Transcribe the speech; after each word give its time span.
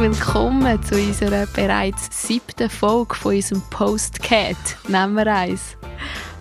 Willkommen 0.00 0.82
zu 0.82 0.94
unserer 0.94 1.44
bereits 1.44 2.26
siebten 2.26 2.70
Folge 2.70 3.14
von 3.14 3.34
unserem 3.34 3.60
Postcat. 3.68 4.56
Nehmen 4.88 5.14
wir 5.14 5.26
eins. 5.26 5.76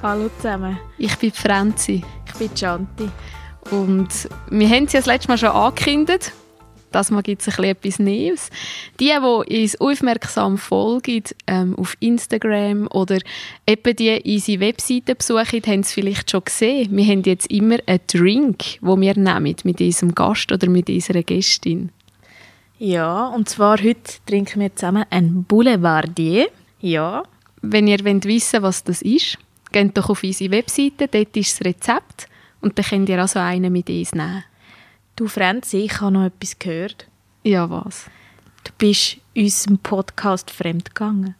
Hallo 0.02 0.30
zusammen. 0.38 0.80
Ich 0.98 1.14
bin 1.18 1.34
Franzi. 1.34 2.02
Ich 2.26 2.34
bin 2.36 2.56
Chanti. 2.56 3.10
Und 3.70 4.30
wir 4.50 4.70
haben 4.70 4.86
ja 4.86 5.00
das 5.00 5.08
letzte 5.08 5.28
Mal 5.28 5.38
schon 5.38 5.50
angekündigt. 5.50 6.32
Das 6.92 7.12
Mal 7.12 7.22
gibt 7.22 7.46
es 7.46 7.60
ein 7.60 7.66
etwas 7.66 8.00
Neues. 8.00 8.50
Die, 8.98 9.12
die 9.12 9.62
uns 9.62 9.82
aufmerksam 9.82 10.58
folgen 10.58 11.24
ähm, 11.46 11.76
auf 11.76 11.98
Instagram 12.00 12.88
oder 12.88 13.18
eben 13.68 13.96
die 13.98 14.22
unsere 14.26 14.62
Webseite 14.62 15.16
besuchen, 15.16 15.62
haben 15.68 15.82
es 15.82 15.92
vielleicht 15.92 16.32
schon 16.32 16.46
gesehen. 16.46 16.96
Wir 16.96 17.06
haben 17.08 17.24
jetzt 17.24 17.52
immer 17.52 17.80
einen 17.86 18.00
Drink, 18.08 18.80
den 18.80 19.02
wir 19.02 19.18
nehmen 19.18 19.56
mit 19.66 19.82
unserem 19.82 20.16
Gast 20.16 20.50
oder 20.50 20.70
mit 20.70 20.90
unserer 20.90 21.24
Gästin. 21.24 21.92
Ja, 22.80 23.28
und 23.28 23.50
zwar 23.50 23.78
heute 23.84 24.14
trinken 24.26 24.62
wir 24.62 24.74
zusammen 24.74 25.06
ein 25.10 25.44
Boulevardier. 25.44 26.48
Ja. 26.80 27.24
Wenn 27.62 27.88
ihr 27.88 28.06
wollt 28.06 28.24
wissen 28.24 28.64
was 28.64 28.86
das 28.86 29.02
ist, 29.02 29.38
geht 29.74 29.98
doch 29.98 30.10
auf 30.10 30.24
unsere 30.24 30.52
Webseite, 30.52 31.10
dort 31.10 31.36
ist 31.36 31.60
das 31.60 31.66
Rezept 31.66 32.30
und 32.62 32.78
dann 32.78 32.86
könnt 32.86 33.10
ihr 33.10 33.20
also 33.20 33.40
einen 33.40 33.74
mit 33.74 33.90
uns 33.90 34.14
nehmen. 34.14 34.46
Du 35.18 35.28
Franzi, 35.28 35.80
ich 35.80 36.00
habe 36.00 36.14
noch 36.14 36.26
etwas 36.26 36.58
gehört. 36.58 37.06
Ja, 37.44 37.70
was? 37.70 38.06
Du 38.64 38.72
bist 38.78 39.18
unserem 39.36 39.78
Podcast 39.80 40.50
fremdgegangen. 40.50 41.36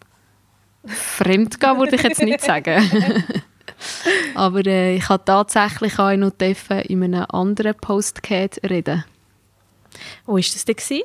Fremdgehen 0.86 1.78
würde 1.78 1.96
ich 1.96 2.04
jetzt 2.04 2.22
nicht 2.22 2.42
sagen. 2.42 2.84
Aber 4.36 4.66
äh, 4.66 4.98
ich 4.98 5.08
habe 5.08 5.24
tatsächlich 5.24 5.98
auch 6.00 6.18
noch 6.18 6.34
in 6.38 7.04
einem 7.04 7.26
anderen 7.30 7.76
Postcat 7.76 8.60
reden. 8.70 9.06
Wo 10.26 10.34
war 10.34 10.42
das 10.42 10.66
denn? 10.66 11.02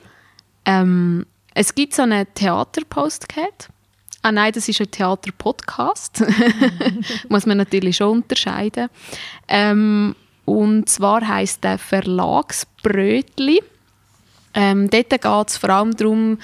Ähm, 0.65 1.27
es 1.55 1.75
gibt 1.75 1.95
so 1.95 2.03
einen 2.03 2.27
Theater-Postcat. 2.35 3.69
Ah 4.23 4.33
nein, 4.33 4.53
das 4.53 4.69
ist 4.69 4.81
ein 4.81 4.91
Theater-Podcast. 4.91 6.25
Muss 7.29 7.47
man 7.47 7.59
natürlich 7.59 7.97
schon 7.97 8.23
unterscheiden. 8.23 8.89
Ähm, 9.49 10.17
und 10.45 10.89
zwar 10.89 11.27
heißt 11.27 11.63
der 11.63 11.79
Verlagsbrötli. 11.79 13.63
Ähm, 14.55 14.89
dort 14.89 15.11
geht 15.11 15.49
es 15.49 15.57
vor 15.57 15.71
allem 15.71 15.97
darum, 15.97 16.39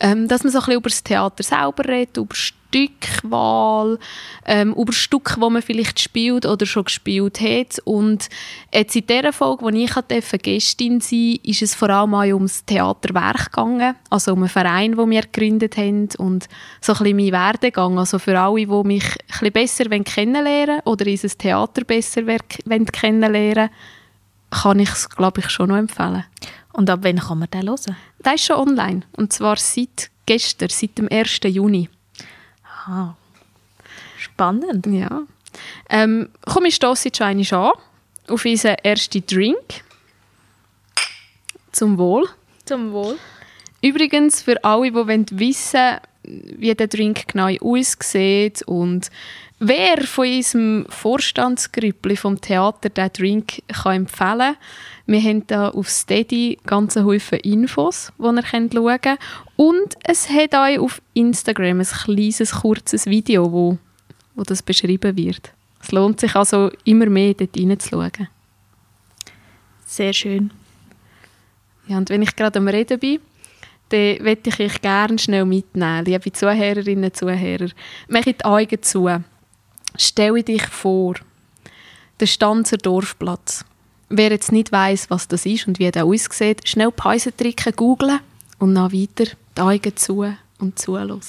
ähm, 0.00 0.28
dass 0.28 0.42
man 0.42 0.52
so 0.52 0.58
ein 0.58 0.64
bisschen 0.64 0.78
über 0.78 0.88
das 0.88 1.04
Theater 1.04 1.42
selber 1.42 1.84
redet, 1.86 2.16
über 2.16 2.34
Stückwahl, 2.34 3.98
ähm, 4.46 4.72
über 4.74 4.92
Stücke, 4.92 5.34
die 5.34 5.50
man 5.50 5.60
vielleicht 5.60 6.00
spielt 6.00 6.46
oder 6.46 6.64
schon 6.64 6.84
gespielt 6.84 7.40
hat. 7.40 7.80
Und 7.84 8.28
jetzt 8.72 8.96
in 8.96 9.06
dieser 9.06 9.32
Folge, 9.32 9.64
wo 9.64 9.68
ich 9.68 9.92
Gästin 10.42 11.00
sein 11.00 11.34
durfte, 11.38 11.48
ist 11.50 11.62
es 11.62 11.74
vor 11.74 11.90
allem 11.90 12.14
auch 12.14 12.22
ums 12.22 12.64
Theaterwerk 12.64 13.46
gegangen, 13.46 13.96
also 14.08 14.32
um 14.32 14.38
einen 14.38 14.48
Verein, 14.48 14.96
den 14.96 15.10
wir 15.10 15.22
gegründet 15.22 15.76
haben 15.76 16.08
und 16.18 16.48
so 16.80 16.92
ein 16.92 16.98
bisschen 16.98 17.16
mein 17.16 17.32
Werdegang, 17.32 17.98
also 17.98 18.18
für 18.18 18.38
alle, 18.38 18.66
die 18.66 18.86
mich 18.86 19.04
ein 19.04 19.52
bisschen 19.52 19.52
besser 19.52 19.88
kennenlernen 19.88 20.80
oder 20.84 21.06
unser 21.06 21.28
Theater 21.28 21.84
besser 21.84 22.22
kennenlernen 22.22 23.56
wollen, 23.56 23.70
kann 24.50 24.80
ich 24.80 24.90
es, 24.90 25.08
glaube 25.08 25.40
ich, 25.40 25.50
schon 25.50 25.68
noch 25.68 25.76
empfehlen. 25.76 26.24
Und 26.72 26.88
ab 26.88 27.00
wann 27.02 27.18
kann 27.18 27.38
man 27.38 27.50
den 27.50 27.68
hören? 27.68 27.96
Der 28.24 28.34
ist 28.34 28.44
schon 28.44 28.56
online. 28.56 29.02
Und 29.12 29.32
zwar 29.32 29.56
seit 29.56 30.10
gestern, 30.26 30.68
seit 30.68 30.96
dem 30.98 31.08
1. 31.10 31.40
Juni. 31.44 31.88
Aha. 32.64 33.16
Spannend. 34.18 34.86
Ja. 34.86 35.22
Ähm, 35.88 36.28
komm, 36.42 36.66
ich 36.66 36.76
stoße 36.76 37.08
jetzt 37.08 37.18
schon 37.18 37.26
an 37.26 37.72
auf 38.28 38.44
unseren 38.44 38.76
ersten 38.76 39.26
Drink. 39.26 39.82
Zum 41.72 41.98
Wohl. 41.98 42.28
Zum 42.64 42.92
Wohl. 42.92 43.18
Übrigens, 43.82 44.42
für 44.42 44.62
alle, 44.62 44.90
die 44.90 45.38
wissen 45.38 45.80
wollen, 45.80 46.00
wie 46.22 46.74
der 46.74 46.86
Drink 46.86 47.28
genau 47.28 47.48
aussieht 47.60 48.62
und 48.62 49.10
wer 49.60 50.02
von 50.04 50.26
unserem 50.26 50.86
Vorstandsgrüppli 50.88 52.16
vom 52.16 52.40
Theater 52.40 52.88
den 52.88 53.12
Drink 53.12 53.62
kann 53.68 53.96
empfehlen 53.96 54.38
kann, 54.38 54.56
wir 55.06 55.20
haben 55.22 55.46
da 55.46 55.68
auf 55.68 55.88
Steady 55.88 56.58
ganze 56.66 57.04
Haufen 57.04 57.40
Infos, 57.40 58.12
die 58.18 58.22
ihr 58.22 58.42
schauen 58.44 59.00
könnt. 59.00 59.18
Und 59.56 59.96
es 60.04 60.28
hat 60.30 60.54
auch 60.54 60.78
auf 60.78 61.02
Instagram 61.14 61.80
ein 61.80 61.86
kleines, 61.86 62.52
kurzes 62.52 63.06
Video, 63.06 63.52
wo, 63.52 63.78
wo 64.34 64.42
das 64.42 64.62
beschrieben 64.62 65.16
wird. 65.16 65.52
Es 65.82 65.92
lohnt 65.92 66.20
sich 66.20 66.34
also 66.34 66.70
immer 66.84 67.06
mehr, 67.06 67.34
dort 67.34 67.56
reinzuschauen. 67.56 68.28
Sehr 69.84 70.12
schön. 70.12 70.52
Ja, 71.88 71.98
und 71.98 72.08
wenn 72.08 72.22
ich 72.22 72.36
gerade 72.36 72.60
am 72.60 72.68
Reden 72.68 73.00
bin, 73.00 73.18
dann 73.88 74.22
möchte 74.22 74.50
ich 74.50 74.60
euch 74.60 74.80
gerne 74.80 75.18
schnell 75.18 75.44
mitnehmen. 75.44 76.04
Liebe 76.04 76.32
Zuhörerinnen 76.32 77.04
und 77.04 77.16
Zuhörer, 77.16 77.68
mache 78.08 78.32
die 78.32 78.44
Augen 78.44 78.82
zu. 78.82 79.08
Stell 79.96 80.42
dich 80.42 80.66
vor, 80.66 81.14
der 82.20 82.26
Stanzer 82.26 82.76
Dorfplatz. 82.76 83.64
Wer 84.08 84.30
jetzt 84.30 84.52
nicht 84.52 84.72
weiß, 84.72 85.10
was 85.10 85.28
das 85.28 85.46
ist 85.46 85.68
und 85.68 85.78
wie 85.78 85.90
der 85.90 86.04
aussieht, 86.04 86.68
schnell 86.68 86.90
Pause 86.90 87.34
trinken, 87.36 87.72
googlen 87.76 88.20
und 88.58 88.74
dann 88.74 88.92
weiter 88.92 89.32
die 89.56 89.60
Augen 89.60 89.96
zu 89.96 90.26
und 90.58 90.78
zuhören. 90.78 91.20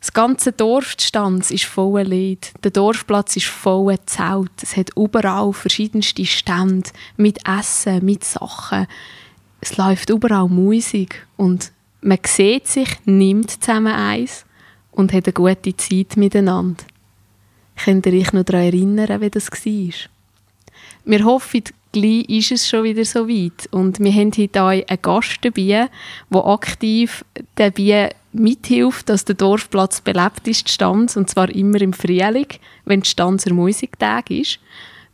Das 0.00 0.12
ganze 0.12 0.52
Dorf 0.52 0.94
Stanz 0.98 1.50
ist 1.50 1.64
voller 1.64 2.04
Lied. 2.04 2.52
Der 2.62 2.70
Dorfplatz 2.70 3.36
ist 3.36 3.46
voller 3.46 4.04
Zelt. 4.06 4.52
Es 4.62 4.76
hat 4.76 4.90
überall 4.96 5.52
verschiedenste 5.52 6.24
Stände 6.24 6.90
mit 7.16 7.40
Essen, 7.46 8.04
mit 8.04 8.22
Sachen. 8.22 8.86
Es 9.60 9.76
läuft 9.76 10.10
überall 10.10 10.48
Musik 10.48 11.26
und 11.36 11.72
man 12.02 12.18
sieht 12.24 12.68
sich, 12.68 12.88
nimmt 13.04 13.50
zusammen 13.50 13.92
eins 13.92 14.44
und 14.92 15.12
hat 15.12 15.26
eine 15.26 15.32
gute 15.32 15.76
Zeit 15.76 16.16
miteinander. 16.16 16.84
Könnt 17.84 18.06
ihr 18.06 18.14
euch 18.14 18.32
noch 18.32 18.44
daran 18.44 18.66
erinnern, 18.66 19.20
wie 19.20 19.30
das 19.30 19.50
war? 19.50 19.94
Wir 21.04 21.24
hoffen, 21.24 21.62
gleich 21.92 22.28
ist 22.28 22.52
es 22.52 22.68
schon 22.68 22.84
wieder 22.84 23.04
so 23.04 23.28
weit. 23.28 23.68
Und 23.70 24.00
wir 24.00 24.12
haben 24.12 24.32
heute 24.36 24.62
einen 24.62 25.02
Gast 25.02 25.38
dabei, 25.42 25.88
der 26.30 26.46
aktiv 26.46 27.24
dabei 27.54 28.14
mithilft, 28.32 29.08
dass 29.08 29.24
der 29.24 29.34
Dorfplatz 29.34 30.00
belebt 30.00 30.46
ist, 30.48 30.68
Stanz, 30.68 31.16
und 31.16 31.30
zwar 31.30 31.48
immer 31.50 31.80
im 31.80 31.92
Frühling, 31.92 32.48
wenn 32.84 33.00
die 33.00 33.08
Stanzer 33.08 33.52
Musiktag 33.52 34.30
ist. 34.30 34.58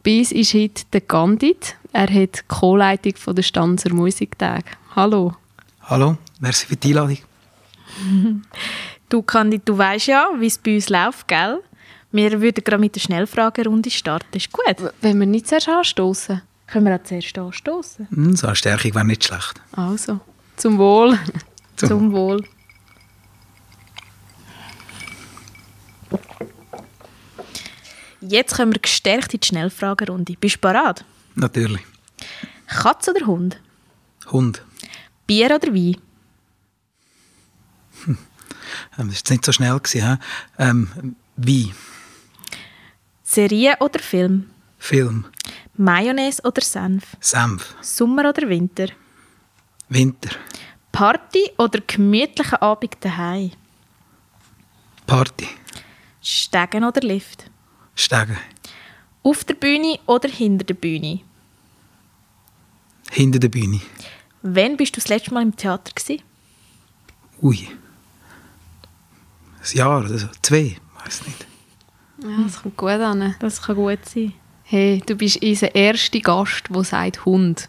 Bei 0.03 0.19
uns 0.19 0.33
ist 0.33 0.55
heute 0.55 0.83
der 0.93 1.03
Gandit. 1.03 1.77
Er 1.93 2.09
hat 2.09 2.39
die 2.39 2.49
Co-Leitung 2.49 3.35
der 3.35 3.43
Stanzer 3.43 3.93
Musiktag. 3.93 4.65
Hallo. 4.97 5.35
Hallo, 5.83 6.17
merci 6.41 6.67
für 6.67 6.77
die 6.77 6.89
Einladung. 6.89 7.19
du, 9.09 9.23
Gandit, 9.23 9.63
du 9.67 9.77
weißt 9.77 10.07
ja, 10.09 10.29
wie 10.39 10.47
es 10.47 10.59
bei 10.59 10.75
uns 10.75 10.89
läuft, 10.89 11.29
gell? 11.29 11.61
Wir 12.13 12.43
würden 12.43 12.63
gerade 12.63 12.79
mit 12.81 12.95
der 12.95 13.01
Schnellfragerunde 13.01 13.91
starten. 13.91 14.37
Ist 14.37 14.53
gut? 14.53 14.93
Wenn 15.01 15.19
wir 15.19 15.27
nicht 15.27 15.49
zuerst 15.49 15.69
anstoßen. 15.69 16.43
Können 16.67 16.87
wir 16.87 16.95
auch 16.95 17.03
zuerst 17.03 17.37
anstoßen? 17.37 18.07
Mm, 18.11 18.35
so 18.35 18.47
eine 18.47 18.57
Stärkung 18.57 18.95
wäre 18.95 19.05
nicht 19.07 19.25
schlecht. 19.25 19.61
Also, 19.73 20.21
zum 20.57 20.79
Wohl. 20.79 21.19
Zum, 21.77 21.89
zum 21.89 22.13
Wohl. 22.13 22.45
Jetzt 28.21 28.55
kommen 28.55 28.73
wir 28.75 28.81
gestärkt 28.81 29.33
in 29.35 29.41
die 29.41 29.47
Schnellfragerunde. 29.47 30.35
Bist 30.39 30.57
du 30.57 30.61
bereit? 30.61 31.05
Natürlich. 31.35 31.81
Katz 32.67 33.09
oder 33.09 33.27
Hund? 33.27 33.59
Hund. 34.31 34.63
Bier 35.27 35.47
oder 35.47 35.75
Wein? 35.75 35.97
Hm. 38.05 38.19
Das 38.91 38.99
war 38.99 39.07
jetzt 39.07 39.31
nicht 39.31 39.45
so 39.45 39.53
schnell. 39.53 39.79
Gewesen, 39.81 40.19
ähm, 40.59 41.17
Wein. 41.37 41.73
Serie 43.33 43.79
oder 43.81 43.99
Film? 43.99 44.51
Film. 44.79 45.25
Mayonnaise 45.79 46.43
oder 46.45 46.61
Senf? 46.61 47.17
Senf. 47.19 47.75
Sommer 47.81 48.29
oder 48.29 48.47
Winter? 48.47 48.89
Winter. 49.89 50.29
Party 50.93 51.51
oder 51.57 51.81
gemütlicher 51.81 52.63
Abend 52.63 52.95
daheim? 53.01 53.53
Party. 55.07 55.49
Stegen 56.21 56.85
oder 56.85 57.01
Lift? 57.01 57.51
Stegen. 57.95 58.37
Auf 59.23 59.45
der 59.45 59.55
Bühne 59.55 59.99
oder 60.05 60.29
hinter 60.29 60.67
der 60.67 60.75
Bühne? 60.75 61.21
Hinter 63.11 63.39
der 63.39 63.49
Bühne. 63.49 63.81
Wann 64.43 64.77
bist 64.77 64.95
du 64.95 65.01
das 65.01 65.09
letzte 65.09 65.33
Mal 65.33 65.43
im 65.43 65.57
Theater? 65.57 65.91
Gewesen? 65.95 66.23
Ui. 67.41 67.67
Ein 69.59 69.77
Jahr 69.79 70.01
oder 70.01 70.19
so. 70.19 70.29
Zwei. 70.43 70.77
Weiß 71.03 71.27
nicht. 71.27 71.47
Ja, 72.23 72.45
das 72.45 72.63
kommt 72.63 72.77
gut 72.77 72.91
an. 72.91 73.35
Das 73.41 73.63
kann 73.63 73.77
gut 73.77 73.99
sein. 74.05 74.33
Hey, 74.65 75.03
du 75.05 75.15
bist 75.15 75.43
unser 75.43 75.75
erster 75.75 76.21
Gast, 76.21 76.65
der 76.71 76.85
sagt 76.85 77.25
Hund. 77.25 77.69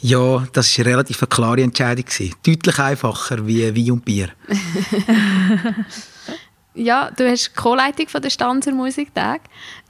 Ja, 0.00 0.46
das 0.52 0.78
war 0.78 0.84
eine 0.84 0.94
relativ 0.94 1.28
klare 1.28 1.62
Entscheidung. 1.62 2.04
Deutlich 2.44 2.78
einfacher 2.78 3.46
wie 3.46 3.74
Wein 3.74 3.92
und 3.92 4.04
Bier. 4.04 4.28
ja, 6.74 7.10
du 7.10 7.30
hast 7.30 7.48
die 7.48 7.54
Co-Leitung 7.54 8.06
der 8.22 8.30
Stanzer 8.30 8.72
Musiktag. 8.72 9.42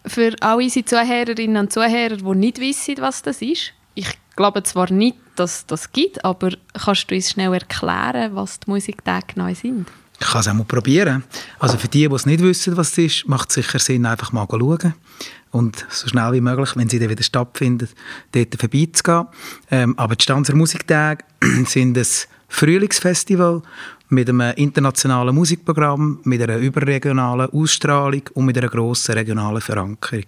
Für 0.07 0.35
alle 0.41 0.63
unsere 0.63 0.85
Zuhörerinnen 0.85 1.57
und 1.57 1.73
Zuhörer, 1.73 2.17
die 2.17 2.35
nicht 2.37 2.61
wissen, 2.61 2.97
was 2.99 3.23
das 3.23 3.43
ist, 3.43 3.73
ich 3.95 4.09
glaube 4.37 4.63
zwar 4.63 4.93
nicht, 4.93 5.17
dass 5.37 5.67
das 5.67 5.93
gibt, 5.93 6.25
aber 6.25 6.51
kannst 6.73 7.11
du 7.11 7.15
uns 7.15 7.31
schnell 7.31 7.53
erklären, 7.53 8.35
was 8.35 8.61
die 8.61 8.71
Musiktage 8.71 9.35
genau 9.35 9.53
sind? 9.55 9.89
Ich 10.25 10.31
kann 10.31 10.41
es 10.41 10.49
auch 10.49 10.55
mal 10.55 10.65
probieren. 10.65 11.23
Also 11.59 11.77
für 11.77 11.89
die, 11.89 12.09
die 12.09 12.15
es 12.15 12.25
nicht 12.25 12.43
wissen, 12.43 12.77
was 12.79 12.93
es 12.93 12.99
ist, 12.99 13.29
macht 13.29 13.51
es 13.51 13.57
sicher 13.57 13.79
Sinn, 13.79 14.07
einfach 14.07 14.33
mal 14.33 14.49
zu 14.49 14.59
schauen 14.59 14.95
und 15.51 15.87
so 15.91 16.09
schnell 16.09 16.33
wie 16.33 16.41
möglich, 16.41 16.71
wenn 16.75 16.89
sie 16.89 16.99
dann 16.99 17.11
wieder 17.11 17.23
stattfindet, 17.23 17.91
dort 18.33 18.57
vorbeizugehen. 18.59 19.27
Ähm, 19.71 19.95
aber 19.99 20.17
die 20.17 20.23
Stanzer 20.23 20.57
Musiktage 20.57 21.25
sind 21.67 21.97
ein 21.97 22.07
Frühlingsfestival 22.49 23.63
mit 24.09 24.29
einem 24.29 24.53
internationalen 24.57 25.35
Musikprogramm, 25.35 26.21
mit 26.25 26.41
einer 26.43 26.57
überregionalen 26.57 27.51
Ausstrahlung 27.51 28.23
und 28.33 28.47
mit 28.47 28.57
einer 28.57 28.69
grossen 28.69 29.15
regionalen 29.15 29.61
Verankerung. 29.61 30.25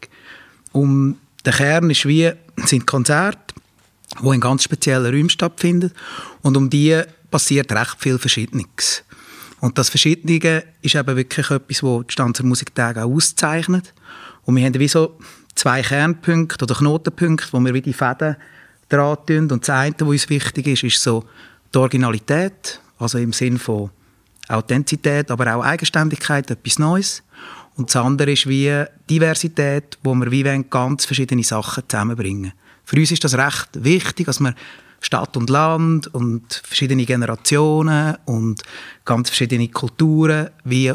Um 0.72 1.16
der 1.44 1.54
Kern 1.54 1.90
ist 1.90 2.06
wie, 2.06 2.30
sind 2.64 2.86
Konzerte, 2.86 3.54
die 4.22 4.28
in 4.28 4.40
ganz 4.40 4.62
speziellen 4.62 5.12
Räumen 5.12 5.30
stattfinden 5.30 5.92
und 6.42 6.56
um 6.56 6.68
die 6.68 7.02
passiert 7.30 7.72
recht 7.72 7.96
viel 7.98 8.18
Verschiedenes. 8.18 9.02
Und 9.60 9.78
das 9.78 9.88
Verschiedene 9.88 10.64
ist 10.82 10.94
eben 10.94 11.16
wirklich 11.16 11.50
etwas, 11.50 11.82
was 11.82 12.06
die 12.06 12.12
Stanzer 12.12 12.44
Musiktage 12.44 13.02
auch 13.04 13.10
auszeichnet. 13.10 13.94
Und 14.44 14.56
wir 14.56 14.64
haben 14.64 14.74
wie 14.78 14.88
so 14.88 15.18
zwei 15.54 15.82
Kernpunkte 15.82 16.64
oder 16.64 16.74
Knotenpunkte, 16.74 17.52
wo 17.52 17.60
wir 17.60 17.74
wie 17.74 17.82
die 17.82 17.92
Fäden 17.92 18.36
dran 18.88 19.16
tun. 19.26 19.50
Und 19.50 19.62
das 19.62 19.70
eine, 19.70 19.94
was 19.98 20.08
uns 20.08 20.28
wichtig 20.28 20.66
ist, 20.66 20.84
ist 20.84 21.02
so 21.02 21.24
die 21.74 21.78
Originalität, 21.78 22.80
also 22.98 23.18
im 23.18 23.32
Sinn 23.32 23.58
von 23.58 23.90
Authentizität, 24.48 25.30
aber 25.30 25.56
auch 25.56 25.64
Eigenständigkeit, 25.64 26.50
etwas 26.50 26.78
Neues. 26.78 27.22
Und 27.76 27.88
das 27.88 27.96
andere 27.96 28.32
ist 28.32 28.46
wie 28.46 28.84
Diversität, 29.10 29.98
wo 30.02 30.14
wir 30.14 30.30
wie 30.30 30.64
ganz 30.70 31.04
verschiedene 31.04 31.42
Sachen 31.42 31.84
zusammenbringen. 31.88 32.52
Für 32.84 32.96
uns 32.96 33.10
ist 33.10 33.24
das 33.24 33.36
recht 33.36 33.68
wichtig, 33.74 34.26
dass 34.26 34.40
wir 34.40 34.54
Stadt 35.06 35.36
und 35.36 35.50
Land 35.50 36.12
und 36.12 36.62
verschiedene 36.64 37.04
Generationen 37.04 38.16
und 38.24 38.62
ganz 39.04 39.30
verschiedene 39.30 39.68
Kulturen 39.68 40.50
wie 40.64 40.92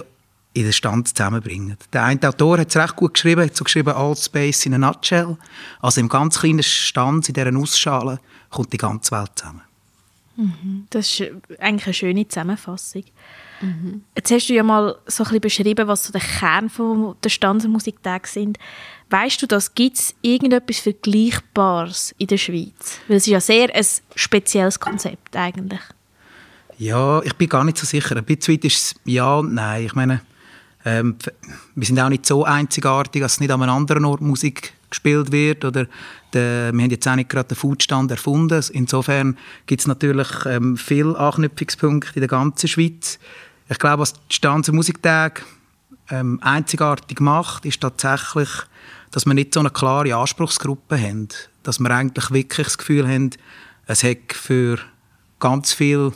in 0.54 0.64
den 0.64 0.74
Stand 0.74 1.08
zusammenbringen. 1.08 1.78
Der 1.94 2.04
eine 2.04 2.22
Autor 2.28 2.60
hat 2.60 2.70
es 2.70 2.76
recht 2.76 2.98
gut 2.98 3.14
geschrieben, 3.14 3.46
hat 3.46 3.56
so 3.56 3.64
geschrieben, 3.64 3.94
All 3.94 4.16
Space 4.18 4.66
in 4.66 4.74
a 4.74 4.78
Nutshell. 4.78 5.38
Also 5.80 6.02
im 6.02 6.10
ganz 6.10 6.40
kleinen 6.40 6.62
Stand, 6.62 7.30
in 7.30 7.34
dieser 7.34 7.52
Nussschale, 7.52 8.20
kommt 8.50 8.74
die 8.74 8.78
ganze 8.78 9.12
Welt 9.12 9.32
zusammen. 9.36 9.62
Mhm. 10.36 10.88
Das 10.90 11.20
ist 11.20 11.32
eigentlich 11.60 11.86
eine 11.86 11.94
schöne 11.94 12.28
Zusammenfassung. 12.28 13.04
Mhm. 13.62 14.04
Jetzt 14.16 14.32
hast 14.32 14.50
du 14.50 14.54
ja 14.54 14.64
mal 14.64 14.96
so 15.08 15.24
ein 15.24 15.40
bisschen 15.40 15.40
beschrieben, 15.42 15.88
was 15.88 16.06
so 16.06 16.12
der 16.12 16.22
Kern 16.22 16.70
der 17.24 17.30
Standardmusiktage 17.30 18.28
sind. 18.28 18.58
Weißt 19.12 19.42
du, 19.42 19.46
das 19.46 19.76
gibt 19.76 19.98
es 19.98 20.16
irgendetwas 20.22 20.80
Vergleichbares 20.80 22.16
in 22.18 22.28
der 22.28 22.38
Schweiz? 22.38 23.00
Weil 23.10 23.18
es 23.18 23.28
ist 23.28 23.32
ja 23.32 23.42
sehr 23.42 23.76
ein 23.76 23.86
spezielles 24.16 24.80
Konzept 24.80 25.36
eigentlich. 25.36 25.82
Ja, 26.78 27.22
ich 27.22 27.36
bin 27.36 27.50
gar 27.50 27.66
nicht 27.66 27.78
so 27.78 27.86
sicher. 27.86 28.16
Ein 28.16 28.24
bisschen 28.24 28.56
weit 28.56 28.66
ist 28.66 28.76
es 28.78 28.96
ja 29.04 29.36
und 29.36 29.54
nein. 29.54 29.86
Ich 29.86 29.96
meine, 29.96 30.22
ähm, 30.86 31.18
wir 31.76 31.86
sind 31.86 32.00
auch 32.00 32.08
nicht 32.08 32.26
so 32.26 32.46
einzigartig, 32.46 33.22
dass 33.22 33.42
nicht 33.42 33.52
an 33.52 33.62
einem 33.62 33.72
anderen 33.72 34.06
Ort 34.06 34.22
Musik 34.22 34.74
gespielt 34.90 35.32
wird. 35.34 35.66
Oder 35.66 35.88
der, 36.32 36.72
wir 36.74 36.84
haben 36.84 36.90
jetzt 36.90 37.08
auch 37.08 37.16
nicht 37.16 37.30
gerade 37.30 37.50
den 37.50 37.58
Foodstand 37.58 38.12
erfunden. 38.12 38.64
Insofern 38.72 39.38
gibt 39.66 39.82
es 39.82 39.88
natürlich 39.88 40.30
ähm, 40.46 40.78
viele 40.78 41.18
Anknüpfungspunkte 41.20 42.14
in 42.16 42.22
der 42.22 42.30
ganzen 42.30 42.70
Schweiz. 42.70 43.20
Ich 43.70 43.78
glaube, 43.78 44.04
was 44.04 44.14
die 44.14 44.36
Stanzer 44.36 44.72
Musiktage 44.72 45.42
ähm, 46.10 46.40
einzigartig 46.42 47.20
macht, 47.20 47.66
ist 47.66 47.82
tatsächlich, 47.82 48.50
dass 49.12 49.26
wir 49.26 49.34
nicht 49.34 49.54
so 49.54 49.60
eine 49.60 49.70
klare 49.70 50.16
Anspruchsgruppe 50.16 51.00
haben. 51.00 51.28
Dass 51.64 51.80
wir 51.80 51.92
eigentlich 51.92 52.32
wirklich 52.32 52.68
das 52.68 52.78
Gefühl 52.78 53.08
haben, 53.08 53.32
es 53.86 54.04
hat 54.04 54.34
für 54.34 54.80
ganz 55.40 55.74
viel 55.74 56.14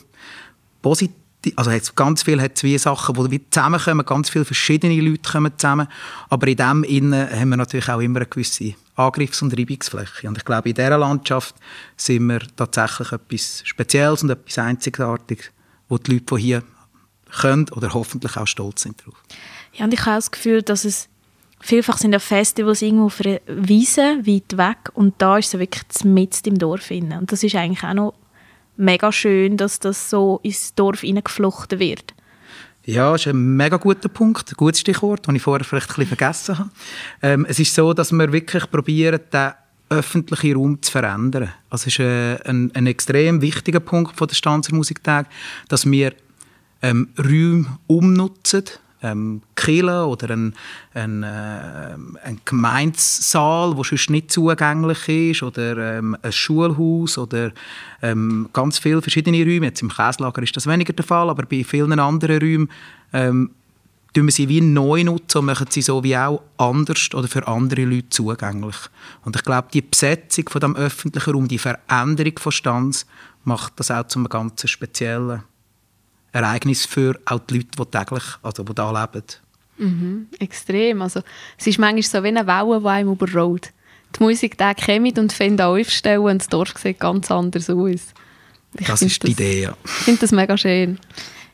positiv 0.81 1.11
also 1.55 1.71
hat 1.71 1.95
ganz 1.95 2.23
viel 2.23 2.41
hat 2.41 2.57
zwei 2.57 2.77
Sachen, 2.77 3.29
die 3.29 3.49
zusammenkommen, 3.49 4.05
ganz 4.05 4.29
viele 4.29 4.45
verschiedene 4.45 4.99
Leute 4.99 5.31
kommen 5.31 5.51
zusammen, 5.57 5.87
aber 6.29 6.47
in 6.47 6.57
dem 6.57 6.83
Innen 6.83 7.29
haben 7.29 7.49
wir 7.49 7.57
natürlich 7.57 7.89
auch 7.89 7.99
immer 7.99 8.19
eine 8.19 8.25
gewisse 8.25 8.73
Angriffs- 8.95 9.41
und 9.41 9.57
Reibungsfläche. 9.57 10.27
Und 10.27 10.37
ich 10.37 10.45
glaube, 10.45 10.69
in 10.69 10.75
dieser 10.75 10.97
Landschaft 10.97 11.55
sind 11.97 12.27
wir 12.27 12.39
tatsächlich 12.55 13.11
etwas 13.11 13.61
Spezielles 13.63 14.23
und 14.23 14.29
etwas 14.29 14.57
Einzigartiges, 14.57 15.51
wo 15.89 15.97
die 15.97 16.13
Leute, 16.13 16.35
die 16.35 16.41
hier 16.41 16.63
können 17.39 17.69
oder 17.71 17.93
hoffentlich 17.93 18.37
auch 18.37 18.47
stolz 18.47 18.81
sind 18.81 18.99
darauf. 19.01 19.21
Ja, 19.73 19.85
und 19.85 19.93
ich 19.93 20.05
habe 20.05 20.15
das 20.15 20.31
Gefühl, 20.31 20.61
dass 20.61 20.85
es 20.85 21.09
vielfach 21.65 21.97
sind 21.97 22.13
ja 22.13 22.19
Festivals 22.19 22.81
irgendwo 22.81 23.05
auf 23.05 23.21
einer 23.21 23.39
Wiese, 23.47 24.19
weit 24.25 24.57
weg, 24.57 24.91
und 24.93 25.15
da 25.17 25.37
ist 25.37 25.53
es 25.53 25.59
wirklich 25.59 25.83
mitten 26.03 26.49
im 26.49 26.57
Dorf. 26.57 26.91
Und 26.91 27.31
das 27.31 27.43
ist 27.43 27.55
eigentlich 27.55 27.83
auch 27.83 27.93
noch 27.93 28.13
mega 28.77 29.11
schön, 29.11 29.57
dass 29.57 29.79
das 29.79 30.09
so 30.09 30.39
ins 30.43 30.75
Dorf 30.75 31.01
hineingeflochten 31.01 31.79
wird. 31.79 32.13
Ja, 32.85 33.11
das 33.11 33.21
ist 33.21 33.27
ein 33.27 33.55
mega 33.55 33.77
guter 33.77 34.09
Punkt, 34.09 34.51
ein 34.51 34.55
gutes 34.57 34.81
Stichwort, 34.81 35.27
das 35.27 35.35
ich 35.35 35.41
vorher 35.41 35.65
vielleicht 35.65 35.89
ein 35.89 35.95
bisschen 35.95 36.17
vergessen 36.17 36.59
habe. 36.59 36.69
Ähm, 37.23 37.45
es 37.49 37.59
ist 37.59 37.73
so, 37.73 37.93
dass 37.93 38.11
wir 38.11 38.31
wirklich 38.31 38.69
probieren, 38.69 39.21
den 39.33 39.51
öffentlichen 39.89 40.55
Raum 40.55 40.81
zu 40.81 40.91
verändern. 40.91 41.51
Also 41.69 41.87
es 41.87 41.93
ist 41.93 41.99
äh, 41.99 42.37
ein, 42.47 42.71
ein 42.75 42.85
extrem 42.85 43.41
wichtiger 43.41 43.79
Punkt 43.79 44.15
von 44.15 44.27
der 44.27 44.35
Stanzer 44.35 44.75
Musiktag, 44.75 45.27
dass 45.67 45.89
wir 45.89 46.13
ähm, 46.83 47.09
Räume 47.17 47.79
umnutzen, 47.87 48.65
ähm, 49.05 49.41
Kille 49.55 50.05
oder 50.05 50.31
ein, 50.31 50.53
ein, 50.93 51.23
äh, 51.23 51.95
ein 52.23 52.41
Gemeinsaal, 52.43 53.75
der 53.75 53.83
sonst 53.83 54.09
nicht 54.09 54.31
zugänglich 54.31 55.07
ist, 55.07 55.43
oder 55.43 55.97
ähm, 55.97 56.17
ein 56.21 56.31
Schulhaus 56.31 57.17
oder 57.17 57.51
ähm, 58.01 58.49
ganz 58.53 58.79
viele 58.79 59.01
verschiedene 59.01 59.43
Räume. 59.43 59.67
Jetzt 59.67 59.81
im 59.81 59.89
Käslager 59.89 60.41
ist 60.41 60.55
das 60.55 60.67
weniger 60.67 60.93
der 60.93 61.05
Fall, 61.05 61.29
aber 61.29 61.43
bei 61.43 61.63
vielen 61.63 61.99
anderen 61.99 62.39
Räumen 62.39 62.69
ähm, 63.13 63.51
tun 64.13 64.25
wir 64.25 64.31
sie 64.31 64.49
wie 64.49 64.61
neu 64.61 65.03
nutzen 65.03 65.39
und 65.39 65.45
machen 65.45 65.67
sie 65.69 65.81
so 65.81 66.03
wie 66.03 66.17
auch 66.17 66.41
anders 66.57 67.13
oder 67.13 67.27
für 67.27 67.47
andere 67.47 67.83
Leute 67.83 68.09
zugänglich. 68.09 68.77
Und 69.23 69.35
ich 69.35 69.43
glaube, 69.43 69.67
die 69.73 69.81
Besetzung 69.81 70.49
von 70.49 70.61
dem 70.61 70.75
öffentlichen 70.75 71.33
Raum, 71.33 71.47
die 71.47 71.59
Veränderung 71.59 72.39
von 72.39 72.51
Stanz, 72.51 73.05
macht 73.43 73.73
das 73.77 73.91
auch 73.91 74.07
zu 74.07 74.19
einem 74.19 74.29
ganz 74.29 74.67
speziellen 74.67 75.43
Ereignis 76.35 76.85
für 76.85 77.19
auch 77.25 77.39
die 77.39 77.55
Leute, 77.55 77.69
die 77.79 77.85
täglich, 77.85 78.23
also 78.43 78.63
die 78.63 78.75
da 78.75 78.91
leben. 78.91 79.25
Mhm, 79.77 80.27
extrem. 80.39 81.01
Also, 81.01 81.21
es 81.57 81.67
ist 81.67 81.79
manchmal 81.79 82.03
so 82.03 82.23
wie 82.23 82.27
eine 82.27 82.47
Welle, 82.47 82.79
die 82.79 82.87
einem 82.87 83.11
überrollt. 83.11 83.71
Die 84.17 84.23
Musik 84.23 84.57
da 84.57 84.73
kommen 84.73 85.17
und 85.17 85.33
finden 85.33 85.61
aufstellen 85.61 86.21
und 86.21 86.41
das 86.41 86.47
Dorf 86.47 86.73
sieht 86.77 86.99
ganz 86.99 87.29
anders 87.31 87.69
aus. 87.69 88.13
Ich 88.77 88.87
das 88.87 89.01
ist 89.01 89.23
die 89.23 89.27
das, 89.27 89.39
Idee, 89.39 89.61
ja. 89.63 89.77
Ich 89.83 89.91
finde 89.91 90.21
das 90.21 90.31
mega 90.31 90.57
schön. 90.57 90.99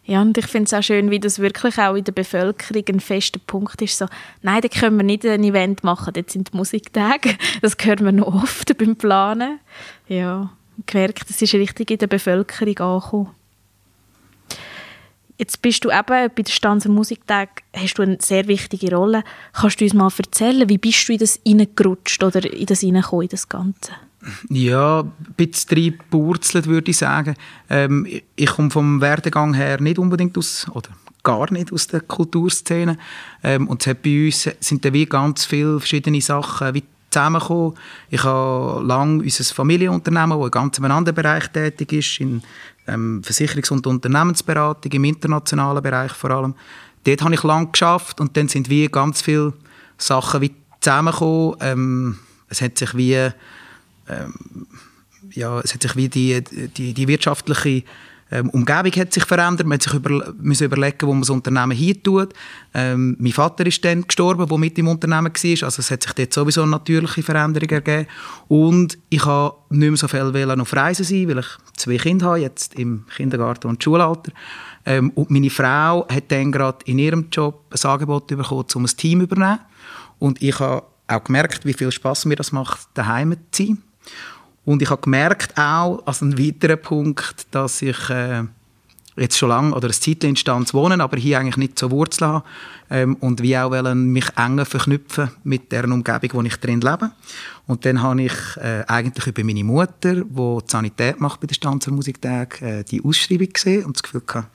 Ja, 0.04 0.22
und 0.22 0.38
ich 0.38 0.48
finde 0.48 0.66
es 0.66 0.74
auch 0.74 0.82
schön, 0.82 1.12
wie 1.12 1.20
das 1.20 1.40
wirklich 1.40 1.78
auch 1.78 1.96
in 1.96 2.04
der 2.04 2.12
Bevölkerung 2.12 2.84
ein 2.90 3.00
fester 3.00 3.40
Punkt 3.40 3.82
ist. 3.82 3.98
So, 3.98 4.08
nein, 4.42 4.62
da 4.62 4.68
können 4.68 4.98
wir 4.98 5.04
nicht 5.04 5.26
ein 5.26 5.44
Event 5.44 5.84
machen, 5.84 6.14
dort 6.14 6.32
sind 6.32 6.52
die 6.52 6.58
Musiktage. 6.58 7.38
Das 7.62 7.78
hört 7.82 8.02
man 8.02 8.16
noch 8.16 8.34
oft 8.34 8.76
beim 8.78 8.96
Planen. 8.96 9.60
Ja, 10.08 10.52
gemerkt, 10.88 11.30
das 11.30 11.42
ist 11.42 11.54
richtig 11.54 11.92
in 11.92 12.00
der 12.00 12.08
Bevölkerung 12.08 12.78
angekommen. 12.80 13.30
Jetzt 15.42 15.64
bist 15.64 15.84
du 15.84 15.90
eben 15.90 16.06
bei 16.06 16.28
der 16.28 16.52
Stanzer 16.52 16.90
Musiktag, 16.90 17.64
hast 17.76 17.96
du 17.96 18.04
eine 18.04 18.20
sehr 18.22 18.48
wichtige 18.48 18.96
Rolle. 18.96 19.24
Kannst 19.54 19.82
du 19.82 19.86
uns 19.86 19.96
mal 19.96 20.12
erzählen, 20.16 20.70
wie 20.70 20.78
bist 20.78 21.10
du 21.10 21.14
in 21.14 21.18
das 21.18 21.40
reingerutscht 21.44 22.24
oder 22.24 22.46
in 22.46 22.68
das 22.68 22.84
reingekommen, 22.84 23.24
in 23.24 23.30
das 23.30 23.50
Ganze? 23.50 23.92
Ja, 24.50 25.00
ein 25.00 25.34
bisschen 25.36 25.80
reingepurzelt, 25.80 26.68
würde 26.68 26.92
ich 26.92 26.98
sagen. 26.98 27.34
Ähm, 27.72 28.06
ich 28.36 28.52
komme 28.52 28.70
vom 28.70 29.02
Werdegang 29.02 29.56
her 29.56 29.82
nicht 29.82 29.98
unbedingt 29.98 30.38
aus, 30.38 30.68
oder 30.76 30.90
gar 31.24 31.52
nicht 31.52 31.74
aus 31.74 31.88
der 31.88 32.02
Kulturszene. 32.02 33.00
Ähm, 33.42 33.68
und 33.68 33.82
es 33.82 33.88
hat 33.88 34.04
bei 34.04 34.26
uns 34.28 34.48
sind 34.60 34.86
da 34.86 34.94
wie 34.94 35.08
ganz 35.08 35.46
viele 35.46 35.80
verschiedene 35.80 36.22
Sachen 36.22 36.76
wie 36.76 36.84
zusammengekommen. 37.12 37.74
Ich 38.10 38.24
habe 38.24 38.84
lange 38.86 39.24
unser 39.24 39.44
Familienunternehmen, 39.56 40.38
das 40.38 40.46
in 40.46 40.52
ganz 40.52 40.80
einem 40.80 40.92
anderen 40.92 41.16
Bereich 41.16 41.48
tätig 41.48 41.94
ist, 41.94 42.20
in 42.20 42.42
ähm, 42.88 43.22
Versicherungs- 43.24 43.72
und 43.72 43.88
Unternehmensberatung, 43.88 44.92
im 44.92 45.04
internationalen 45.06 45.84
Bereich 45.84 46.12
vor 46.14 46.32
allem. 46.32 46.56
Dort 47.04 47.22
habe 47.22 47.34
ich 47.34 47.44
lange 47.44 47.68
geschafft 47.68 48.20
und 48.20 48.36
dann 48.38 48.48
sind 48.48 48.70
wie 48.70 48.88
ganz 48.88 49.22
viele 49.22 49.54
Sachen 49.98 50.42
wie 50.42 50.56
zusammengekommen. 50.80 51.56
Ähm, 51.62 52.20
es 52.48 52.62
hat 52.62 52.78
sich 52.78 52.96
wie 52.96 53.14
ähm, 53.14 54.34
ja, 55.32 55.60
es 55.60 55.74
hat 55.74 55.82
sich 55.82 55.96
wie 55.96 56.10
die, 56.10 56.44
die, 56.44 56.94
die 56.94 57.08
wirtschaftliche 57.08 57.84
ähm, 58.32 58.50
Umgebung 58.50 58.92
hat 58.94 59.14
sich 59.14 59.26
verändert. 59.26 59.68
Man 59.68 59.76
hat 59.76 59.84
sich 59.84 59.94
über, 59.94 60.34
müssen 60.40 60.66
überlegen, 60.66 61.08
wo 61.08 61.12
man 61.12 61.22
das 61.22 61.30
Unternehmen 61.30 61.72
hin 61.76 62.02
tut. 62.02 62.34
Ähm, 62.74 63.18
mein 63.20 63.34
Vater 63.34 63.66
ist 63.66 63.84
dann 63.84 64.08
gestorben, 64.08 64.48
der 64.48 64.58
mit 64.58 64.78
im 64.78 64.88
Unternehmen 64.88 65.34
war. 65.34 65.64
Also 65.64 65.80
es 65.80 65.92
hat 65.92 66.04
sich 66.04 66.14
dort 66.14 66.34
sowieso 66.34 66.62
eine 66.62 66.72
natürliche 66.72 67.24
Veränderung 67.24 67.70
ergeben. 67.70 68.08
Und 68.48 68.98
ich 69.10 69.26
habe 69.26 69.56
nicht 69.70 69.90
mehr 69.90 69.98
so 69.98 70.08
viel 70.08 70.22
auf 70.22 70.74
Reisen 70.74 71.06
sein, 71.06 71.28
weil 71.28 71.40
ich 71.40 71.48
zwei 71.76 71.98
Kinder 71.98 72.28
habe, 72.28 72.40
jetzt 72.40 72.76
im 72.76 73.06
Kindergarten 73.16 73.68
und 73.68 73.84
Schulalter. 73.84 74.32
Ähm, 74.86 75.12
und 75.12 75.30
meine 75.30 75.50
Frau 75.50 76.08
hat 76.08 76.32
dann 76.32 76.52
gerade 76.52 76.80
in 76.86 77.00
ihrem 77.00 77.28
Job 77.32 77.66
ein 77.70 77.90
Angebot 77.90 78.28
bekommen, 78.28 78.66
um 78.74 78.86
ein 78.86 78.98
Team 78.98 79.20
zu 79.20 79.24
übernehmen. 79.26 79.60
Und 80.20 80.42
ich 80.42 80.60
habe 80.60 80.84
auch 81.08 81.24
gemerkt, 81.24 81.66
wie 81.66 81.74
viel 81.74 81.92
Spaß 81.92 82.26
mir 82.26 82.36
das 82.36 82.52
macht, 82.52 82.88
daheim 82.94 83.36
zu 83.52 83.66
sein. 83.66 83.78
Und 84.66 84.82
ich 84.82 84.90
habe 84.90 85.02
gemerkt 85.02 85.58
auch, 85.58 86.06
als 86.06 86.22
ein 86.22 86.38
weiterer 86.38 86.76
Punkt, 86.76 87.48
dass 87.52 87.82
ich 87.82 88.10
äh, 88.10 88.44
jetzt 89.18 89.38
schon 89.38 89.50
lange 89.50 89.76
oder 89.76 89.88
eine 89.88 89.94
Zeit 89.94 90.24
in 90.24 90.36
Stanz 90.36 90.74
wohnen, 90.74 91.02
aber 91.02 91.18
hier 91.18 91.40
eigentlich 91.40 91.58
nicht 91.58 91.80
zur 91.80 91.92
Wurzel 91.92 92.28
haben 92.28 92.44
ähm, 92.90 93.16
und 93.16 93.42
wie 93.42 93.58
auch 93.58 93.72
wollen 93.72 94.08
mich 94.08 94.28
enger 94.38 94.66
verknüpfen 94.66 95.32
mit 95.44 95.72
der 95.72 95.86
Umgebung, 95.86 96.30
wo 96.34 96.42
ich 96.44 96.56
drin 96.58 96.82
lebe. 96.82 97.12
Und 97.68 97.86
dann 97.86 98.02
habe 98.02 98.24
ich 98.24 98.34
äh, 98.58 98.84
eigentlich 98.88 99.28
über 99.28 99.44
meine 99.44 99.64
Mutter, 99.64 100.16
die, 100.16 100.24
die 100.24 100.60
Sanität 100.68 101.20
macht 101.20 101.42
bei 101.42 101.48
den 101.48 101.56
Stanzer 101.56 101.92
Musiktag, 101.92 102.62
äh, 102.62 102.84
die 102.84 103.04
Ausschreibung 103.04 103.50
gesehen 103.50 103.86
und 103.86 103.98
das 103.98 104.04
Gefühl 104.04 104.24
gehabt, 104.26 104.50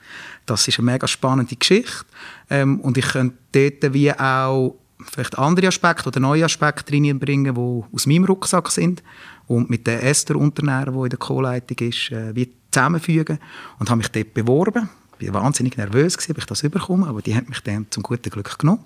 das 0.45 0.67
ist 0.67 0.79
eine 0.79 0.91
mega 0.91 1.07
spannende 1.07 1.55
Geschichte 1.55 2.05
ähm, 2.49 2.79
und 2.79 2.97
ich 2.97 3.07
könnte 3.07 3.37
dort 3.51 3.93
wie 3.93 4.11
auch 4.11 4.75
vielleicht 5.11 5.37
andere 5.37 5.67
Aspekte 5.67 6.07
oder 6.07 6.19
neue 6.19 6.45
Aspekte 6.45 6.93
reinbringen, 6.93 7.53
die 7.53 7.95
aus 7.95 8.07
meinem 8.07 8.25
Rucksack 8.25 8.71
sind 8.71 9.03
und 9.47 9.69
mit 9.69 9.87
der 9.87 10.03
Esther 10.03 10.35
Unternehmer, 10.35 10.91
die 10.91 11.03
in 11.03 11.09
der 11.09 11.19
Co-Leitung 11.19 11.87
ist, 11.87 12.11
äh, 12.11 12.33
zusammenfügen 12.71 13.39
und 13.79 13.89
habe 13.89 13.97
mich 13.97 14.09
dort 14.09 14.33
beworben. 14.33 14.89
Ich 15.19 15.33
war 15.33 15.43
wahnsinnig 15.43 15.77
nervös, 15.77 16.17
ob 16.29 16.37
ich 16.37 16.45
das 16.45 16.63
überkomme, 16.63 17.07
aber 17.07 17.21
die 17.21 17.35
hat 17.35 17.49
mich 17.49 17.61
dann 17.61 17.87
zum 17.89 18.03
guten 18.03 18.29
Glück 18.29 18.59
genommen. 18.59 18.83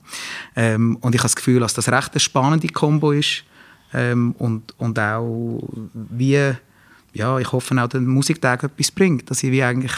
Ähm, 0.56 0.96
und 1.02 1.14
ich 1.14 1.20
habe 1.20 1.26
das 1.26 1.36
Gefühl, 1.36 1.60
dass 1.60 1.74
das 1.74 1.90
recht 1.90 2.14
eine 2.14 2.20
spannende 2.22 2.70
Kombo 2.70 3.12
ist 3.12 3.44
ähm, 3.94 4.34
und, 4.38 4.74
und 4.78 4.98
auch 4.98 5.62
wie, 5.94 6.54
ja, 7.14 7.38
ich 7.38 7.52
hoffe 7.52 7.82
auch, 7.82 7.88
der 7.88 8.00
Musiktag 8.00 8.64
etwas 8.64 8.92
bringt, 8.92 9.30
dass 9.30 9.44
ich 9.44 9.52
wie 9.52 9.64
eigentlich 9.64 9.94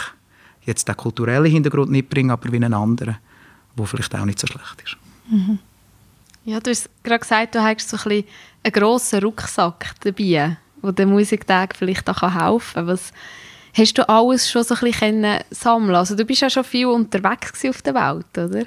jetzt 0.62 0.88
den 0.88 0.96
kulturellen 0.96 1.50
Hintergrund 1.50 1.92
nicht 1.92 2.08
bringe, 2.08 2.32
aber 2.32 2.50
wie 2.50 2.56
einen 2.56 2.74
anderen, 2.74 3.16
der 3.76 3.86
vielleicht 3.86 4.14
auch 4.16 4.24
nicht 4.24 4.40
so 4.40 4.48
schlecht 4.48 4.82
ist. 4.84 4.96
Mhm. 5.30 5.58
Ja, 6.44 6.60
du 6.60 6.70
hast 6.70 6.90
gerade 7.02 7.20
gesagt, 7.20 7.54
du 7.54 7.62
hast 7.62 7.88
so 7.88 7.96
ein 7.96 8.02
bisschen 8.02 8.24
einen 8.62 8.72
grossen 8.72 9.22
Rucksack 9.22 9.94
dabei, 10.00 10.56
wo 10.82 10.90
der 10.90 11.06
Musiktag 11.06 11.74
vielleicht 11.76 12.08
auch 12.08 12.22
helfen 12.22 12.74
kann. 12.74 12.86
Was 12.86 13.12
hast 13.76 13.98
du 13.98 14.08
alles 14.08 14.50
schon 14.50 14.62
so 14.62 14.74
ein 14.74 14.80
bisschen 14.80 15.38
sammeln 15.50 15.94
Also 15.94 16.14
du 16.14 16.24
bist 16.24 16.42
ja 16.42 16.50
schon 16.50 16.64
viel 16.64 16.86
unterwegs 16.86 17.64
auf 17.64 17.80
der 17.82 17.94
Welt, 17.94 18.26
oder? 18.36 18.66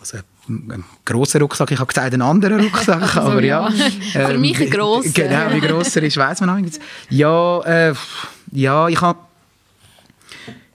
Also 0.00 0.18
ein 0.48 0.84
grosser 1.04 1.40
Rucksack, 1.40 1.70
ich 1.70 1.78
habe 1.78 1.86
gesagt, 1.86 2.12
einen 2.12 2.22
anderen 2.22 2.60
Rucksack, 2.60 3.02
also, 3.02 3.20
aber 3.20 3.44
ja. 3.44 3.68
ja. 3.68 3.86
Ähm, 4.14 4.26
Für 4.26 4.38
mich 4.38 4.60
ein 4.60 4.70
grosser. 4.70 5.10
Genau, 5.10 5.52
wie 5.52 5.60
gross 5.60 5.94
er 5.94 6.02
ist, 6.02 6.16
weiss 6.16 6.40
man 6.40 6.50
auch 6.50 6.56
nicht. 6.56 6.80
Ja, 7.10 7.60
äh, 7.60 7.94
ja, 8.52 8.88
ich 8.88 9.00
habe 9.00 9.18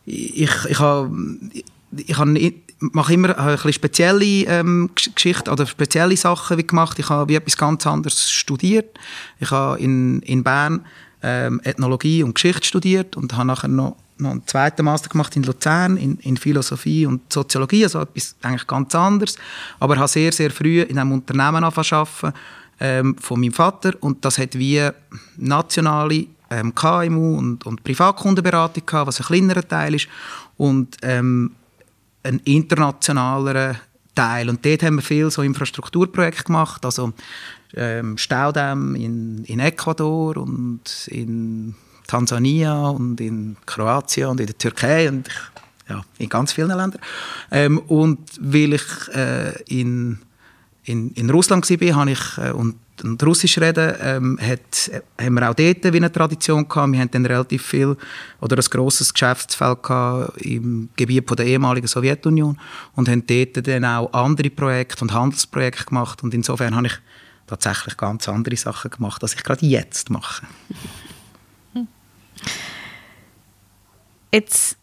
ich, 0.06 0.50
ich 0.70 0.79
habe 0.79 1.12
ich 1.96 2.17
habe 2.17 2.53
mache 2.79 3.13
immer 3.13 3.38
ein 3.38 3.53
bisschen 3.53 3.74
spezielle 3.74 4.25
ähm, 4.46 4.89
Geschichten 4.96 5.50
oder 5.50 5.65
spezielle 5.65 6.15
Sachen 6.15 6.57
wie 6.57 6.67
gemacht. 6.67 7.00
Ich 7.00 7.10
habe 7.10 7.29
wie 7.29 7.36
etwas 7.36 7.57
ganz 7.57 7.88
anderes 7.88 8.31
studiert. 8.31 8.98
Ich 9.39 9.51
habe 9.51 9.79
in, 9.79 10.22
in 10.22 10.43
Bern 10.43 10.86
ähm, 11.24 11.60
Ethnologie 11.63 12.24
und 12.24 12.36
Geschichte 12.36 12.65
studiert 12.65 13.17
und 13.17 13.34
habe 13.36 13.48
nachher 13.48 13.67
noch, 13.67 13.96
noch 14.17 14.31
einen 14.31 14.46
zweiten 14.46 14.86
Master 14.86 15.10
gemacht 15.10 15.36
in 15.36 15.43
Luzern 15.43 15.98
in, 15.98 16.17
in 16.19 16.38
Philosophie 16.38 17.05
und 17.05 17.34
Soziologie, 17.34 17.84
also 17.84 18.01
etwas 18.01 18.36
eigentlich 18.41 18.67
ganz 18.67 18.93
anderes. 18.93 19.38
Aber 19.79 19.96
ich 19.96 20.00
habe 20.00 20.10
sehr, 20.10 20.31
sehr 20.31 20.51
früh 20.51 20.81
in 20.81 21.00
einem 21.00 21.13
Unternehmen 21.13 21.63
angefangen 21.63 22.34
ähm, 22.79 23.15
von 23.19 23.39
meinem 23.39 23.53
Vater 23.53 23.93
und 24.01 24.24
das 24.24 24.38
hat 24.38 24.55
wie 24.55 24.88
nationale 25.38 26.27
ähm, 26.50 26.74
KMU 26.75 27.38
und, 27.38 27.65
und 27.65 27.84
Privatkundenberatung 27.84 28.86
gehabt, 28.86 29.07
was 29.07 29.19
ein 29.19 29.25
kleinerer 29.25 29.67
Teil 29.67 29.96
ist 29.96 30.07
und 30.57 30.98
ähm, 31.01 31.51
ein 32.27 32.41
internationaler 32.43 33.75
Teil. 34.13 34.50
Und 34.50 34.65
dort 34.65 34.84
haben 34.84 34.96
wir 34.96 35.01
viel 35.01 35.31
so 35.31 35.41
Infrastrukturprojekte 35.41 36.43
gemacht, 36.43 36.84
also 36.86 37.13
ähm, 37.75 38.17
Staudämm 38.17 38.96
in, 38.96 39.43
in 39.46 39.60
Ecuador 39.60 40.38
und 40.38 41.07
in 41.07 41.75
Tansania 42.07 42.88
und 42.88 43.19
in 43.22 43.57
Kroatien 43.65 44.29
und 44.29 44.39
in 44.39 44.48
der 44.48 44.57
Türkei 44.57 45.10
und 45.10 45.27
ich, 45.27 45.89
ja, 45.89 46.03
in 46.17 46.29
ganz 46.29 46.53
vielen 46.53 46.69
Ländern. 46.69 47.00
Ähm, 47.51 47.79
und 47.79 48.19
weil 48.39 48.74
ich 48.74 48.84
äh, 49.13 49.62
in, 49.63 50.19
in, 50.84 51.12
in 51.12 51.29
Russland 51.29 51.69
war, 51.69 51.96
habe 51.96 52.12
ich 52.12 52.38
äh, 52.38 52.51
und, 52.51 52.75
und 53.04 53.22
Russisch 53.24 53.58
reden, 53.58 53.94
ähm, 54.01 54.39
hat, 54.42 54.92
haben 55.20 55.34
wir 55.36 55.50
auch 55.50 55.54
dort 55.54 55.84
wie 55.84 55.98
eine 55.98 56.12
Tradition 56.12 56.68
gehabt. 56.68 56.92
Wir 56.92 57.00
haben 57.00 57.12
dann 57.12 57.25
relativ 57.25 57.66
viel 57.66 57.96
oder 58.42 58.58
ein 58.58 58.63
grosses 58.70 59.13
Geschäftsfeld 59.13 59.84
gehabt 59.84 60.42
im 60.42 60.89
Gebiet 60.96 61.27
von 61.27 61.38
der 61.38 61.46
ehemaligen 61.46 61.88
Sowjetunion 61.88 62.60
und 62.96 63.10
haben 63.10 63.25
dort 63.25 63.68
dann 63.68 63.86
auch 63.86 64.12
andere 64.13 64.50
Projekte 64.50 65.01
und 65.01 65.13
Handelsprojekte 65.13 65.86
gemacht 65.86 66.24
und 66.24 66.34
insofern 66.34 66.75
habe 66.75 66.88
ich 66.88 67.00
tatsächlich 67.48 67.98
ganz 67.98 68.27
andere 68.27 68.58
Sachen 68.58 68.92
gemacht, 68.92 69.24
als 69.24 69.34
ich 69.34 69.44
gerade 69.44 69.66
jetzt 69.66 70.10
mache. 70.10 70.46
Jetzt 74.32 74.77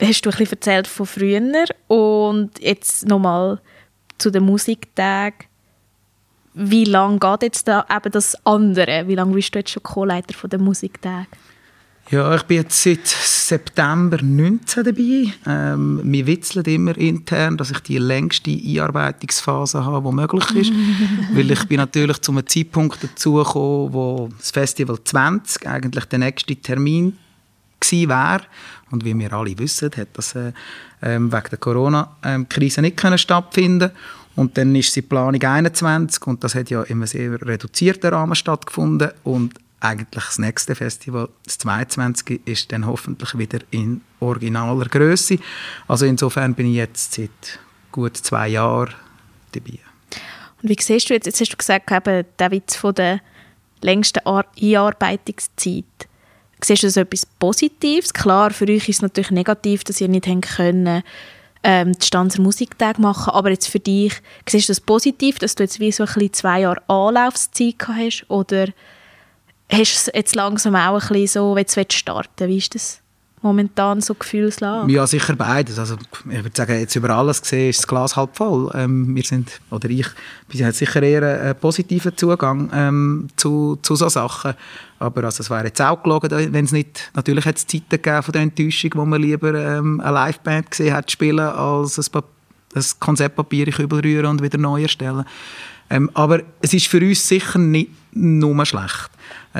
hast 0.00 0.24
du 0.24 0.30
ein 0.30 0.36
bisschen 0.36 0.52
erzählt 0.52 0.86
von 0.86 1.06
früher 1.06 1.66
und 1.86 2.58
jetzt 2.60 3.06
nochmal 3.06 3.60
zu 4.16 4.30
den 4.30 4.44
Musiktagen. 4.44 5.47
Wie 6.60 6.84
lange 6.84 7.20
geht 7.20 7.42
jetzt 7.42 7.68
da 7.68 7.86
eben 7.88 8.10
das 8.10 8.36
andere? 8.44 9.06
Wie 9.06 9.14
lange 9.14 9.32
bist 9.32 9.54
du 9.54 9.60
jetzt 9.60 9.70
schon 9.70 9.82
Co-Leiter 9.84 10.48
der 10.48 10.58
Musiktagen? 10.58 11.28
Ja, 12.10 12.34
ich 12.34 12.42
bin 12.44 12.56
jetzt 12.56 12.82
seit 12.82 13.06
September 13.06 14.18
19 14.20 14.82
dabei. 14.82 15.32
Ähm, 15.46 16.00
wir 16.02 16.26
witzeln 16.26 16.64
immer 16.64 16.96
intern, 16.98 17.56
dass 17.56 17.70
ich 17.70 17.78
die 17.80 17.98
längste 17.98 18.50
Einarbeitungsphase 18.50 19.84
habe, 19.84 20.08
die 20.08 20.14
möglich 20.16 20.50
ist. 20.56 20.72
Weil 21.32 21.48
ich 21.48 21.68
bin 21.68 21.76
natürlich 21.76 22.18
zu 22.22 22.32
einem 22.32 22.46
Zeitpunkt 22.46 23.04
dazugekommen, 23.04 23.92
wo 23.92 24.28
das 24.36 24.50
Festival 24.50 24.98
20 25.04 25.64
eigentlich 25.68 26.06
der 26.06 26.18
nächste 26.18 26.56
Termin 26.56 27.16
gewesen 27.78 28.08
wäre. 28.08 28.40
Und 28.90 29.04
wie 29.04 29.16
wir 29.16 29.32
alle 29.32 29.56
wissen, 29.58 29.90
hat 29.96 30.08
das 30.14 30.34
äh, 30.34 30.52
ähm, 31.02 31.30
wegen 31.30 31.50
der 31.50 31.58
Corona-Krise 31.58 32.80
nicht 32.80 32.96
können 32.96 33.18
stattfinden 33.18 33.92
und 34.38 34.56
dann 34.56 34.72
ist 34.76 34.94
die 34.94 35.02
Planung 35.02 35.42
21 35.42 36.24
und 36.28 36.44
das 36.44 36.54
hat 36.54 36.70
ja 36.70 36.82
in 36.84 36.98
einem 36.98 37.06
sehr 37.08 37.42
reduzierten 37.42 38.10
Rahmen 38.10 38.36
stattgefunden 38.36 39.10
und 39.24 39.54
eigentlich 39.80 40.26
das 40.26 40.38
nächste 40.38 40.76
Festival, 40.76 41.28
das 41.44 41.58
22. 41.58 42.42
ist 42.44 42.70
dann 42.70 42.86
hoffentlich 42.86 43.36
wieder 43.36 43.58
in 43.72 44.00
originaler 44.20 44.86
Größe. 44.86 45.38
Also 45.88 46.06
insofern 46.06 46.54
bin 46.54 46.66
ich 46.66 46.76
jetzt 46.76 47.14
seit 47.14 47.58
gut 47.90 48.16
zwei 48.16 48.46
Jahren 48.46 48.94
dabei. 49.50 49.80
Und 50.62 50.68
wie 50.68 50.76
siehst 50.80 51.10
du 51.10 51.14
jetzt, 51.14 51.26
jetzt 51.26 51.40
hast 51.40 51.52
du 51.52 51.56
gesagt, 51.56 51.90
eben 51.90 52.24
der 52.38 52.50
Witz 52.52 52.76
von 52.76 52.94
der 52.94 53.20
längsten 53.80 54.20
Einarbeitungszeit. 54.24 55.84
Siehst 56.62 56.84
du 56.84 56.86
das 56.86 56.96
etwas 56.96 57.26
Positives? 57.26 58.14
Klar, 58.14 58.52
für 58.52 58.68
euch 58.68 58.88
ist 58.88 58.96
es 58.96 59.02
natürlich 59.02 59.32
negativ, 59.32 59.82
dass 59.82 60.00
ihr 60.00 60.08
nicht 60.08 60.28
können, 60.42 61.02
ähm, 61.62 61.92
die 61.92 62.06
Stanzer 62.06 62.42
Musiktag 62.42 62.98
machen, 62.98 63.30
aber 63.30 63.50
jetzt 63.50 63.68
für 63.68 63.80
dich, 63.80 64.14
siehst 64.48 64.68
du 64.68 64.72
das 64.72 64.80
positiv, 64.80 65.38
dass 65.38 65.54
du 65.54 65.64
jetzt 65.64 65.80
wie 65.80 65.92
so 65.92 66.04
ein 66.04 66.06
bisschen 66.06 66.32
zwei 66.32 66.60
Jahre 66.60 66.82
Anlaufzeit 66.88 67.76
hast? 67.88 68.26
Oder 68.28 68.68
hast 69.70 70.06
du 70.06 70.10
jetzt 70.14 70.34
langsam 70.34 70.76
auch 70.76 70.94
ein 70.94 71.08
bisschen 71.08 71.26
so, 71.26 71.54
wenn 71.54 71.66
du 71.66 71.94
starten 71.94 72.48
Wie 72.48 72.58
ist 72.58 72.74
das 72.74 73.00
momentan 73.42 74.00
so 74.00 74.14
Gefühlslage? 74.14 74.90
Ja, 74.92 75.06
sicher 75.06 75.36
beides. 75.36 75.78
Also, 75.78 75.96
ich 75.96 76.44
würde 76.44 76.50
sagen, 76.54 76.78
jetzt 76.78 76.96
über 76.96 77.10
alles 77.10 77.42
gesehen 77.42 77.70
ist 77.70 77.78
das 77.80 77.86
Glas 77.86 78.16
halb 78.16 78.36
voll. 78.36 78.70
Ähm, 78.74 79.14
wir 79.14 79.22
sind, 79.22 79.60
oder 79.70 79.88
ich, 79.90 80.06
wir 80.48 80.66
haben 80.66 80.72
sicher 80.72 81.02
eher 81.02 81.40
einen 81.40 81.54
positiven 81.54 82.16
Zugang 82.16 82.70
ähm, 82.72 83.28
zu, 83.36 83.78
zu 83.82 83.96
solchen 83.96 84.12
Sachen. 84.12 84.54
Aber 84.98 85.24
also, 85.24 85.42
es 85.42 85.50
wäre 85.50 85.64
jetzt 85.64 85.80
auch 85.80 86.02
gelogen, 86.02 86.30
wenn 86.52 86.64
es 86.64 86.72
nicht, 86.72 87.10
natürlich 87.14 87.44
hat 87.44 87.56
es 87.56 87.66
Zeiten 87.66 87.88
gegeben 87.88 88.22
von 88.22 88.32
der 88.32 88.42
Enttäuschung, 88.42 88.90
wo 88.94 89.04
man 89.04 89.22
lieber 89.22 89.54
ähm, 89.54 90.00
eine 90.00 90.26
Liveband 90.26 90.70
gesehen 90.70 90.94
hat 90.94 91.10
spielen, 91.10 91.40
als 91.40 91.98
ein, 91.98 92.22
ein 92.74 92.84
Konzeptpapier 92.98 93.66
in 93.66 93.72
Kübel 93.72 94.00
rühren 94.00 94.26
und 94.26 94.42
wieder 94.42 94.58
neu 94.58 94.82
erstellen. 94.82 95.24
Ähm, 95.90 96.10
aber 96.14 96.40
es 96.60 96.74
ist 96.74 96.86
für 96.86 97.00
uns 97.00 97.26
sicher 97.26 97.58
nicht 97.58 97.90
nur 98.12 98.66
schlecht. 98.66 99.10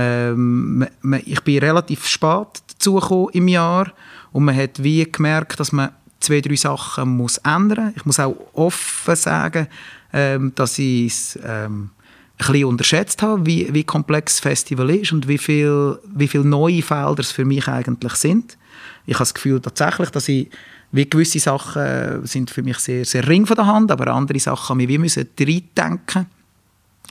Ähm, 0.00 0.86
ich 1.24 1.40
bin 1.42 1.58
relativ 1.58 2.06
spät 2.06 2.62
dazugekommen 2.68 3.30
im 3.32 3.48
Jahr 3.48 3.92
und 4.30 4.44
man 4.44 4.56
hat 4.56 4.80
wie 4.80 5.04
gemerkt, 5.10 5.58
dass 5.58 5.72
man 5.72 5.90
zwei, 6.20 6.40
drei 6.40 6.54
Sachen 6.54 7.16
muss 7.16 7.38
ändern. 7.38 7.92
Ich 7.96 8.06
muss 8.06 8.20
auch 8.20 8.36
offen 8.52 9.16
sagen, 9.16 9.66
ähm, 10.12 10.52
dass 10.54 10.78
ich 10.78 11.06
es 11.06 11.38
ähm, 11.44 11.90
ein 12.38 12.46
bisschen 12.46 12.64
unterschätzt 12.66 13.22
habe, 13.22 13.44
wie, 13.44 13.74
wie 13.74 13.82
komplex 13.82 14.34
das 14.34 14.40
Festival 14.40 14.88
ist 14.90 15.12
und 15.12 15.26
wie 15.26 15.38
viele 15.38 16.00
wie 16.14 16.28
viel 16.28 16.44
neue 16.44 16.82
Felder 16.82 17.18
es 17.18 17.32
für 17.32 17.44
mich 17.44 17.66
eigentlich 17.66 18.14
sind. 18.14 18.56
Ich 19.04 19.14
habe 19.14 19.22
das 19.22 19.34
Gefühl 19.34 19.60
tatsächlich, 19.60 20.10
dass 20.10 20.28
ich 20.28 20.48
wie 20.92 21.10
gewisse 21.10 21.40
Sachen 21.40 22.24
sind 22.24 22.50
für 22.50 22.62
mich 22.62 22.78
sehr, 22.78 23.04
sehr 23.04 23.26
ring 23.26 23.46
von 23.46 23.56
der 23.56 23.66
Hand, 23.66 23.90
aber 23.90 24.06
andere 24.12 24.38
Sachen 24.38 24.68
haben 24.68 24.78
wir 24.78 24.88
wie 24.88 24.98
müssen 24.98 25.28
reindenken. 25.38 26.26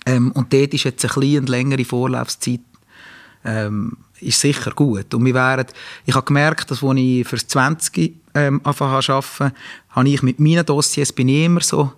Ähm, 0.07 0.31
und 0.31 0.53
dort 0.53 0.73
ist 0.73 0.85
jetzt 0.85 1.03
eine 1.03 1.13
kleine 1.13 1.45
längere 1.47 1.83
Vorlaufzeit 1.83 2.61
ähm, 3.45 3.97
ist 4.19 4.39
sicher 4.39 4.71
gut. 4.71 5.13
Und 5.13 5.25
wir 5.25 5.33
wären, 5.33 5.65
ich 6.05 6.15
habe 6.15 6.25
gemerkt, 6.25 6.71
dass 6.71 6.83
als 6.83 6.97
ich 6.99 7.27
für 7.27 7.35
das 7.35 7.47
20 7.47 8.15
ähm, 8.33 8.61
angefangen 8.63 8.91
habe 8.91 9.13
arbeiten, 9.13 9.55
habe 9.89 10.09
ich 10.09 10.23
mit 10.23 10.39
meinen 10.39 10.65
Dossiers 10.65 11.13
bin 11.13 11.29
ich 11.29 11.45
immer 11.45 11.61
so 11.61 11.93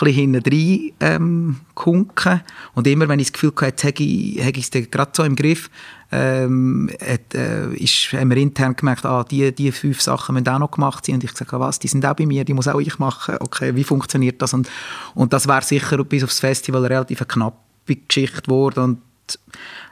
bisschen 0.00 0.32
hinten 0.32 0.94
ähm, 1.00 1.56
kunken. 1.74 2.40
Und 2.74 2.86
immer, 2.86 3.08
wenn 3.08 3.20
ich 3.20 3.28
das 3.28 3.32
Gefühl 3.34 3.52
hatte, 3.60 3.86
hätte 3.86 4.02
ich, 4.02 4.38
ich 4.38 4.74
es 4.74 4.90
gerade 4.90 5.10
so 5.14 5.22
im 5.22 5.36
Griff, 5.36 5.70
ähm, 6.10 6.90
hat, 7.00 7.34
äh, 7.34 7.72
ist, 7.74 8.12
haben 8.12 8.30
wir 8.30 8.36
intern 8.36 8.76
gemerkt, 8.76 9.04
ah, 9.04 9.24
die, 9.24 9.54
die 9.54 9.72
fünf 9.72 10.00
Sachen 10.00 10.34
müssen 10.34 10.48
auch 10.48 10.58
noch 10.58 10.70
gemacht 10.70 11.06
sein. 11.06 11.16
Und 11.16 11.24
ich 11.24 11.30
gesagt, 11.30 11.52
ah, 11.54 11.60
was, 11.60 11.78
die 11.78 11.88
sind 11.88 12.04
auch 12.06 12.14
bei 12.14 12.26
mir, 12.26 12.44
die 12.44 12.54
muss 12.54 12.68
auch 12.68 12.80
ich 12.80 12.98
machen. 12.98 13.36
Okay, 13.40 13.74
wie 13.74 13.84
funktioniert 13.84 14.42
das? 14.42 14.54
Und, 14.54 14.68
und 15.14 15.32
das 15.32 15.46
wäre 15.46 15.62
sicher 15.62 16.02
bis 16.04 16.24
aufs 16.24 16.40
Festival 16.40 16.84
relativ 16.86 17.20
eine 17.20 17.28
knappe 17.28 17.96
Geschichte 18.08 18.42
geworden 18.42 18.80
und 18.80 19.38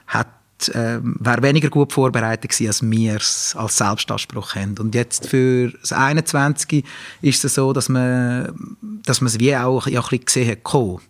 hat 0.07 0.27
äh, 0.69 0.99
wäre 1.01 1.41
weniger 1.43 1.69
gut 1.69 1.93
vorbereitet 1.93 2.51
gewesen, 2.51 2.67
als 2.67 2.81
wir 2.83 3.15
es 3.15 3.55
als 3.57 3.77
Selbstanspruch 3.77 4.55
haben. 4.55 4.75
Und 4.79 4.95
jetzt 4.95 5.27
für 5.27 5.71
das 5.81 5.93
21 5.93 6.83
ist 7.21 7.45
es 7.45 7.55
so, 7.55 7.73
dass 7.73 7.89
man, 7.89 8.77
dass 9.05 9.21
man 9.21 9.27
es 9.27 9.39
wie 9.39 9.55
auch 9.55 9.87
ja, 9.87 9.99
ein 9.99 10.03
bisschen 10.03 10.25
gesehen 10.25 10.51
hat, 10.51 11.01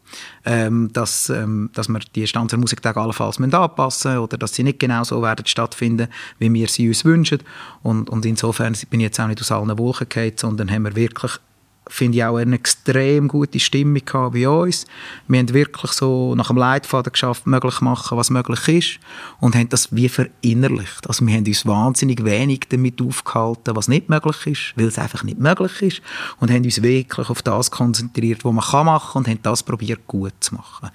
ähm, 0.46 0.92
dass, 0.94 1.30
ähm, 1.30 1.70
dass 1.74 1.88
wir 1.88 2.00
die 2.16 2.28
Stanzer 2.28 2.58
Musiktage 2.58 3.00
allenfalls 3.00 3.40
anpassen 3.40 4.18
oder 4.18 4.38
dass 4.38 4.54
sie 4.54 4.64
nicht 4.64 4.80
genau 4.80 5.04
so 5.04 5.22
werden 5.22 5.46
stattfinden, 5.46 6.08
wie 6.40 6.54
wir 6.54 6.68
sie 6.68 6.88
uns 6.88 7.06
wünschen. 7.06 7.40
Und, 7.82 8.10
und 8.10 8.26
insofern 8.26 8.76
bin 8.90 9.00
ich 9.00 9.06
jetzt 9.06 9.20
auch 9.20 9.28
nicht 9.28 9.42
aus 9.42 9.52
allen 9.52 9.78
Wolken 9.78 10.10
gefallen, 10.10 10.34
sondern 10.36 10.72
haben 10.72 10.84
wir 10.84 10.96
wirklich 10.96 11.40
finde 11.88 12.18
ich 12.18 12.24
auch 12.24 12.38
eine 12.38 12.56
extrem 12.56 13.28
gute 13.28 13.60
Stimmung 13.60 14.02
bei 14.32 14.48
uns. 14.48 14.86
Wir 15.28 15.40
haben 15.40 15.54
wirklich 15.54 15.92
so 15.92 16.36
nach 16.36 16.48
dem 16.48 16.58
Leitfaden 16.58 17.12
geschafft, 17.12 17.46
möglich 17.48 17.82
machen, 17.82 18.18
was 18.18 18.30
möglich 18.30 18.68
ist 18.68 19.00
und 19.40 19.56
haben 19.56 19.70
das 19.70 19.94
wie 19.94 20.10
verinnerlicht. 20.10 21.08
Also 21.08 21.26
wir 21.26 21.36
haben 21.36 21.46
uns 21.46 21.66
wahnsinnig 21.66 22.24
wenig 22.24 22.62
damit 22.70 23.02
aufgehalten, 23.02 23.76
was 23.76 23.88
nicht 23.88 24.10
möglich 24.10 24.48
ist, 24.48 24.74
weil 24.76 24.88
es 24.88 25.00
einfach 25.00 25.24
nicht 25.24 25.40
möglich 25.40 25.82
ist 25.82 26.02
und 26.40 26.52
haben 26.52 26.64
uns 26.64 26.82
wirklich 26.82 27.30
auf 27.30 27.42
das 27.42 27.72
konzentriert, 27.72 28.46
was 28.46 28.54
man 28.54 28.64
kann 28.64 28.86
machen 28.86 29.18
und 29.20 29.28
haben 29.28 29.40
das 29.44 29.64
probiert 29.64 30.08
gut 30.08 30.34
zu 30.40 30.56
machen. 30.56 30.90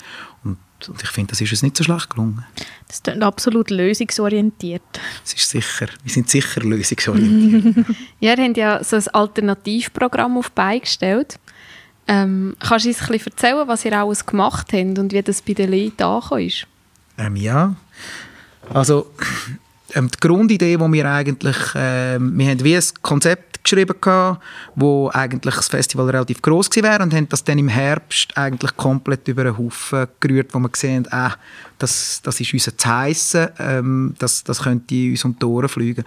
Und 0.45 0.57
und 0.87 1.03
ich 1.03 1.09
finde, 1.11 1.31
das 1.31 1.41
ist 1.41 1.51
uns 1.51 1.63
nicht 1.63 1.77
so 1.77 1.83
schlecht 1.83 2.11
gelungen. 2.11 2.45
Das 2.87 2.99
ist 2.99 3.09
absolut 3.23 3.71
lösungsorientiert. 3.71 4.83
Es 5.25 5.35
ist 5.35 5.51
sicher, 5.51 5.89
wir 6.03 6.13
sind 6.13 6.31
sicher 6.31 6.61
lösungsorientiert. 6.61 7.87
ja, 8.21 8.35
ihr 8.37 8.45
habt 8.45 8.57
ja 8.57 8.85
so 8.85 8.97
ein 8.97 9.09
Alternativprogramm 9.09 10.39
auf 10.39 10.53
beigestellt. 10.53 11.39
Ähm, 12.07 12.57
kannst 12.61 12.85
du 12.85 12.91
uns 12.91 13.03
ein 13.03 13.09
bisschen 13.09 13.33
erzählen, 13.33 13.69
was 13.69 13.85
ihr 13.85 13.93
alles 13.93 14.25
gemacht 14.25 14.73
habt 14.73 14.99
und 14.99 15.13
wie 15.13 15.23
das 15.23 15.43
bei 15.43 15.53
den 15.53 15.73
Leuten 15.73 16.03
angekommen 16.03 16.47
ist? 16.47 16.67
Ähm, 17.19 17.37
ja, 17.37 17.75
also 18.73 19.11
ähm, 19.95 20.09
die 20.09 20.21
Grundidee, 20.21 20.77
die 20.77 20.93
wir 20.93 21.11
eigentlich, 21.11 21.75
äh, 21.75 22.19
wir 22.19 22.51
haben 22.51 22.65
wie 22.65 22.77
ein 22.77 22.85
Konzept 23.03 23.49
geschrieben 23.65 23.95
gehabt, 24.01 24.43
wo 24.75 25.11
eigentlich 25.13 25.55
das 25.55 25.69
Festival 25.69 26.09
relativ 26.11 26.41
groß 26.43 26.71
gewesen 26.71 26.91
wäre 26.91 27.03
und 27.03 27.15
haben 27.15 27.29
das 27.29 27.45
dann 27.45 27.59
im 27.59 27.69
Herbst 27.69 28.37
eigentlich 28.37 28.77
komplett 28.77 29.27
über 29.29 29.43
einen 29.43 29.59
Haufen 29.59 30.07
gerührt, 30.21 30.55
wo 30.55 30.59
wir 30.59 30.69
gesehen 30.69 31.07
haben, 31.11 31.33
äh, 31.33 31.37
das, 31.79 32.21
das 32.23 32.41
ist 32.41 32.53
unser 32.53 32.77
zu 32.77 32.89
heissen, 32.89 33.49
ähm, 33.59 34.15
das, 34.19 34.45
das 34.45 34.63
könnte 34.63 34.95
uns 34.95 35.25
um 35.25 35.39
die 35.39 35.45
Ohren 35.45 35.69
fliegen. 35.69 36.05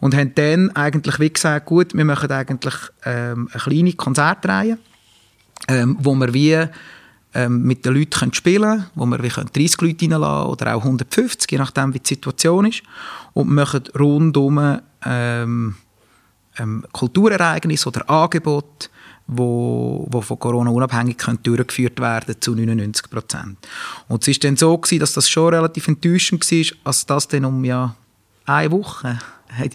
Und 0.00 0.14
haben 0.14 0.34
dann 0.34 0.70
eigentlich 0.76 1.18
wie 1.20 1.32
gesagt, 1.32 1.66
gut, 1.66 1.94
wir 1.94 2.04
machen 2.04 2.30
eigentlich 2.30 2.74
ähm, 3.04 3.48
eine 3.52 3.62
kleine 3.62 3.92
Konzertreihe, 3.92 4.78
ähm, 5.68 5.96
wo 6.00 6.14
wir 6.14 6.34
wie 6.34 6.66
ähm, 7.34 7.62
mit 7.62 7.84
den 7.84 7.94
Leuten 7.94 8.32
spielen 8.32 8.62
können, 8.62 8.86
wo 8.94 9.06
wir 9.06 9.18
30 9.18 9.80
Leute 9.80 10.04
reinlassen 10.04 10.50
oder 10.50 10.74
auch 10.74 10.84
150, 10.84 11.50
je 11.50 11.58
nachdem, 11.58 11.92
wie 11.92 11.98
die 11.98 12.08
Situation 12.08 12.66
ist. 12.66 12.82
Und 13.32 13.48
wir 13.48 13.54
machen 13.54 13.82
rundum 13.98 14.78
ähm, 15.04 15.74
ähm, 16.58 16.84
Kulturereignisse 16.92 17.88
oder 17.88 18.08
Angebote, 18.08 18.88
wo, 19.26 20.06
wo 20.10 20.20
von 20.20 20.38
Corona 20.38 20.70
unabhängig 20.70 21.18
können 21.18 21.42
durchgeführt 21.42 21.98
werden 22.00 22.36
zu 22.40 22.54
99 22.54 23.10
Prozent. 23.10 23.58
Und 24.08 24.22
es 24.22 24.28
ist 24.28 24.44
dann 24.44 24.56
so 24.56 24.76
gewesen, 24.76 25.00
dass 25.00 25.14
das 25.14 25.28
schon 25.28 25.54
relativ 25.54 25.88
enttäuschend 25.88 26.50
war, 26.50 26.76
als 26.84 27.06
das 27.06 27.28
dann 27.28 27.44
um 27.44 27.64
ja 27.64 27.96
eine 28.46 28.70
Woche 28.70 29.18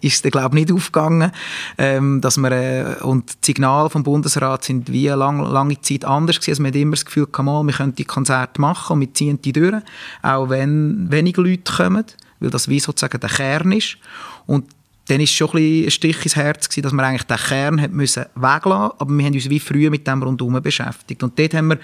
ist 0.01 0.25
es 0.25 0.31
glaube 0.31 0.55
nicht 0.55 0.71
aufgegangen, 0.71 1.31
ähm, 1.77 2.21
dass 2.21 2.37
wir, 2.37 2.51
äh, 2.51 3.03
und 3.03 3.29
die 3.43 3.45
Signale 3.47 3.89
vom 3.89 4.03
Bundesrat 4.03 4.63
sind 4.63 4.91
wie 4.91 5.07
lang, 5.07 5.41
lange 5.41 5.79
Zeit 5.81 6.05
anders 6.05 6.37
gewesen. 6.37 6.51
Also 6.51 6.61
man 6.63 6.71
hat 6.71 6.75
immer 6.75 6.95
das 6.95 7.05
Gefühl, 7.05 7.27
mal, 7.41 7.63
wir 7.63 7.73
können 7.73 7.95
die 7.95 8.05
Konzerte 8.05 8.61
machen 8.61 8.93
und 8.93 9.01
wir 9.01 9.13
ziehen 9.13 9.41
die 9.41 9.53
durch, 9.53 9.81
auch 10.21 10.49
wenn 10.49 11.11
weniger 11.11 11.41
Leute 11.41 11.71
kommen, 11.71 12.05
weil 12.39 12.49
das 12.49 12.67
wie 12.67 12.79
sozusagen 12.79 13.19
der 13.19 13.29
Kern 13.29 13.71
ist. 13.71 13.97
Und 14.45 14.65
dann 15.07 15.21
ist 15.21 15.33
schon 15.33 15.49
ein, 15.53 15.85
ein 15.85 15.91
Stich 15.91 16.23
ins 16.23 16.35
Herz 16.35 16.69
gewesen, 16.69 16.83
dass 16.83 16.93
wir 16.93 17.03
eigentlich 17.03 17.23
den 17.23 17.37
Kern 17.37 17.81
hat 17.81 17.91
müssen 17.91 18.25
weglassen, 18.35 18.99
aber 18.99 19.17
wir 19.17 19.25
haben 19.25 19.33
uns 19.33 19.49
wie 19.49 19.59
früher 19.59 19.89
mit 19.89 20.05
dem 20.07 20.21
rundum 20.21 20.61
beschäftigt. 20.61 21.23
Und 21.23 21.37
dort 21.37 21.53
haben 21.53 21.69
wir 21.69 21.79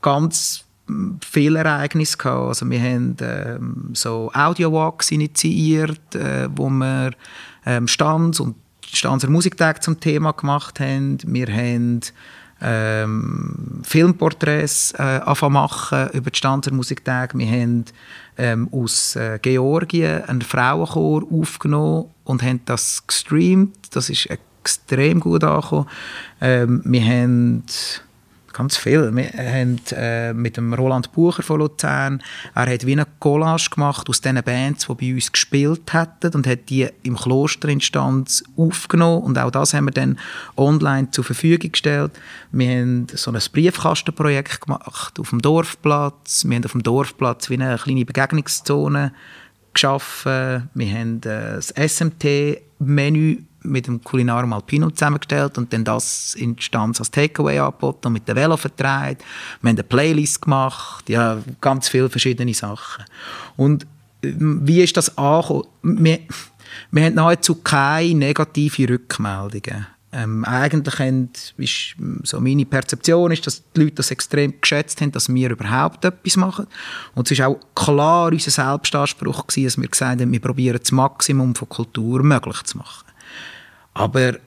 ganz 0.00 0.64
viele 1.24 1.60
Ereignisse 1.60 2.16
gehabt. 2.16 2.48
Also 2.48 2.70
wir 2.70 2.80
haben 2.80 3.16
ähm, 3.20 3.90
so 3.92 4.30
Audio-Walks 4.32 5.10
initiiert, 5.10 6.14
äh, 6.14 6.48
wo 6.54 6.68
wir 6.68 7.12
ähm, 7.66 7.86
Stanz 7.88 8.40
und 8.40 8.56
Stanzer 8.84 9.28
Musiktag 9.28 9.82
zum 9.82 10.00
Thema 10.00 10.32
gemacht 10.32 10.80
haben. 10.80 11.18
Wir 11.26 11.46
haben 11.48 12.00
ähm, 12.60 13.82
Filmporträts 13.82 14.92
äh, 14.92 15.20
machen 15.48 16.08
über 16.12 16.30
die 16.30 16.38
Stanzer 16.38 16.72
Musiktage. 16.72 17.38
Wir 17.38 17.46
haben 17.46 17.84
ähm, 18.36 18.68
aus 18.72 19.14
äh, 19.16 19.38
Georgien 19.40 20.24
einen 20.24 20.42
Frauenchor 20.42 21.24
aufgenommen 21.30 22.06
und 22.24 22.42
haben 22.42 22.60
das 22.64 23.06
gestreamt. 23.06 23.76
Das 23.92 24.10
ist 24.10 24.26
extrem 24.26 25.20
gut 25.20 25.44
angekommen. 25.44 25.86
Ähm, 26.40 26.82
wir 26.84 27.04
haben 27.04 27.64
ganz 28.58 28.76
viel. 28.76 29.14
Wir 29.14 29.30
haben 29.38 29.80
äh, 29.92 30.32
mit 30.32 30.56
dem 30.56 30.74
Roland 30.74 31.12
Bucher 31.12 31.44
von 31.44 31.60
Luzern, 31.60 32.20
er 32.56 32.66
hat 32.66 32.84
wie 32.84 32.92
eine 32.92 33.06
Collage 33.20 33.70
gemacht 33.70 34.08
aus 34.08 34.20
den 34.20 34.42
Bands, 34.42 34.88
die 34.88 34.94
bei 34.94 35.14
uns 35.14 35.30
gespielt 35.30 35.92
hatten 35.92 36.34
und 36.34 36.44
hat 36.44 36.68
die 36.68 36.88
im 37.04 37.16
Klosterinstanz 37.16 38.42
aufgenommen 38.56 39.22
und 39.22 39.38
auch 39.38 39.52
das 39.52 39.74
haben 39.74 39.84
wir 39.84 39.92
dann 39.92 40.18
online 40.56 41.12
zur 41.12 41.22
Verfügung 41.22 41.70
gestellt. 41.70 42.10
Wir 42.50 42.68
haben 42.68 43.06
so 43.14 43.30
ein 43.30 43.40
Briefkastenprojekt 43.52 44.62
gemacht 44.62 45.20
auf 45.20 45.30
dem 45.30 45.40
Dorfplatz. 45.40 46.44
Wir 46.44 46.56
haben 46.56 46.64
auf 46.64 46.72
dem 46.72 46.82
Dorfplatz 46.82 47.48
wie 47.50 47.54
eine 47.54 47.78
kleine 47.78 48.04
Begegnungszone 48.04 49.12
geschaffen. 49.72 50.68
Wir 50.74 50.92
haben 50.92 51.18
äh, 51.18 51.60
das 51.60 51.68
SMT-Menü 51.68 53.38
mit 53.62 53.86
dem 53.86 54.02
Kulinarium 54.02 54.52
Alpino 54.52 54.90
zusammengestellt 54.90 55.58
und 55.58 55.72
dann 55.72 55.84
das 55.84 56.34
in 56.34 56.58
Stanz 56.60 57.00
als 57.00 57.10
Takeaway 57.10 57.58
angeboten 57.58 58.06
und 58.06 58.12
mit 58.14 58.28
dem 58.28 58.36
Velo 58.36 58.56
vertreibt. 58.56 59.22
Wir 59.60 59.68
haben 59.68 59.76
eine 59.76 59.82
Playlist 59.82 60.42
gemacht, 60.42 61.08
ja, 61.08 61.38
ganz 61.60 61.88
viele 61.88 62.08
verschiedene 62.08 62.54
Sachen. 62.54 63.04
Und 63.56 63.84
äh, 64.22 64.32
wie 64.38 64.82
ist 64.82 64.96
das 64.96 65.16
angekommen? 65.18 65.64
Wir, 65.82 66.20
wir 66.90 67.04
haben 67.04 67.14
nahezu 67.14 67.56
keine 67.56 68.14
negativen 68.14 68.86
Rückmeldungen. 68.86 69.86
Ähm, 70.10 70.42
eigentlich 70.46 70.98
haben, 71.00 71.28
ist, 71.58 71.94
so 72.22 72.40
meine 72.40 72.64
Perzeption 72.64 73.30
ist, 73.30 73.46
dass 73.46 73.62
die 73.76 73.82
Leute 73.82 73.96
das 73.96 74.10
extrem 74.10 74.58
geschätzt 74.58 75.00
haben, 75.02 75.12
dass 75.12 75.28
wir 75.32 75.50
überhaupt 75.50 76.02
etwas 76.04 76.36
machen. 76.36 76.66
Und 77.14 77.30
es 77.30 77.38
war 77.38 77.48
auch 77.48 77.60
klar 77.74 78.32
unser 78.32 78.50
Selbstanspruch 78.50 79.46
gewesen, 79.46 79.64
dass 79.64 79.78
wir 79.78 79.88
gesagt 79.88 80.22
haben, 80.22 80.32
wir 80.32 80.40
probieren 80.40 80.78
das 80.80 80.92
Maximum 80.92 81.54
von 81.54 81.68
Kultur 81.68 82.22
möglich 82.22 82.62
zu 82.62 82.78
machen. 82.78 83.07
Aber 83.98 84.28
äh, 84.28 84.38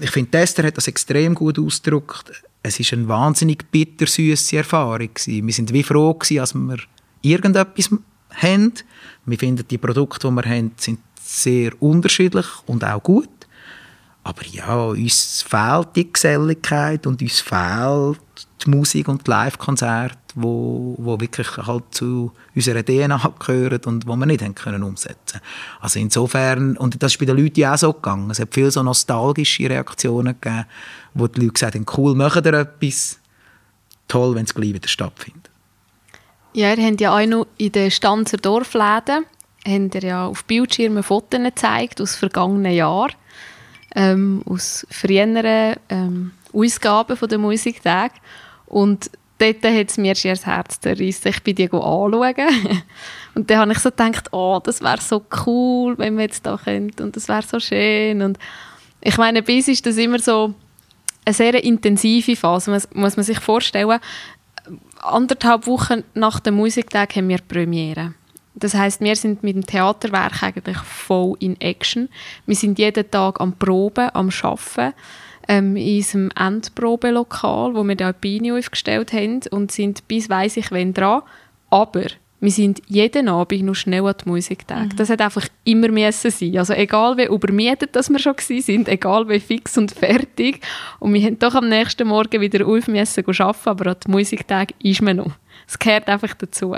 ich 0.00 0.10
finde, 0.10 0.30
Tester 0.30 0.64
hat 0.64 0.76
das 0.76 0.88
extrem 0.88 1.34
gut 1.34 1.58
ausgedrückt. 1.58 2.42
Es 2.62 2.80
ist 2.80 2.92
eine 2.94 3.06
wahnsinnig 3.06 3.70
bittersüße 3.70 4.56
Erfahrung. 4.56 5.10
Wir 5.26 5.52
sind 5.52 5.72
wie 5.72 5.82
froh 5.82 6.14
gewesen, 6.14 6.40
als 6.40 6.54
wir 6.54 6.78
irgendetwas 7.20 7.90
haben. 8.30 8.72
Wir 9.26 9.38
finden, 9.38 9.68
die 9.68 9.78
Produkte, 9.78 10.28
die 10.28 10.34
wir 10.34 10.44
haben, 10.44 10.72
sind 10.78 11.00
sehr 11.22 11.70
unterschiedlich 11.82 12.46
und 12.66 12.84
auch 12.84 13.02
gut. 13.02 13.28
Aber 14.22 14.42
ja, 14.46 14.74
uns 14.76 15.42
fehlt 15.42 15.88
die 15.94 16.10
Geselligkeit 16.10 17.06
und 17.06 17.20
uns 17.20 17.40
fehlt 17.40 18.18
die 18.64 18.70
Musik 18.70 19.08
und 19.08 19.26
die 19.26 19.30
Live-Konzerte, 19.30 20.16
wo, 20.34 20.94
wo 20.98 21.20
wirklich 21.20 21.56
halt 21.56 21.84
zu 21.90 22.32
unserer 22.54 22.84
DNA 22.84 23.32
gehören 23.38 23.80
und 23.86 24.06
wo 24.06 24.16
wir 24.16 24.26
nicht 24.26 24.42
haben 24.42 24.54
können 24.54 24.82
umsetzen 24.82 25.40
Also 25.80 25.98
insofern, 25.98 26.76
und 26.76 27.02
das 27.02 27.12
ist 27.12 27.18
bei 27.18 27.26
den 27.26 27.36
Leuten 27.36 27.60
ja 27.60 27.74
auch 27.74 27.78
so 27.78 27.92
gegangen, 27.92 28.30
es 28.30 28.40
hat 28.40 28.48
viele 28.52 28.70
so 28.70 28.82
nostalgische 28.82 29.70
Reaktionen 29.70 30.36
gegeben, 30.40 30.66
wo 31.14 31.26
die 31.26 31.40
Leute 31.40 31.52
gesagt 31.52 31.74
haben, 31.74 31.86
cool, 31.96 32.14
machen 32.14 32.44
ihr 32.44 32.54
etwas, 32.54 33.18
toll, 34.08 34.34
wenn 34.34 34.44
es 34.44 34.54
gleich 34.54 34.74
wieder 34.74 34.88
stattfindet. 34.88 35.50
Ja, 36.52 36.72
ihr 36.72 36.84
habt 36.84 37.00
ja 37.00 37.16
auch 37.16 37.26
noch 37.26 37.46
in 37.56 37.72
den 37.72 37.90
Stanzer 37.90 38.36
Dorfläden 38.36 39.24
habt 39.66 39.94
ihr 39.94 40.02
ja 40.02 40.26
auf 40.26 40.44
Bildschirmen 40.44 41.02
Fotos 41.02 41.40
gezeigt 41.40 42.00
aus 42.00 42.16
vergangenen 42.16 42.72
Jahren 42.72 43.14
ähm, 43.94 44.42
aus 44.46 44.86
früheren 44.90 45.76
ähm, 45.88 46.32
Ausgaben 46.52 47.16
der 47.28 47.38
Musiktag. 47.38 48.12
Und 48.66 49.10
dort 49.52 49.74
hat 49.74 49.90
es 49.90 49.98
mir 49.98 50.14
schon 50.14 50.30
das 50.30 50.46
Herz 50.46 50.80
zerrissen. 50.80 51.28
Ich 51.28 51.42
bin 51.42 51.54
die 51.54 51.70
anschauen. 51.70 52.34
und 53.34 53.50
dann 53.50 53.58
habe 53.58 53.72
ich 53.72 53.78
so 53.78 53.90
gedacht, 53.90 54.32
oh, 54.32 54.60
das 54.62 54.80
wäre 54.80 55.00
so 55.00 55.24
cool, 55.46 55.98
wenn 55.98 56.16
wir 56.16 56.24
jetzt 56.24 56.46
da 56.46 56.58
könnten. 56.62 57.02
Und 57.02 57.16
das 57.16 57.28
wäre 57.28 57.42
so 57.42 57.60
schön. 57.60 58.22
Und 58.22 58.38
ich 59.00 59.16
meine, 59.18 59.42
bis 59.42 59.68
ist 59.68 59.86
das 59.86 59.96
immer 59.96 60.18
so 60.18 60.54
eine 61.24 61.34
sehr 61.34 61.62
intensive 61.62 62.36
Phase, 62.36 62.70
muss 62.70 63.16
man 63.16 63.24
sich 63.24 63.40
vorstellen. 63.40 64.00
Anderthalb 65.00 65.66
Wochen 65.66 66.04
nach 66.14 66.40
dem 66.40 66.54
Musiktag 66.54 67.16
haben 67.16 67.28
wir 67.28 67.38
Premiere. 67.38 68.14
Das 68.54 68.74
heißt, 68.74 69.00
wir 69.00 69.16
sind 69.16 69.42
mit 69.42 69.56
dem 69.56 69.66
Theaterwerk 69.66 70.42
eigentlich 70.42 70.78
voll 70.78 71.36
in 71.40 71.60
Action. 71.60 72.08
Wir 72.46 72.56
sind 72.56 72.78
jeden 72.78 73.10
Tag 73.10 73.40
am 73.40 73.58
Proben, 73.58 74.10
am 74.14 74.30
Arbeiten 74.42 74.94
ähm, 75.48 75.76
in 75.76 75.96
unserem 75.96 76.30
Endprobelokal, 76.38 77.74
wo 77.74 77.84
wir 77.84 77.94
die 77.94 78.04
Alpine 78.04 78.58
aufgestellt 78.58 79.12
haben 79.12 79.40
und 79.50 79.72
sind 79.72 80.06
bis 80.08 80.28
weiss 80.28 80.56
ich 80.56 80.70
wann 80.70 80.94
dran. 80.94 81.22
Aber 81.70 82.04
wir 82.44 82.50
sind 82.50 82.82
jeden 82.88 83.28
Abend 83.28 83.62
noch 83.62 83.74
schnell 83.74 84.06
an 84.06 84.14
die 84.22 84.28
Musiktag. 84.28 84.92
Mhm. 84.92 84.96
Das 84.96 85.08
hat 85.08 85.22
einfach 85.22 85.48
immer 85.64 85.88
müssen 85.88 86.30
sein. 86.30 86.58
Also 86.58 86.74
egal 86.74 87.16
wie 87.16 87.24
übermietet 87.24 87.96
dass 87.96 88.10
wir 88.10 88.18
schon 88.18 88.34
sind, 88.38 88.88
egal 88.88 89.28
wie 89.28 89.40
fix 89.40 89.78
und 89.78 89.92
fertig. 89.92 90.60
Und 91.00 91.14
wir 91.14 91.22
haben 91.22 91.38
doch 91.38 91.54
am 91.54 91.68
nächsten 91.68 92.06
Morgen 92.06 92.40
wieder 92.40 92.66
auf 92.66 92.86
müssen 92.86 93.24
arbeiten, 93.26 93.68
aber 93.68 93.90
an 93.92 93.96
die 94.06 94.10
Musiktag 94.10 94.74
ist 94.82 95.00
man 95.00 95.16
noch. 95.16 95.32
Es 95.66 95.78
gehört 95.78 96.06
einfach 96.08 96.34
dazu. 96.34 96.76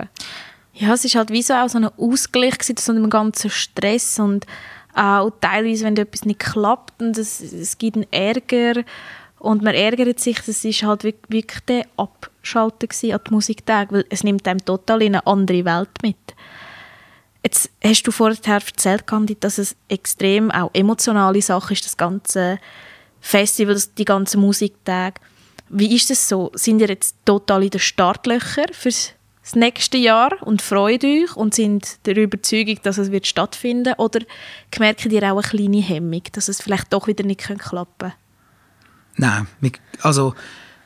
Ja, 0.75 0.93
es 0.93 1.05
ist 1.05 1.17
halt 1.17 1.31
wie 1.31 1.43
so 1.43 1.55
auch 1.55 1.69
so 1.69 1.79
ein 1.79 1.87
Ausgleich 1.87 2.59
zu 2.59 2.75
so 2.79 2.93
einem 2.93 3.11
ganzen 3.11 3.51
Stress 3.51 4.21
und 4.21 4.47
auch 4.97 5.31
teilweise, 5.41 5.85
wenn 5.85 5.97
etwas 5.97 6.25
nicht 6.25 6.41
klappt 6.41 7.01
und 7.01 7.17
es, 7.19 7.41
es 7.41 7.79
gibt 7.79 7.97
einen 7.97 8.13
Ärger 8.13 8.83
und 9.39 9.63
man 9.63 9.75
ärgert 9.75 10.19
sich, 10.19 10.41
das 10.41 10.65
ist 10.65 10.83
halt 10.83 11.05
wirklich 11.05 11.47
der 11.69 11.87
Abschalten 11.97 12.89
an 13.13 13.21
die 13.27 13.31
Musiktag, 13.31 13.93
weil 13.93 14.07
es 14.09 14.25
nimmt 14.25 14.49
einem 14.49 14.65
total 14.65 15.03
in 15.03 15.15
eine 15.15 15.27
andere 15.27 15.65
Welt 15.65 15.91
mit. 16.03 16.17
Jetzt 17.43 17.71
hast 17.85 18.03
du 18.03 18.11
vorher 18.11 18.39
erzählt, 18.45 19.07
Candid, 19.07 19.45
dass 19.45 19.59
es 19.59 19.77
extrem 19.89 20.51
auch 20.51 20.71
emotionale 20.73 21.41
Sache 21.41 21.75
ist, 21.75 21.85
das 21.85 21.97
ganze 21.97 22.59
Festival, 23.21 23.81
die 23.99 24.05
ganzen 24.05 24.41
Musiktage. 24.41 25.21
Wie 25.69 25.95
ist 25.95 26.11
das 26.11 26.29
so? 26.29 26.51
Sind 26.55 26.81
ihr 26.81 26.89
jetzt 26.89 27.17
total 27.25 27.63
in 27.63 27.71
den 27.71 27.81
Startlöchern 27.81 28.73
fürs 28.73 29.13
das 29.47 29.55
nächste 29.55 29.97
Jahr 29.97 30.33
und 30.43 30.61
freut 30.61 31.05
euch 31.05 31.37
und 31.37 31.55
sind 31.55 32.05
der 32.05 32.17
Überzeugung, 32.17 32.81
dass 32.83 32.99
es 32.99 33.13
wird 33.13 33.29
stattfinden 33.29 33.95
oder 33.97 34.19
merkt 34.77 35.07
ihr 35.07 35.23
auch 35.23 35.39
eine 35.39 35.43
kleine 35.43 35.81
Hemmung, 35.81 36.23
dass 36.33 36.49
es 36.49 36.61
vielleicht 36.61 36.93
doch 36.93 37.07
wieder 37.07 37.25
nicht 37.25 37.47
klappen 37.47 37.87
kann? 37.97 38.13
Nein, 39.15 39.47
also 40.03 40.35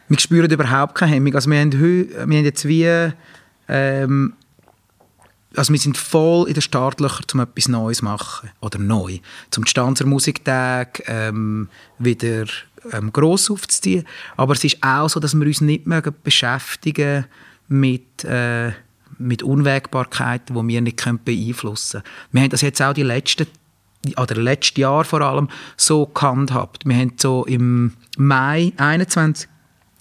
wir 0.08 0.18
spüren 0.18 0.50
überhaupt 0.50 0.94
keine 0.94 1.12
Hemmung. 1.12 1.34
Also 1.34 1.50
wir 1.50 1.58
haben, 1.58 1.72
wir 1.72 2.20
haben 2.20 2.32
jetzt 2.32 2.68
wie 2.68 3.10
ähm, 3.66 4.34
also 5.56 5.72
wir 5.72 5.80
sind 5.80 5.96
voll 5.96 6.46
in 6.46 6.52
den 6.52 6.60
Startlöchern, 6.60 7.24
um 7.32 7.40
etwas 7.40 7.66
Neues 7.66 7.98
zu 7.98 8.04
machen. 8.04 8.50
Oder 8.60 8.78
neu. 8.78 9.20
Zum 9.50 9.64
Stanzer 9.64 10.04
Musiktag 10.04 11.02
ähm, 11.06 11.70
wieder 11.98 12.44
ähm, 12.92 13.10
gross 13.10 13.50
aufzuziehen. 13.50 14.06
Aber 14.36 14.52
es 14.52 14.62
ist 14.64 14.82
auch 14.82 15.08
so, 15.08 15.18
dass 15.18 15.34
wir 15.34 15.46
uns 15.46 15.62
nicht 15.62 15.86
mehr 15.86 16.02
beschäftigen 16.02 17.24
mit, 17.70 18.24
äh, 18.24 18.72
mit 19.18 19.42
Unwägbarkeiten, 19.42 20.56
die 20.56 20.68
wir 20.68 20.80
nicht 20.80 21.24
beeinflussen 21.24 22.02
können. 22.02 22.14
Wir 22.32 22.42
haben 22.42 22.50
das 22.50 22.60
jetzt 22.60 22.82
auch 22.82 22.92
die 22.92 23.02
letzten 23.02 23.46
oder 24.16 24.34
letztes 24.34 24.78
Jahr 24.78 25.04
vor 25.04 25.20
allem 25.20 25.48
so 25.76 26.06
gehandhabt. 26.06 26.86
Wir 26.86 26.96
haben 26.96 27.12
so 27.16 27.44
im 27.44 27.92
Mai 28.16 28.72
21 28.76 29.48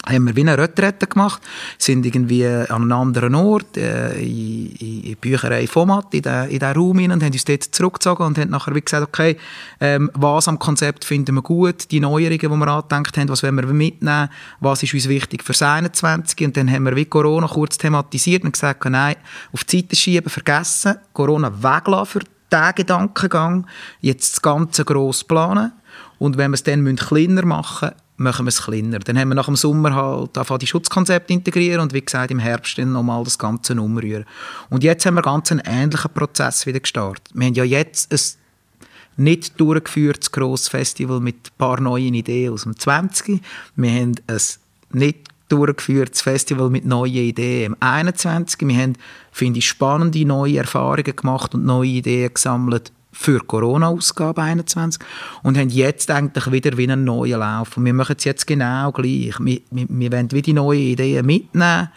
haben 0.09 0.25
wir 0.25 0.35
wie 0.35 0.41
eine 0.41 0.57
Retrette 0.57 1.07
gemacht, 1.07 1.41
sind 1.77 2.05
irgendwie 2.05 2.45
an 2.45 2.69
einem 2.69 2.91
anderen 2.91 3.35
Ort, 3.35 3.77
äh, 3.77 4.19
in, 4.19 4.71
in, 4.75 5.15
Bücherei 5.17 5.67
Format, 5.67 6.13
in 6.13 6.21
diesen 6.21 6.63
Raum 6.63 6.99
hinein 6.99 7.17
und 7.17 7.23
haben 7.23 7.33
uns 7.33 7.45
dort 7.45 7.63
zurückgezogen 7.63 8.25
und 8.25 8.37
haben 8.37 8.49
nachher 8.49 8.75
wie 8.75 8.81
gesagt, 8.81 9.07
okay, 9.07 9.37
ähm, 9.79 10.09
was 10.13 10.47
am 10.47 10.59
Konzept 10.59 11.05
finden 11.05 11.35
wir 11.35 11.41
gut, 11.41 11.91
die 11.91 11.99
Neuerungen, 11.99 12.39
die 12.39 12.47
wir 12.47 12.67
angedenkt 12.67 13.17
haben, 13.17 13.29
was 13.29 13.43
wollen 13.43 13.55
wir 13.55 13.65
mitnehmen, 13.67 14.29
was 14.59 14.83
ist 14.83 14.93
uns 14.93 15.07
wichtig 15.07 15.43
für 15.43 15.53
das 15.53 15.61
21 15.61 16.45
und 16.45 16.57
dann 16.57 16.71
haben 16.71 16.83
wir 16.83 16.95
wie 16.95 17.05
Corona 17.05 17.47
kurz 17.47 17.77
thematisiert 17.77 18.43
und 18.43 18.53
gesagt, 18.53 18.85
nein, 18.85 19.15
auf 19.51 19.63
die 19.63 19.79
Seite 19.79 19.95
schieben, 19.95 20.29
vergessen, 20.29 20.95
Corona 21.13 21.51
weglassen 21.63 22.05
für 22.05 22.19
diesen 22.51 22.75
Gedankengang, 22.75 23.67
jetzt 24.01 24.33
das 24.33 24.41
Ganze 24.41 24.85
gross 24.85 25.23
planen. 25.23 25.71
Und 26.17 26.37
wenn 26.37 26.51
wir 26.51 26.55
es 26.55 26.63
dann 26.63 26.95
kleiner 26.95 27.45
machen 27.45 27.89
müssen, 27.89 28.08
machen 28.19 28.45
wir 28.45 28.49
es 28.49 28.63
kleiner. 28.63 28.99
Dann 28.99 29.17
haben 29.17 29.29
wir 29.29 29.35
nach 29.35 29.45
dem 29.45 29.55
Sommer 29.55 29.95
halt 29.95 30.61
die 30.61 30.67
Schutzkonzepte 30.67 31.33
integrieren 31.33 31.81
und 31.81 31.93
wie 31.93 32.01
gesagt 32.01 32.31
im 32.31 32.39
Herbst 32.39 32.77
dann 32.77 32.91
nochmal 32.91 33.23
das 33.23 33.39
Ganze 33.39 33.79
umrühren. 33.79 34.25
Und 34.69 34.83
jetzt 34.83 35.05
haben 35.05 35.15
wir 35.15 35.21
ganz 35.21 35.51
einen 35.51 35.61
ähnlichen 35.65 36.11
Prozess 36.11 36.65
wieder 36.65 36.79
gestartet. 36.79 37.29
Wir 37.33 37.47
haben 37.47 37.53
ja 37.53 37.63
jetzt 37.63 38.11
ein 38.11 38.19
nicht 39.23 39.59
durchgeführtes 39.59 40.31
grosses 40.31 40.69
Festival 40.69 41.19
mit 41.19 41.35
ein 41.35 41.57
paar 41.57 41.79
neuen 41.79 42.13
Ideen 42.13 42.53
aus 42.53 42.63
dem 42.63 42.77
20. 42.77 43.41
Wir 43.75 43.91
haben 43.91 44.15
ein 44.27 44.39
nicht 44.91 45.27
durchgeführtes 45.49 46.21
Festival 46.21 46.69
mit 46.69 46.85
neuen 46.85 47.15
Ideen 47.15 47.73
im 47.73 47.77
21. 47.79 48.67
Wir 48.67 48.77
haben, 48.77 48.93
finde 49.31 49.59
ich, 49.59 49.67
spannende 49.67 50.25
neue 50.25 50.57
Erfahrungen 50.57 51.15
gemacht 51.15 51.53
und 51.53 51.65
neue 51.65 51.89
Ideen 51.89 52.33
gesammelt 52.33 52.91
für 53.11 53.39
Corona-Ausgabe 53.39 54.41
21 54.41 55.01
und 55.43 55.57
haben 55.57 55.69
jetzt 55.69 56.11
eigentlich 56.11 56.51
wieder 56.51 56.77
wie 56.77 56.83
einen 56.83 57.03
neuen 57.03 57.39
Lauf. 57.39 57.75
Und 57.77 57.85
wir 57.85 57.93
machen 57.93 58.15
es 58.17 58.23
jetzt 58.23 58.45
genau 58.45 58.91
gleich. 58.91 59.39
Wir, 59.39 59.61
wir, 59.71 59.85
wir 59.89 60.11
wollen 60.11 60.31
wieder 60.31 60.41
die 60.41 60.53
neuen 60.53 60.79
Ideen 60.79 61.25
mitnehmen, 61.25 61.89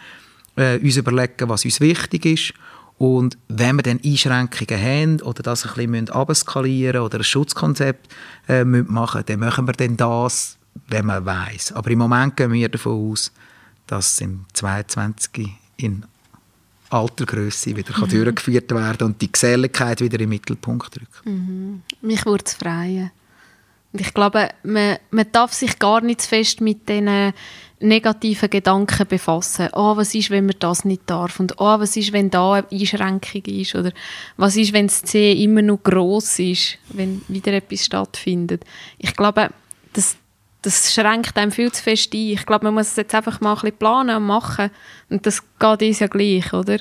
äh, 0.55 0.79
uns 0.79 0.97
überlegen, 0.97 1.49
was 1.49 1.65
uns 1.65 1.79
wichtig 1.79 2.25
ist 2.25 2.53
und 2.97 3.37
wenn 3.47 3.75
wir 3.75 3.83
dann 3.83 3.99
Einschränkungen 4.03 4.81
haben 4.81 5.21
oder 5.21 5.43
das 5.43 5.65
ein 5.65 5.73
bisschen 5.73 6.09
abskalieren 6.09 7.01
oder 7.01 7.19
ein 7.19 7.23
Schutzkonzept 7.23 8.13
äh, 8.47 8.63
machen 8.63 9.23
dann 9.25 9.39
machen 9.39 9.67
wir 9.67 9.73
dann 9.73 9.97
das, 9.97 10.57
wenn 10.87 11.07
man 11.07 11.25
weiß. 11.25 11.73
Aber 11.73 11.89
im 11.89 11.99
Moment 11.99 12.37
gehen 12.37 12.51
wir 12.51 12.69
davon 12.69 13.11
aus, 13.11 13.31
dass 13.87 14.21
im 14.21 14.45
22 14.53 15.49
in 15.77 16.05
alter 16.93 17.25
Größe 17.25 17.75
wieder 17.75 17.97
mhm. 17.97 18.09
durchgeführt 18.09 18.71
werden 18.71 19.07
und 19.07 19.21
die 19.21 19.31
Geselligkeit 19.31 20.01
wieder 20.01 20.19
im 20.19 20.29
Mittelpunkt 20.29 20.95
rücken. 20.95 21.29
Mhm. 21.29 21.81
Mich 22.01 22.25
würde 22.25 22.43
es 22.45 22.53
freuen. 22.53 23.11
Und 23.91 24.01
ich 24.01 24.13
glaube, 24.13 24.49
man, 24.63 24.97
man 25.11 25.25
darf 25.31 25.53
sich 25.53 25.77
gar 25.77 26.01
nicht 26.01 26.21
zu 26.21 26.29
fest 26.29 26.61
mit 26.61 26.89
diesen 26.89 27.33
negativen 27.79 28.49
Gedanken 28.49 29.07
befassen. 29.07 29.69
Oh, 29.73 29.95
was 29.95 30.15
ist, 30.15 30.31
wenn 30.31 30.47
man 30.47 30.55
das 30.57 30.85
nicht 30.85 31.03
darf? 31.05 31.39
Und 31.39 31.59
oh, 31.59 31.79
was 31.79 31.95
ist, 31.95 32.13
wenn 32.13 32.31
da 32.31 32.53
eine 32.53 32.67
Einschränkung 32.71 33.43
ist? 33.45 33.75
Oder 33.75 33.91
was 34.37 34.55
ist, 34.55 34.73
wenn 34.73 34.87
das 34.87 35.03
C 35.03 35.33
immer 35.43 35.61
noch 35.61 35.83
groß 35.83 36.39
ist, 36.39 36.77
wenn 36.89 37.21
wieder 37.27 37.53
etwas 37.53 37.85
stattfindet? 37.85 38.63
Ich 38.97 39.15
glaube, 39.15 39.49
das, 39.91 40.15
das 40.63 40.93
schränkt 40.93 41.37
einem 41.37 41.51
viel 41.51 41.71
zu 41.71 41.83
fest 41.83 42.13
ein. 42.13 42.19
Ich 42.19 42.45
glaube, 42.45 42.65
man 42.65 42.73
muss 42.73 42.87
es 42.87 42.95
jetzt 42.95 43.13
einfach 43.13 43.39
mal 43.41 43.51
ein 43.51 43.55
bisschen 43.55 43.77
planen 43.77 44.15
und 44.17 44.25
machen. 44.25 44.71
Und 45.09 45.25
das 45.25 45.41
geht 45.59 45.81
uns 45.81 45.99
ja 45.99 46.07
gleich, 46.07 46.51
oder? 46.53 46.77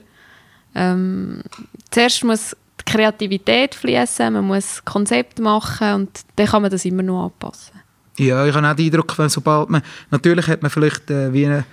Ähm, 0.75 1.43
zuerst 1.91 2.25
muss 2.25 2.57
die 2.81 2.91
Kreativität 2.91 3.75
fließen, 3.75 4.33
man 4.33 4.47
muss 4.47 4.85
Konzept 4.85 5.39
machen 5.39 5.95
und 5.95 6.21
dann 6.37 6.47
kann 6.47 6.63
man 6.63 6.71
das 6.71 6.85
immer 6.85 7.03
noch 7.03 7.25
anpassen. 7.25 7.81
Ja, 8.19 8.47
ich 8.47 8.55
habe 8.55 8.67
auch 8.67 8.75
den 8.75 8.87
Eindruck, 8.87 9.19
wenn 9.19 9.29
sobald 9.29 9.69
man, 9.69 9.83
natürlich 10.11 10.47
hat 10.47 10.63
man 10.63 10.71
vielleicht 10.71 11.11
äh, 11.11 11.33
wie 11.33 11.47
einen 11.47 11.65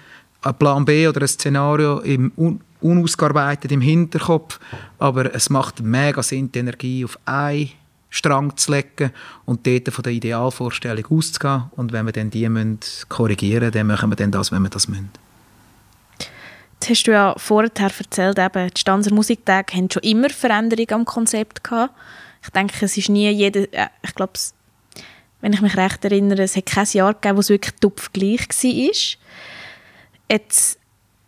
Plan 0.58 0.86
B 0.86 1.08
oder 1.08 1.22
ein 1.22 1.28
Szenario 1.28 2.00
im 2.00 2.32
un 2.36 2.62
unausgearbeitet 2.82 3.74
im 3.74 3.82
Hinterkopf, 3.82 4.58
aber 5.00 5.36
es 5.36 5.50
macht 5.50 5.82
mega 5.82 6.24
Sinn, 6.24 6.50
die 6.50 6.60
Energie 6.60 7.04
auf 7.04 7.20
einen 7.26 7.72
Strang 8.10 8.58
zu 8.58 8.72
legen 8.72 9.12
und 9.46 9.68
dort 9.68 9.90
von 9.90 10.04
der 10.04 10.14
Idealvorstellung 10.14 11.06
auszugehen. 11.10 11.66
Und 11.76 11.92
wenn 11.92 12.06
wir 12.06 12.12
dann 12.12 12.30
die 12.30 12.48
müssen 12.50 12.80
korrigieren 13.08 13.66
müssen, 13.66 13.74
dann 13.74 13.88
machen 13.88 14.10
wir 14.12 14.16
dann 14.16 14.32
das, 14.32 14.52
wenn 14.52 14.64
wir 14.64 14.70
das 14.70 14.88
müssen. 14.88 15.12
Jetzt 16.82 16.90
hast 16.90 17.04
du 17.04 17.12
ja 17.12 17.36
vorher 17.38 17.72
erzählt, 17.76 18.40
eben, 18.40 18.70
die 18.70 18.80
Stanzer 18.80 19.14
Musiktage 19.14 19.76
haben 19.76 19.92
schon 19.92 20.02
immer 20.04 20.30
Veränderungen 20.30 20.94
am 20.94 21.06
Konzept 21.06 21.64
gehabt. 21.64 21.94
Ich 22.42 22.50
denke, 22.52 22.86
es 22.86 22.98
ist 22.98 23.10
nie 23.10 23.30
jeder, 23.30 23.72
äh, 23.74 23.90
ich 24.02 24.16
glaube, 24.16 24.34
wenn 25.42 25.54
ich 25.54 25.62
mich 25.62 25.76
recht 25.76 26.04
erinnere, 26.06 26.44
es 26.44 26.56
hat 26.56 26.66
kein 26.66 26.88
Jahr 26.92 27.14
gegeben, 27.14 27.36
wo 27.36 27.42
es 27.42 27.50
wirklich 27.50 27.76
tupf 27.80 28.12
gleich 28.14 28.48
war. 28.48 29.20
Jetzt 30.32 30.80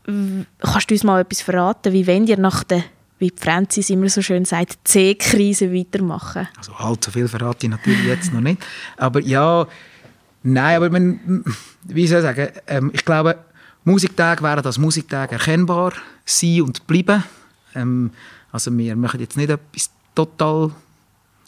kannst 0.05 0.89
du 0.89 0.95
uns 0.95 1.03
mal 1.03 1.21
etwas 1.21 1.41
verraten, 1.41 1.93
wie 1.93 2.07
wenn 2.07 2.27
ihr 2.27 2.37
nach 2.37 2.63
der 2.63 2.83
wie 3.21 3.31
Francis 3.35 3.89
immer 3.89 4.09
so 4.09 4.21
schön 4.21 4.45
sagt, 4.45 4.79
C-Krise 4.83 5.71
weitermachen? 5.71 6.47
Also 6.57 6.73
so 6.99 7.11
viel 7.11 7.27
verrate 7.27 7.67
ich 7.67 7.69
natürlich 7.69 8.03
jetzt 8.05 8.33
noch 8.33 8.41
nicht. 8.41 8.61
Aber 8.97 9.21
ja, 9.21 9.67
nein, 10.43 10.75
aber 10.75 10.89
man, 10.89 11.43
wie 11.83 12.07
soll 12.07 12.19
ich 12.19 12.23
sagen, 12.23 12.49
ähm, 12.67 12.89
ich 12.93 13.05
glaube, 13.05 13.37
Musiktage 13.83 14.43
werden 14.43 14.65
als 14.65 14.77
Musiktage 14.77 15.33
erkennbar 15.33 15.93
sein 16.25 16.63
und 16.63 16.85
bleiben. 16.87 17.23
Ähm, 17.75 18.11
also 18.51 18.75
wir 18.75 18.95
machen 18.95 19.19
jetzt 19.19 19.37
nicht 19.37 19.49
etwas 19.49 19.91
total 20.15 20.71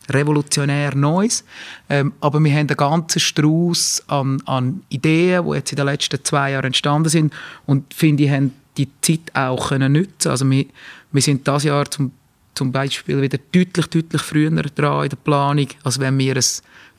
revolutionär 0.10 0.96
Neues, 0.96 1.44
ähm, 1.90 2.14
aber 2.20 2.40
wir 2.40 2.52
haben 2.52 2.68
einen 2.68 2.78
ganzen 2.78 3.20
Strauß 3.20 4.04
an, 4.08 4.42
an 4.46 4.84
Ideen, 4.90 5.46
die 5.46 5.56
jetzt 5.56 5.72
in 5.72 5.78
den 5.78 5.86
letzten 5.86 6.24
zwei 6.24 6.52
Jahren 6.52 6.66
entstanden 6.66 7.10
sind 7.10 7.34
und 7.66 7.94
finde 7.94 8.24
ich, 8.24 8.30
haben 8.30 8.54
die 8.78 8.90
Zeit 9.02 9.34
auch 9.34 9.70
können 9.70 9.94
nutzen 9.94 10.30
Also 10.30 10.50
wir, 10.50 10.66
wir 11.12 11.22
sind 11.22 11.46
dieses 11.46 11.64
Jahr 11.64 11.90
zum, 11.90 12.12
zum 12.56 12.72
Beispiel 12.72 13.22
wieder 13.22 13.38
deutlich, 13.52 13.88
deutlich 13.88 14.22
früher 14.22 14.50
dran 14.50 15.04
in 15.04 15.10
der 15.10 15.16
Planung, 15.18 15.68
als 15.84 16.00
wenn 16.00 16.18
wir 16.18 16.36
ein 16.36 16.44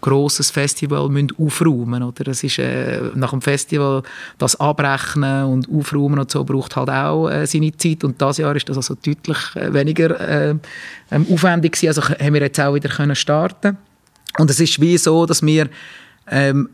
grosses 0.00 0.50
Festival 0.50 1.08
müssen 1.08 1.32
aufräumen 1.38 2.02
oder? 2.02 2.28
Es 2.28 2.44
ist 2.44 2.58
äh, 2.58 3.00
nach 3.14 3.30
dem 3.30 3.40
Festival 3.40 4.02
das 4.36 4.54
Abrechnen 4.60 5.46
und 5.46 5.68
Aufräumen 5.70 6.18
und 6.18 6.30
so 6.30 6.44
braucht 6.44 6.76
halt 6.76 6.90
auch 6.90 7.30
äh, 7.30 7.46
seine 7.46 7.74
Zeit. 7.74 8.04
Und 8.04 8.20
das 8.20 8.36
Jahr 8.36 8.54
ist 8.54 8.68
das 8.68 8.76
also 8.76 8.94
deutlich 8.94 9.38
äh, 9.56 9.72
weniger 9.72 10.20
äh, 10.20 10.54
ähm, 11.10 11.26
aufwendig 11.32 11.72
gewesen. 11.72 11.88
also 11.88 12.02
haben 12.02 12.34
wir 12.34 12.42
jetzt 12.42 12.60
auch 12.60 12.74
wieder 12.74 12.90
können 12.90 13.16
starten. 13.16 13.78
Und 14.38 14.50
es 14.50 14.60
ist 14.60 14.78
wie 14.78 14.98
so, 14.98 15.24
dass 15.24 15.42
wir 15.42 15.70
ähm, 16.30 16.68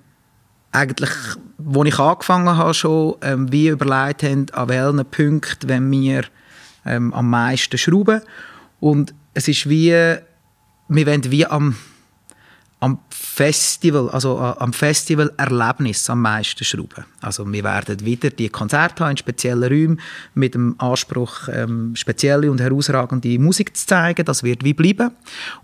eigentlich, 0.73 1.11
wo 1.59 1.85
ich 1.85 1.99
angefangen 1.99 2.57
habe 2.57 2.75
schon, 2.75 3.17
ähm, 3.23 3.51
wie 3.53 3.69
überlegt 3.69 4.23
haben, 4.23 4.47
an 4.53 4.69
welchen 4.69 5.05
Punkten 5.07 5.69
wenn 5.69 5.91
wir 5.91 6.25
ähm, 6.87 7.13
am 7.13 7.31
meisten 7.31 7.79
schrauben. 7.79 8.23
Und 8.79 9.15
es 9.35 9.49
ist 9.49 9.69
wie, 9.69 9.91
wir 9.91 11.07
wollen 11.07 11.31
wie 11.31 11.47
am 11.47 11.77
Festival, 13.33 14.11
also 14.11 14.39
am 14.39 14.73
Festivalerlebnis 14.73 16.11
am 16.11 16.21
meisten 16.21 16.65
schrauben. 16.65 17.05
Also 17.21 17.51
wir 17.51 17.63
werden 17.63 18.05
wieder 18.05 18.29
die 18.29 18.49
Konzerte 18.49 19.05
haben 19.05 19.13
in 19.13 19.17
speziellen 19.17 19.63
Räumen 19.63 20.01
mit 20.35 20.55
dem 20.55 20.75
Anspruch, 20.79 21.49
ähm, 21.51 21.95
spezielle 21.95 22.51
und 22.51 22.61
herausragende 22.61 23.39
Musik 23.39 23.77
zu 23.77 23.87
zeigen. 23.87 24.25
Das 24.25 24.43
wird 24.43 24.65
wie 24.65 24.75
bleiben. 24.75 25.13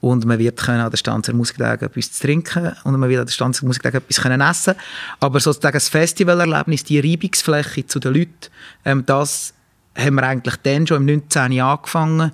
Und 0.00 0.24
man 0.24 0.38
wird 0.38 0.61
können 0.61 0.81
an 0.81 0.90
der 0.90 0.96
Stanzer 0.96 1.33
Musiktag 1.35 1.83
etwas 1.83 2.12
zu 2.12 2.22
trinken 2.22 2.72
und 2.85 2.98
man 2.98 3.11
wird 3.11 3.20
an 3.20 3.26
der 3.26 3.33
Stanzer 3.33 3.66
Musiktag 3.66 3.94
etwas 3.94 4.22
können 4.22 4.40
essen. 4.40 4.76
Aber 5.18 5.40
sozusagen 5.40 5.74
das 5.74 5.88
Festivalerlebnis, 5.88 6.85
die 6.85 7.00
Reibungsfläche 7.00 7.85
zu 7.85 7.98
den 7.98 8.14
Leuten, 8.14 8.46
ähm, 8.85 9.05
das 9.05 9.52
haben 9.96 10.14
wir 10.14 10.22
eigentlich 10.22 10.57
dann 10.62 10.87
schon 10.87 10.98
im 10.98 11.07
19. 11.07 11.61
angefangen 11.61 12.31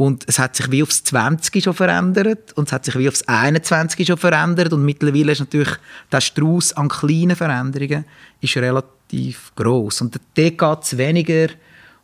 und 0.00 0.24
es 0.28 0.38
hat 0.38 0.56
sich 0.56 0.70
wie 0.70 0.82
aufs 0.82 1.04
20 1.04 1.62
schon 1.62 1.74
verändert 1.74 2.54
und 2.54 2.68
es 2.68 2.72
hat 2.72 2.86
sich 2.86 2.96
wie 2.96 3.06
aufs 3.06 3.20
21 3.28 4.06
schon 4.06 4.16
verändert 4.16 4.72
und 4.72 4.82
mittlerweile 4.82 5.32
ist 5.32 5.40
natürlich 5.40 5.76
der 6.10 6.22
Strauß 6.22 6.72
an 6.72 6.88
kleinen 6.88 7.36
Veränderungen 7.36 8.06
ist 8.40 8.56
relativ 8.56 9.52
groß 9.56 10.00
und 10.00 10.14
dort 10.14 10.56
geht 10.56 10.82
es 10.84 10.96
weniger 10.96 11.48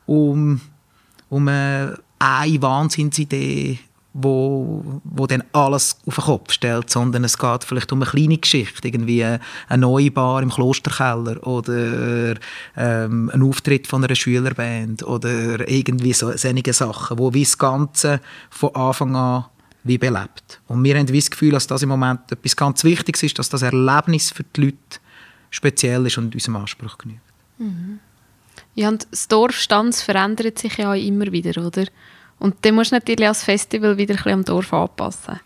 um, 0.05 0.61
um 1.31 1.49
eine 1.49 1.97
Wahnsinnsidee 2.19 3.79
wo, 4.19 5.01
wo 5.05 5.27
dann 5.27 5.45
alles 5.53 5.99
auf 6.07 6.15
den 6.15 6.25
Kopf 6.25 6.53
stellt, 6.53 6.89
sondern 6.89 7.25
es 7.25 7.37
geht 7.37 7.65
vielleicht 7.65 7.93
um 7.93 8.03
eine 8.03 8.11
kleine 8.11 8.39
Geschichte, 8.39 8.89
irgendwie 8.89 9.23
eine 9.25 9.41
neue 9.79 10.11
Bar 10.11 10.43
im 10.43 10.51
Klosterkeller 10.51 11.47
oder 11.47 12.37
ähm, 12.77 13.31
ein 13.33 13.43
Auftritt 13.43 13.87
von 13.87 14.03
einer 14.03 14.15
Schülerband 14.15 15.03
oder 15.03 15.69
irgendwie 15.69 16.15
so 16.15 16.35
solche 16.37 16.73
Sachen, 16.73 17.19
wo 17.19 17.35
wie 17.35 17.45
das 17.45 17.59
Ganze 17.59 18.21
von 18.49 18.75
Anfang 18.75 19.15
an 19.17 19.45
wie 19.85 19.99
belebt. 19.99 20.61
Und 20.67 20.83
wir 20.83 20.97
haben 20.97 21.07
das 21.07 21.31
Gefühl, 21.31 21.53
dass 21.53 21.67
das 21.67 21.83
im 21.83 21.91
Moment 21.91 22.33
etwas 22.33 22.57
ganz 22.57 22.83
Wichtiges 22.85 23.23
ist, 23.23 23.39
dass 23.39 23.51
das 23.51 23.63
Erlebnis 23.63 24.31
für 24.31 24.45
die 24.45 24.63
Leute 24.63 24.99
speziell 25.51 26.07
ist 26.07 26.19
und 26.19 26.35
unserem 26.35 26.57
Anspruch 26.57 26.99
genügt. 26.99 27.21
Mhm. 27.59 28.01
Ja, 28.75 28.89
und 28.89 29.07
das 29.11 29.29
Dorfstanz 29.29 30.03
verändert 30.03 30.59
sich 30.59 30.79
ja 30.79 30.95
immer 30.95 31.31
wieder, 31.33 31.65
oder? 31.65 31.87
Und 32.39 32.57
dann 32.63 32.75
musst 32.75 32.93
du 32.93 32.97
natürlich 32.97 33.27
als 33.27 33.45
Festival 33.45 33.97
wieder 33.97 34.15
ein 34.15 34.17
bisschen 34.17 34.33
am 34.33 34.45
Dorf 34.45 34.73
anpassen. 34.73 35.41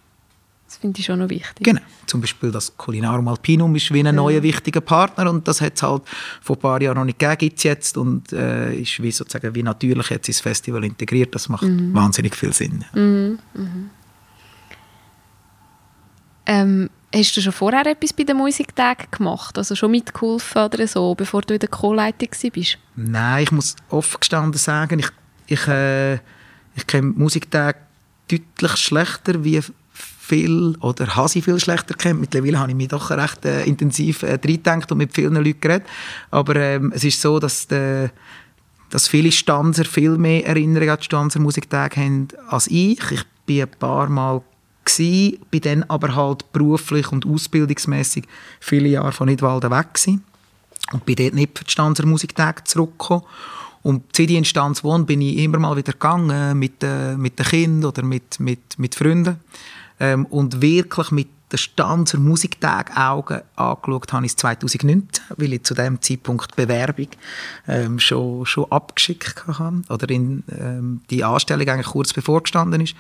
Das 0.71 0.77
finde 0.77 1.01
ich 1.01 1.07
schon 1.07 1.19
noch 1.19 1.29
wichtig. 1.29 1.65
Genau. 1.65 1.81
Zum 2.07 2.21
Beispiel 2.21 2.53
das 2.53 2.77
Culinarum 2.77 3.27
Alpinum 3.27 3.75
ist 3.75 3.93
wie 3.93 4.07
ein 4.07 4.15
neuer 4.15 4.37
ja. 4.37 4.43
wichtiger 4.45 4.81
Partner 4.81 5.29
und 5.29 5.49
das 5.49 5.61
hat 5.61 5.75
es 5.75 5.83
halt 5.83 6.03
vor 6.41 6.57
ein 6.57 6.61
paar 6.61 6.81
Jahren 6.81 6.97
noch 6.97 7.05
nicht 7.05 7.19
gegeben, 7.19 7.39
gibt 7.39 7.59
es 7.59 7.65
jetzt 7.65 7.97
und 7.97 8.33
äh, 8.33 8.75
ist 8.75 9.03
wie 9.03 9.11
sozusagen 9.11 9.53
wie 9.53 9.65
natürlich 9.65 10.11
jetzt 10.11 10.29
ins 10.29 10.41
Festival 10.41 10.85
integriert. 10.85 11.35
Das 11.35 11.49
macht 11.49 11.65
mhm. 11.65 11.93
wahnsinnig 11.93 12.37
viel 12.37 12.53
Sinn. 12.53 12.85
Mhm. 12.95 13.41
Mhm. 13.53 13.91
Ähm, 16.47 16.91
hast 17.13 17.37
du 17.37 17.41
schon 17.41 17.53
vorher 17.53 17.87
etwas 17.87 18.13
bei 18.13 18.23
den 18.23 18.37
Musiktagen 18.37 19.09
gemacht? 19.11 19.59
Also 19.59 19.75
schon 19.75 19.91
mitgeholfen 19.91 20.63
oder 20.63 20.87
so, 20.87 21.17
bevor 21.17 21.43
du 21.43 21.55
in 21.55 21.61
der 21.61 21.69
Co-Leitung 21.69 22.29
warst? 22.31 22.79
Nein, 22.95 23.43
ich 23.43 23.51
muss 23.51 23.75
offen 23.89 24.21
gestanden 24.21 24.57
sagen, 24.57 25.01
ich, 25.01 25.09
ich 25.49 25.67
äh, 25.67 26.19
ich 26.75 26.87
kenne 26.87 27.13
Musiktage 27.17 27.79
deutlich 28.29 28.77
schlechter 28.77 29.43
wie 29.45 29.61
viel 30.31 30.77
oder 30.81 31.17
habe 31.17 31.29
sie 31.29 31.43
viel 31.43 31.59
schlechter 31.59 31.95
kennt. 31.95 32.21
Mittlerweile 32.21 32.59
habe 32.59 32.71
ich 32.71 32.77
mich 32.77 32.89
doch 32.89 33.11
recht 33.11 33.45
äh, 33.45 33.65
intensiv 33.65 34.23
äh, 34.23 34.39
und 34.91 34.99
mit 34.99 35.13
vielen 35.13 35.35
Leuten 35.35 35.61
geredet. 35.61 35.89
Aber 36.31 36.55
ähm, 36.57 36.93
es 36.95 37.03
ist 37.03 37.21
so, 37.21 37.41
dass, 37.41 37.67
de, 37.67 38.11
dass 38.91 39.09
viele 39.09 39.33
Stanzer 39.33 39.85
viel 39.85 40.17
mehr 40.17 40.47
Erinnerungen 40.47 40.91
an 40.91 40.99
die 40.99 41.05
Stanzer 41.05 41.41
Musiktage 41.41 41.97
haben 42.01 42.29
als 42.49 42.69
ich. 42.69 43.01
Ich 43.11 43.25
bin 43.45 43.63
ein 43.63 43.71
paar 43.71 44.09
Mal 44.09 44.43
gewesen, 44.85 45.39
bin 45.51 45.61
dann 45.63 45.83
aber 45.85 46.15
halt 46.15 46.53
beruflich 46.53 47.11
und 47.11 47.27
ausbildungsmäßig 47.27 48.25
viele 48.61 48.89
Jahre 48.89 49.13
von 49.13 49.29
Nidwalden 49.29 49.71
weg 49.71 49.95
gewesen 49.95 50.23
und 50.93 51.05
bin 51.07 51.17
dort 51.17 51.35
nicht 51.35 51.59
für 51.59 51.65
die 51.65 51.71
Stanzer 51.73 52.07
Musiktage 52.07 52.63
zurückgekommen. 52.65 53.25
Und 53.83 54.05
seit 54.15 54.31
ich 54.31 54.37
in 54.37 54.45
Stanz 54.45 54.85
wohne, 54.85 55.05
bin 55.05 55.21
ich 55.21 55.39
immer 55.39 55.59
mal 55.59 55.77
wieder 55.77 55.93
gegangen 55.93 56.59
mit, 56.59 56.83
äh, 56.83 57.17
mit 57.17 57.39
den 57.39 57.47
Kindern 57.47 57.89
oder 57.89 58.03
mit, 58.03 58.39
mit, 58.39 58.79
mit 58.79 58.95
Freunden. 58.95 59.41
Ähm, 59.99 60.27
und 60.27 60.61
wirklich 60.61 61.11
mit 61.11 61.29
den 61.53 61.59
Stanzer 61.59 62.19
Musiktag 62.19 62.97
Augen 62.97 63.41
angeschaut 63.57 64.13
habe 64.13 64.27
ich 64.27 64.37
2019, 64.37 65.25
weil 65.37 65.53
ich 65.53 65.65
zu 65.65 65.75
dem 65.75 66.01
Zeitpunkt 66.01 66.53
die 66.53 66.63
Bewerbung 66.63 67.09
ähm, 67.67 67.99
schon, 67.99 68.47
schon 68.47 68.71
abgeschickt 68.71 69.47
habe 69.47 69.83
oder 69.89 70.09
in, 70.11 70.45
ähm, 70.59 71.01
die 71.11 71.25
Anstellung 71.25 71.69
eigentlich 71.69 71.89
kurz 71.89 72.13
bevor 72.13 72.43
gestanden 72.43 72.81
ist. 72.83 72.95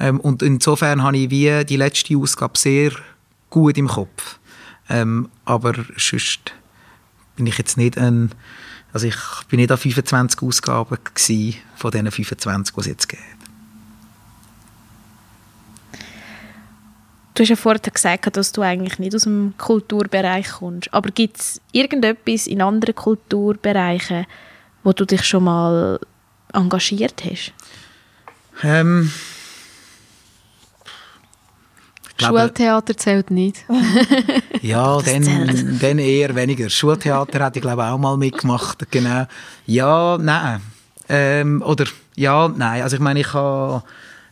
Ähm, 0.00 0.18
und 0.18 0.42
insofern 0.42 1.02
habe 1.02 1.16
ich 1.16 1.30
wie 1.30 1.64
die 1.64 1.76
letzte 1.76 2.16
Ausgabe 2.16 2.58
sehr 2.58 2.92
gut 3.50 3.78
im 3.78 3.88
Kopf. 3.88 4.38
Ähm, 4.88 5.28
aber 5.44 5.74
sonst 5.96 6.52
bin 7.36 7.46
ich 7.46 7.56
jetzt 7.56 7.76
nicht 7.76 7.96
ein 7.98 8.32
also 8.92 9.06
ich 9.06 9.16
bin 9.48 9.58
nicht 9.58 9.70
an 9.70 9.78
25 9.78 10.42
Ausgaben 10.42 10.98
von 11.76 11.90
diesen 11.90 12.10
25, 12.10 12.74
die 12.74 12.80
es 12.80 12.86
jetzt 12.86 13.08
gibt. 13.08 13.22
Du 17.34 17.42
hast 17.42 17.48
ja 17.48 17.56
vorhin 17.56 17.80
gesagt, 17.92 18.36
dass 18.36 18.52
du 18.52 18.60
eigentlich 18.60 18.98
nicht 18.98 19.14
aus 19.14 19.22
dem 19.22 19.54
Kulturbereich 19.56 20.48
kommst. 20.50 20.92
Aber 20.92 21.10
gibt 21.10 21.40
es 21.40 21.60
irgendetwas 21.72 22.46
in 22.46 22.60
anderen 22.60 22.94
Kulturbereichen, 22.94 24.26
wo 24.82 24.92
du 24.92 25.06
dich 25.06 25.24
schon 25.24 25.44
mal 25.44 25.98
engagiert 26.52 27.22
hast? 27.24 27.54
Ähm, 28.62 29.10
Schultheater 32.26 32.96
zählt 32.96 33.30
nicht. 33.30 33.64
ja, 34.62 35.00
dann, 35.02 35.78
dann 35.80 35.98
eher 35.98 36.34
weniger. 36.34 36.68
Schultheater 36.68 37.44
hätte 37.44 37.58
ich 37.58 37.62
glaube 37.62 37.84
auch 37.84 37.98
mal 37.98 38.16
mitgemacht. 38.16 38.90
Genau. 38.90 39.26
Ja, 39.66 40.18
nein. 40.20 40.60
Ähm, 41.08 41.62
oder 41.62 41.84
ja, 42.16 42.48
nein. 42.48 42.82
Also 42.82 42.96
ich 42.96 43.02
meine, 43.02 43.20
ich 43.20 43.32
habe 43.32 43.82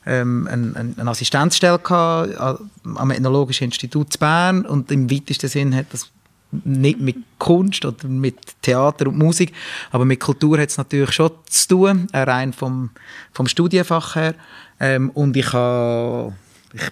ähm, 0.06 0.48
eine, 0.50 0.94
eine 0.96 1.10
Assistenzstelle 1.10 1.78
gehabt, 1.78 2.60
am 2.84 3.10
Ethnologischen 3.10 3.64
Institut 3.64 4.18
Bern 4.18 4.64
und 4.64 4.90
im 4.90 5.10
weitesten 5.10 5.48
Sinn 5.48 5.74
hat 5.74 5.86
das 5.92 6.10
nicht 6.52 7.00
mit 7.00 7.16
Kunst 7.38 7.84
oder 7.84 8.08
mit 8.08 8.36
Theater 8.62 9.06
und 9.06 9.18
Musik, 9.18 9.52
aber 9.90 10.04
mit 10.04 10.20
Kultur 10.20 10.58
hat 10.58 10.70
es 10.70 10.78
natürlich 10.78 11.12
schon 11.12 11.30
zu 11.46 11.68
tun, 11.68 12.06
rein 12.12 12.52
vom, 12.52 12.90
vom 13.32 13.46
Studienfach 13.46 14.16
her. 14.16 14.34
Ähm, 14.80 15.10
und 15.10 15.36
ich, 15.36 15.52
habe, 15.52 16.32
ich 16.72 16.90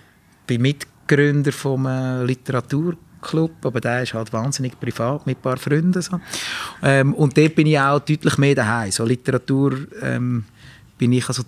bin 0.49 0.63
Mitgründer 0.63 1.53
vom 1.53 1.87
äh, 1.87 2.25
Literaturclub, 2.25 3.65
aber 3.65 3.81
der 3.81 4.03
ist 4.03 4.15
halt 4.15 4.33
wahnsinnig 4.33 4.79
privat 4.81 5.25
mit 5.27 5.39
ein 5.39 5.43
paar 5.43 5.57
Freunden. 5.57 6.03
So. 6.03 6.19
Ähm, 6.83 7.15
und 7.15 7.37
dort 7.37 7.55
bin 7.55 7.69
ich 7.69 7.79
auch 7.79 8.01
deutlich 8.01 8.37
mehr 8.39 8.57
daheim. 8.57 8.91
So 8.91 9.05
Literatur 9.05 9.79
ähm, 10.03 10.45
bin 10.97 11.13
ich 11.13 11.29
also 11.29 11.45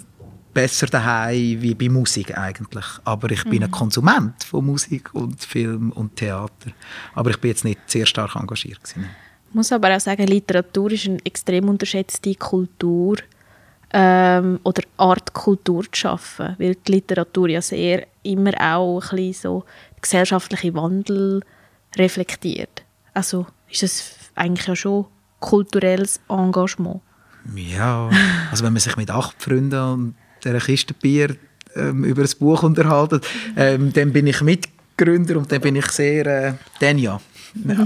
besser 0.54 0.86
daheim 0.86 1.60
wie 1.62 1.74
bei 1.74 1.88
Musik 1.88 2.36
eigentlich. 2.36 2.84
Aber 3.04 3.30
ich 3.30 3.44
mhm. 3.44 3.50
bin 3.50 3.62
ein 3.64 3.70
mhm. 3.70 3.74
Konsument 3.74 4.44
von 4.44 4.64
Musik 4.64 5.12
und 5.14 5.42
Film 5.42 5.90
und 5.92 6.14
Theater. 6.14 6.70
Aber 7.14 7.30
ich 7.30 7.38
bin 7.38 7.50
jetzt 7.50 7.64
nicht 7.64 7.80
sehr 7.86 8.06
stark 8.06 8.36
engagiert. 8.36 8.82
Gewesen. 8.84 9.06
Ich 9.48 9.54
muss 9.54 9.72
aber 9.72 9.96
auch 9.96 10.00
sagen, 10.00 10.26
Literatur 10.26 10.92
ist 10.92 11.08
eine 11.08 11.18
extrem 11.24 11.68
unterschätzte 11.68 12.34
Kultur 12.36 13.16
ähm, 13.92 14.60
oder 14.62 14.82
Art 14.96 15.32
Kultur 15.32 15.84
zu 15.84 16.00
schaffen, 16.00 16.56
weil 16.58 16.76
die 16.76 16.92
Literatur 16.92 17.48
ja 17.48 17.62
sehr 17.62 18.06
immer 18.22 18.52
auch 18.60 19.12
ein 19.12 19.16
bisschen 19.16 19.32
so 19.32 19.64
gesellschaftliche 20.00 20.74
Wandel 20.74 21.42
reflektiert. 21.96 22.84
Also 23.14 23.46
ist 23.68 23.82
es 23.82 24.14
eigentlich 24.34 24.66
ja 24.66 24.76
schon 24.76 25.06
kulturelles 25.40 26.20
Engagement. 26.28 27.00
Ja, 27.54 28.10
also 28.50 28.64
wenn 28.64 28.72
man 28.72 28.80
sich 28.80 28.96
mit 28.96 29.10
acht 29.10 29.42
Freunden 29.42 29.92
und 29.92 30.14
einer 30.44 30.60
Kiste 30.60 30.94
Bier 30.94 31.36
ähm, 31.74 32.04
über 32.04 32.22
ein 32.22 32.30
Buch 32.38 32.62
unterhalten, 32.62 33.20
ähm, 33.56 33.92
dann 33.92 34.12
bin 34.12 34.26
ich 34.26 34.40
Mitgründer 34.42 35.38
und 35.38 35.50
dann 35.50 35.60
bin 35.60 35.76
ich 35.76 35.90
sehr, 35.90 36.26
äh, 36.26 36.54
dann 36.80 36.98
ja. 36.98 37.20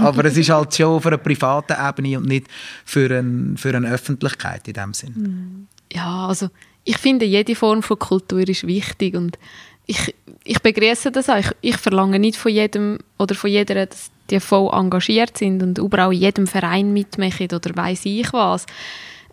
Aber 0.01 0.27
es 0.27 0.37
ist 0.37 0.51
halt 0.51 0.75
schon 0.75 0.97
auf 0.97 1.07
einer 1.07 1.17
privaten 1.17 1.75
Ebene 1.81 2.19
und 2.19 2.27
nicht 2.27 2.49
für, 2.85 3.11
ein, 3.11 3.57
für 3.57 3.75
eine 3.75 3.91
Öffentlichkeit 3.91 4.69
in 4.69 4.75
dem 4.75 4.93
Sinn. 4.93 5.69
Ja, 5.93 6.27
also 6.27 6.49
ich 6.85 6.99
finde, 6.99 7.25
jede 7.25 7.55
Form 7.55 7.83
von 7.83 7.99
Kultur 7.99 8.47
ist 8.49 8.67
wichtig 8.67 9.15
und 9.15 9.39
ich, 9.87 10.15
ich 10.45 10.61
begrüße 10.61 11.11
das 11.11 11.29
auch. 11.29 11.37
Ich, 11.37 11.51
ich, 11.61 11.77
verlange 11.77 12.19
nicht 12.19 12.37
von 12.37 12.53
jedem 12.53 12.99
oder 13.19 13.35
von 13.35 13.51
jeder, 13.51 13.87
dass 13.87 14.11
die 14.31 14.41
voll 14.41 14.73
engagiert 14.73 15.37
sind 15.37 15.63
und 15.63 15.79
überall 15.79 16.13
in 16.13 16.21
jedem 16.21 16.47
Verein 16.47 16.93
mitmachen 16.93 17.49
oder 17.53 17.77
weiß 17.77 18.07
ich 18.07 18.33
was. 18.33 18.67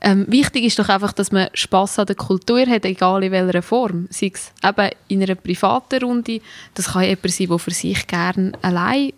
Ähm, 0.04 0.26
wichtig 0.28 0.64
ist 0.64 0.80
doch 0.80 0.90
einfach, 0.90 1.14
dass 1.14 1.32
man 1.32 1.50
Spaß 1.54 2.00
an 2.00 2.08
der 2.08 2.16
Kultur 2.16 2.66
hat, 2.66 2.86
egal 2.86 3.24
in 3.24 3.32
welcher 3.32 3.62
Form. 3.62 4.08
Sei 4.10 4.32
es 4.34 4.52
eben 4.64 4.90
in 5.08 5.22
einer 5.22 5.36
privaten 5.36 6.04
Runde, 6.04 6.42
das 6.74 6.94
kann 6.94 7.04
jemand 7.04 7.30
sein, 7.30 7.48
der 7.48 7.60
für 7.60 7.72
sich 7.72 8.08
gerne 8.08 8.54
allein 8.64 9.14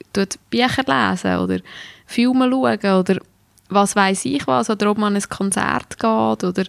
Bücher 0.49 0.83
lesen 0.85 1.37
oder 1.37 1.59
Filme 2.05 2.49
schauen 2.49 2.99
oder 2.99 3.17
was 3.69 3.95
weiß 3.95 4.25
ich 4.25 4.45
was, 4.45 4.69
oder 4.69 4.91
ob 4.91 4.97
man 4.97 5.15
an 5.15 5.21
ein 5.21 5.29
Konzert 5.29 5.97
geht 5.97 6.43
oder 6.43 6.65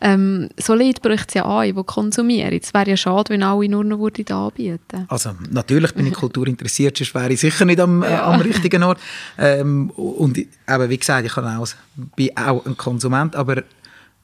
ähm, 0.00 0.48
so 0.56 0.74
Leute 0.74 1.00
bräuchte 1.00 1.26
es 1.28 1.34
ja 1.34 1.44
an, 1.44 1.74
die 1.74 1.82
konsumieren. 1.82 2.58
Es 2.60 2.72
wäre 2.72 2.90
ja 2.90 2.96
schade, 2.96 3.30
wenn 3.30 3.42
alle 3.42 3.68
nur 3.68 3.84
noch 3.84 3.98
würden 3.98 4.30
anbieten 4.30 5.06
Also 5.08 5.30
natürlich 5.50 5.92
bin 5.94 6.06
ich 6.06 6.14
kulturinteressiert, 6.14 6.96
sonst 6.96 7.14
wäre 7.14 7.32
ich 7.32 7.40
sicher 7.40 7.64
nicht 7.64 7.80
am, 7.80 8.02
äh, 8.02 8.14
am 8.14 8.40
richtigen 8.40 8.82
Ort. 8.84 9.00
Ähm, 9.36 9.90
und 9.90 10.38
eben, 10.38 10.90
wie 10.90 10.98
gesagt, 10.98 11.26
ich 11.26 11.36
auch, 11.36 11.68
bin 12.14 12.30
auch 12.36 12.64
ein 12.64 12.76
Konsument, 12.76 13.34
aber 13.34 13.64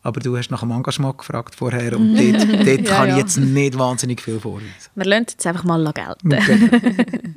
aber 0.05 0.21
du 0.21 0.37
hast 0.37 0.51
nach 0.51 0.61
dem 0.61 0.71
Engagement 0.71 1.17
gefragt 1.17 1.55
vorher 1.55 1.97
und 1.97 2.15
dort, 2.15 2.67
dort 2.67 2.81
ja, 2.89 2.95
kann 2.95 3.09
ich 3.09 3.17
jetzt 3.17 3.39
nicht 3.39 3.79
wahnsinnig 3.79 4.21
viel 4.21 4.39
vorweisen. 4.39 4.91
Wir 4.95 5.07
lassen 5.07 5.27
jetzt 5.31 5.47
einfach 5.47 5.65
mal 5.65 5.83
gelten. 5.93 6.35
Okay. 6.35 6.71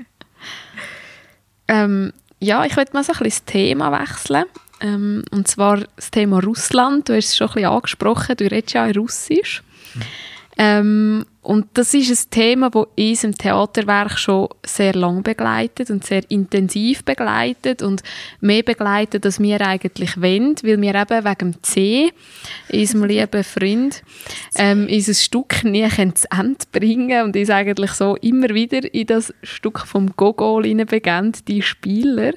ähm, 1.70 2.12
ja, 2.40 2.66
ich 2.66 2.76
würde 2.76 2.92
mal 2.92 3.06
so 3.06 3.14
ein 3.14 3.20
bisschen 3.20 3.46
das 3.46 3.54
Thema 3.54 3.98
wechseln. 3.98 4.44
Ähm, 4.80 5.24
und 5.32 5.48
zwar 5.48 5.84
das 5.96 6.12
Thema 6.12 6.40
Russland. 6.40 7.10
Du 7.10 7.16
hast 7.16 7.30
es 7.30 7.38
schon 7.38 7.48
ein 7.48 7.54
bisschen 7.54 7.72
angesprochen, 7.72 8.38
du 8.38 8.46
redest 8.46 8.74
ja 8.74 8.86
in 8.86 8.98
Russisch. 8.98 9.64
Mhm. 9.96 10.02
Ähm, 10.60 11.26
und 11.44 11.68
das 11.76 11.94
ist 11.94 12.10
ein 12.10 12.30
Thema, 12.32 12.70
das 12.72 12.88
uns 12.98 13.24
im 13.24 13.38
Theaterwerk 13.38 14.18
schon 14.18 14.50
sehr 14.66 14.94
lang 14.94 15.22
begleitet 15.22 15.90
und 15.92 16.04
sehr 16.04 16.30
intensiv 16.30 17.06
begleitet 17.06 17.84
und 17.84 18.02
mehr 18.42 18.64
begleitet, 18.64 19.26
als 19.26 19.40
wir 19.40 19.62
eigentlich 19.62 20.20
wollen, 20.20 20.56
weil 20.64 20.82
wir 20.82 20.96
eben 20.96 21.26
wegen 21.26 21.52
dem 21.52 21.64
C, 21.64 22.12
unserem 22.74 23.04
lieben 23.06 23.44
Freund, 23.44 24.02
ähm, 24.56 24.88
unser 24.92 25.14
Stück 25.14 25.64
nie 25.64 25.88
zu 25.88 26.28
Ende 26.32 26.66
bringen 26.72 27.24
und 27.24 27.38
uns 27.38 27.50
eigentlich 27.50 27.92
so 27.92 28.16
immer 28.18 28.50
wieder 28.50 28.94
in 28.94 29.06
das 29.08 29.34
Stück 29.44 29.80
vom 29.80 30.12
Gogol 30.18 30.64
begeben, 30.64 31.34
die 31.48 31.62
Spieler. 31.62 32.34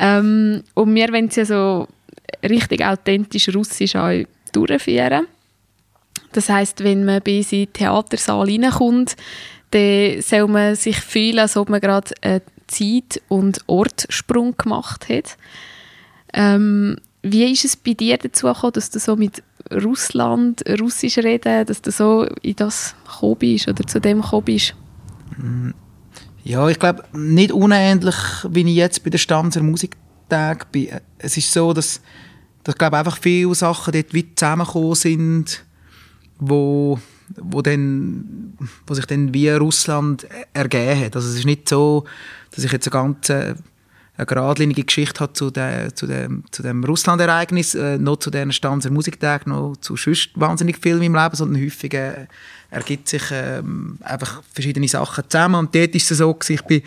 Ähm, 0.00 0.62
und 0.74 0.94
wir 0.94 1.08
wollen 1.12 1.28
ja 1.30 1.44
so 1.44 1.86
richtig 2.42 2.82
authentisch 2.84 3.54
russisch 3.54 3.94
auch 3.94 4.24
durchführen. 4.52 5.26
Das 6.32 6.48
heißt, 6.48 6.82
wenn 6.82 7.04
man 7.04 7.20
bei 7.22 7.38
uns 7.38 7.52
in 7.52 7.66
den 7.66 7.72
Theatersaal 7.72 8.48
reinkommt, 8.48 9.16
dann 9.72 10.22
soll 10.22 10.48
man 10.48 10.74
sich 10.74 10.96
fühlen, 10.96 11.40
als 11.40 11.56
ob 11.56 11.68
man 11.68 11.80
gerade 11.80 12.12
einen 12.22 12.40
Zeit- 12.66 13.20
und 13.28 13.58
Ortsprung 13.66 14.56
gemacht 14.56 15.08
hat. 15.08 15.36
Ähm, 16.32 16.96
wie 17.22 17.52
ist 17.52 17.64
es 17.64 17.76
bei 17.76 17.92
dir 17.92 18.16
dazu 18.16 18.46
gekommen, 18.46 18.72
dass 18.72 18.90
du 18.90 18.98
so 18.98 19.16
mit 19.16 19.42
Russland, 19.70 20.64
Russisch 20.80 21.18
reden, 21.18 21.66
dass 21.66 21.82
du 21.82 21.90
so 21.90 22.26
in 22.42 22.56
das 22.56 22.94
gekommen 23.04 23.36
bist 23.38 23.68
oder 23.68 23.86
zu 23.86 24.00
dem 24.00 24.22
gekommen 24.22 24.44
bist? 24.44 24.74
Ja, 26.44 26.68
ich 26.68 26.78
glaube, 26.78 27.04
nicht 27.12 27.52
unähnlich, 27.52 28.16
wie 28.48 28.62
ich 28.62 28.76
jetzt 28.76 29.04
bei 29.04 29.10
der 29.10 29.18
Stanzer 29.18 29.62
Musiktag 29.62 30.72
bin. 30.72 30.88
Es 31.18 31.36
ist 31.36 31.52
so, 31.52 31.72
dass, 31.72 32.00
dass 32.64 32.76
glaube, 32.76 32.98
einfach 32.98 33.18
viele 33.18 33.54
Sachen 33.54 33.92
dort 33.92 34.14
wie 34.14 34.34
zusammengekommen 34.34 34.94
sind, 34.94 35.64
wo, 36.38 36.98
wo, 37.36 37.60
dann, 37.62 38.54
wo 38.86 38.94
sich 38.94 39.06
dann 39.06 39.34
wie 39.34 39.50
Russland 39.50 40.26
ergeben 40.54 41.04
hat. 41.04 41.16
Also 41.16 41.28
es 41.28 41.36
ist 41.36 41.44
nicht 41.44 41.68
so, 41.68 42.04
dass 42.52 42.64
ich 42.64 42.72
jetzt 42.72 42.86
eine 42.88 43.02
ganze 43.02 43.56
eine 44.20 44.26
geradlinige 44.26 44.84
Geschichte 44.84 45.20
hat 45.20 45.36
zu, 45.36 45.50
der, 45.50 45.94
zu 45.94 46.06
dem, 46.06 46.44
zu 46.50 46.62
dem 46.62 46.84
Russland-Ereignis, 46.84 47.74
äh, 47.74 47.96
noch 47.96 48.18
zu 48.18 48.30
diesen 48.30 48.52
Stanzer 48.52 48.90
Musiktag, 48.90 49.46
noch 49.46 49.76
zu 49.80 49.96
sonst 49.96 50.30
wahnsinnig 50.34 50.78
viel 50.78 51.02
im 51.02 51.14
Leben, 51.14 51.34
sondern 51.34 51.62
häufig 51.62 51.94
äh, 51.94 52.26
ergibt 52.70 53.08
sich 53.08 53.22
ähm, 53.32 53.98
einfach 54.02 54.42
verschiedene 54.52 54.88
Sachen 54.88 55.24
zusammen. 55.28 55.54
Und 55.56 55.74
dort 55.74 55.94
ist 55.94 56.10
es 56.10 56.18
so, 56.18 56.38
ich 56.48 56.62
bin 56.62 56.82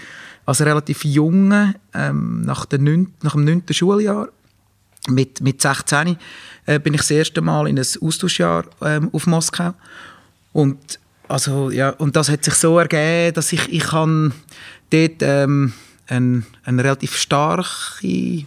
als 0.45 0.61
relativ 0.61 1.03
jung, 1.05 1.73
ähm, 1.93 2.41
nach, 2.41 2.65
der 2.65 2.79
9, 2.79 3.13
nach 3.23 3.33
dem 3.33 3.45
9. 3.45 3.63
Schuljahr, 3.71 4.29
mit, 5.09 5.41
mit 5.41 5.61
16, 5.61 6.17
äh, 6.65 6.79
bin 6.79 6.93
ich 6.93 7.01
das 7.01 7.11
erste 7.11 7.41
Mal 7.41 7.67
in 7.67 7.79
ein 7.79 7.85
Austauschjahr 8.01 8.65
ähm, 8.81 9.09
auf 9.11 9.25
Moskau. 9.25 9.73
Und, 10.53 10.99
also, 11.27 11.71
ja, 11.71 11.89
und 11.89 12.15
das 12.15 12.29
hat 12.29 12.43
sich 12.43 12.53
so 12.53 12.77
ergeben, 12.77 13.33
dass 13.33 13.51
ich, 13.51 13.73
ich 13.73 13.89
dort 13.89 15.21
ähm, 15.21 15.73
eine, 16.07 16.43
eine 16.63 16.83
relativ 16.83 17.15
starke 17.15 18.45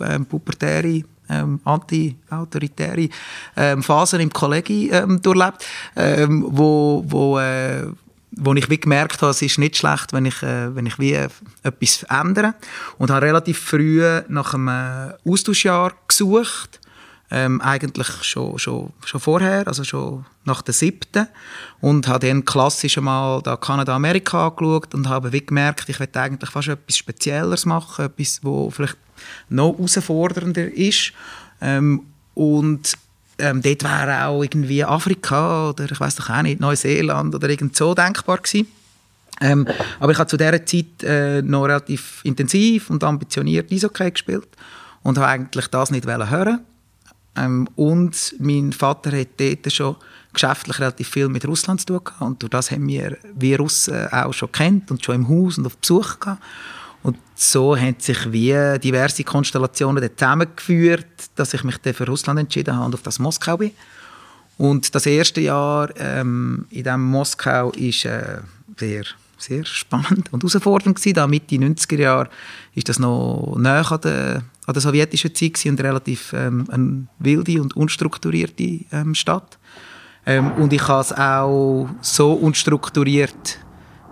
ähm, 0.00 0.26
pubertäre 0.28 1.02
ähm, 1.28 1.60
anti-autoritäre 1.64 3.08
ähm, 3.56 3.82
Phasen 3.82 4.20
im 4.20 4.32
Kollegi 4.32 4.90
ähm, 4.90 5.20
durchlebt, 5.20 5.66
ähm, 5.96 6.44
wo, 6.48 7.04
wo, 7.06 7.38
äh, 7.38 7.86
wo 8.30 8.54
ich 8.54 8.70
wie 8.70 8.78
gemerkt 8.78 9.22
habe, 9.22 9.30
es 9.30 9.42
ist 9.42 9.58
nicht 9.58 9.76
schlecht, 9.76 10.12
wenn 10.12 10.26
ich, 10.26 10.42
äh, 10.42 10.74
wenn 10.74 10.86
ich 10.86 10.98
wie 10.98 11.14
äh, 11.14 11.28
etwas 11.62 12.04
ändere. 12.04 12.54
Und 12.98 13.10
habe 13.10 13.26
relativ 13.26 13.58
früh 13.58 14.02
nach 14.28 14.54
einem 14.54 15.14
Austauschjahr 15.24 15.92
gesucht, 16.06 16.80
ähm, 17.30 17.60
eigentlich 17.60 18.08
schon, 18.22 18.58
schon, 18.58 18.92
schon 19.04 19.20
vorher, 19.20 19.66
also 19.66 19.82
schon 19.84 20.24
nach 20.44 20.62
der 20.62 20.74
siebten 20.74 21.26
und 21.80 22.06
habe 22.06 22.26
dann 22.26 22.44
klassisch 22.44 22.98
einmal 22.98 23.42
da 23.42 23.56
Kanada, 23.56 23.96
Amerika 23.96 24.48
angeschaut 24.48 24.94
und 24.94 25.08
habe 25.08 25.32
wie 25.32 25.44
gemerkt, 25.44 25.88
ich 25.88 25.98
möchte 25.98 26.20
eigentlich 26.20 26.50
fast 26.50 26.68
etwas 26.68 26.96
Spezielleres 26.96 27.66
machen, 27.66 28.06
etwas, 28.06 28.40
wo 28.42 28.70
vielleicht 28.70 28.96
noch 29.48 29.74
herausfordernder 29.76 30.72
ist. 30.72 31.12
Ähm, 31.60 32.02
und 32.34 32.96
ähm, 33.38 33.60
dort 33.60 33.82
wäre 33.82 34.26
auch 34.26 34.42
irgendwie 34.42 34.84
Afrika 34.84 35.70
oder 35.70 35.90
ich 35.90 35.98
weiß 35.98 36.16
doch 36.16 36.30
auch 36.30 36.42
nicht, 36.42 36.60
Neuseeland 36.60 37.34
oder 37.34 37.48
irgend 37.48 37.76
so 37.76 37.94
denkbar 37.94 38.38
gewesen. 38.38 38.68
Ähm, 39.40 39.66
aber 40.00 40.12
ich 40.12 40.18
habe 40.18 40.28
zu 40.28 40.36
dieser 40.36 40.64
Zeit 40.64 41.02
äh, 41.02 41.42
noch 41.42 41.64
relativ 41.64 42.20
intensiv 42.24 42.88
und 42.88 43.04
ambitioniert 43.04 43.70
Eishockey 43.70 44.10
gespielt 44.10 44.48
und 45.02 45.18
habe 45.18 45.28
eigentlich 45.28 45.66
das 45.66 45.90
nicht 45.90 46.06
hören 46.06 46.60
ähm, 47.36 47.68
Und 47.76 48.34
mein 48.38 48.72
Vater 48.72 49.16
hat 49.18 49.28
dort 49.38 49.72
schon 49.72 49.96
geschäftlich 50.32 50.78
relativ 50.80 51.08
viel 51.08 51.28
mit 51.28 51.46
Russland 51.46 51.80
zu 51.80 51.86
tun 51.86 52.04
gehabt 52.04 52.20
und 52.20 52.42
durch 52.42 52.50
das 52.50 52.70
haben 52.70 52.86
wir 52.86 53.16
wie 53.34 53.54
Russen 53.54 54.12
auch 54.12 54.34
schon 54.34 54.52
kennt 54.52 54.90
und 54.90 55.02
schon 55.02 55.14
im 55.14 55.28
Haus 55.28 55.56
und 55.56 55.66
auf 55.66 55.78
Besuch 55.78 56.20
gehabt. 56.20 56.42
Und 57.02 57.16
so 57.36 57.76
haben 57.76 57.96
sich 57.98 58.32
wie 58.32 58.78
diverse 58.80 59.22
Konstellationen 59.24 60.10
zusammengeführt, 60.16 61.06
dass 61.36 61.54
ich 61.54 61.62
mich 61.62 61.78
dann 61.78 61.94
für 61.94 62.06
Russland 62.06 62.40
entschieden 62.40 62.74
habe 62.74 62.86
und 62.86 62.94
auf 62.94 63.02
das 63.02 63.18
Moskau 63.18 63.56
bin. 63.56 63.70
Und 64.58 64.94
das 64.94 65.06
erste 65.06 65.40
Jahr 65.40 65.90
ähm, 65.96 66.66
in 66.70 66.82
diesem 66.82 67.04
Moskau 67.04 67.72
war 67.72 67.76
äh, 67.76 68.40
sehr, 68.76 69.04
sehr 69.38 69.64
spannend 69.64 70.32
und 70.32 70.42
herausfordernd 70.42 70.96
gewesen. 70.96 71.14
Da 71.14 71.26
Mitte 71.26 71.56
90er 71.56 71.98
Jahre 71.98 72.30
ist 72.74 72.88
das 72.88 72.98
noch 72.98 73.54
näher 73.58 73.90
an 73.90 74.00
der, 74.00 74.42
an 74.66 74.74
der 74.74 74.82
sowjetischen 74.82 75.34
Zeit 75.34 75.54
gewesen 75.54 75.70
und 75.70 75.80
relativ 75.80 76.32
ähm, 76.32 76.66
eine 76.70 77.06
wilde 77.18 77.62
und 77.62 77.76
unstrukturierte 77.76 78.80
ähm, 78.92 79.14
Stadt. 79.14 79.58
Ähm, 80.26 80.52
und 80.52 80.72
ich 80.72 80.86
habe 80.88 81.00
es 81.00 81.12
auch 81.12 81.88
so 82.00 82.32
unstrukturiert 82.32 83.58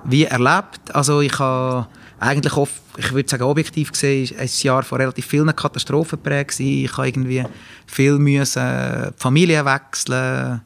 wie 0.05 0.25
erlebt. 0.25 0.95
Also 0.95 1.21
ich 1.21 1.39
habe 1.39 1.89
eigentlich 2.21 2.57
oft, 2.57 2.81
ich 2.97 3.13
würde 3.13 3.29
sagen 3.29 3.43
objektiv 3.43 3.91
gesehen, 3.91 4.31
ein 4.39 4.49
Jahr 4.63 4.83
von 4.85 4.99
relativ 4.99 5.27
vielen 5.27 5.55
Katastrophen 5.55 6.23
geprägt 6.23 6.61
Ich 6.61 6.97
habe 6.97 7.09
irgendwie 7.09 7.45
viel 7.87 8.19
müssen 8.19 8.63
die 8.63 9.21
Familie 9.21 9.65
wechseln, 9.65 10.63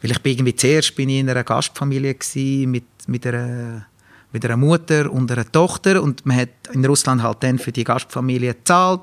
weil 0.00 0.10
ich 0.10 0.22
bin 0.22 0.32
irgendwie 0.32 0.54
zuerst 0.54 0.94
bin 0.94 1.08
ich 1.08 1.20
in 1.20 1.28
einer 1.28 1.44
Gastfamilie 1.44 2.14
gewesen, 2.14 2.70
mit, 2.70 2.84
mit 3.06 3.26
einer 3.26 3.86
mit 4.34 4.44
einer 4.44 4.56
Mutter 4.56 5.10
und 5.10 5.30
einer 5.30 5.50
Tochter 5.50 6.02
und 6.02 6.26
man 6.26 6.36
hat 6.36 6.48
in 6.72 6.84
Russland 6.84 7.22
halt 7.22 7.42
dann 7.44 7.58
für 7.58 7.70
die 7.70 7.84
Gastfamilie 7.84 8.52
gezahlt 8.52 9.02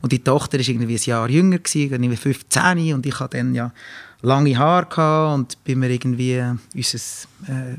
und 0.00 0.12
die 0.12 0.20
Tochter 0.20 0.60
ist 0.60 0.68
irgendwie 0.68 0.94
ein 0.94 1.02
Jahr 1.02 1.28
jünger 1.28 1.58
gewesen, 1.58 1.92
irgendwie 1.92 2.16
15 2.16 2.94
und 2.94 3.04
ich 3.04 3.18
hatte 3.18 3.38
dann 3.38 3.54
ja 3.54 3.72
lange 4.22 4.56
Haare 4.56 5.34
und 5.34 5.62
bin 5.64 5.80
mir 5.80 5.90
irgendwie 5.90 6.42
unser 6.74 6.98
äh, 7.48 7.76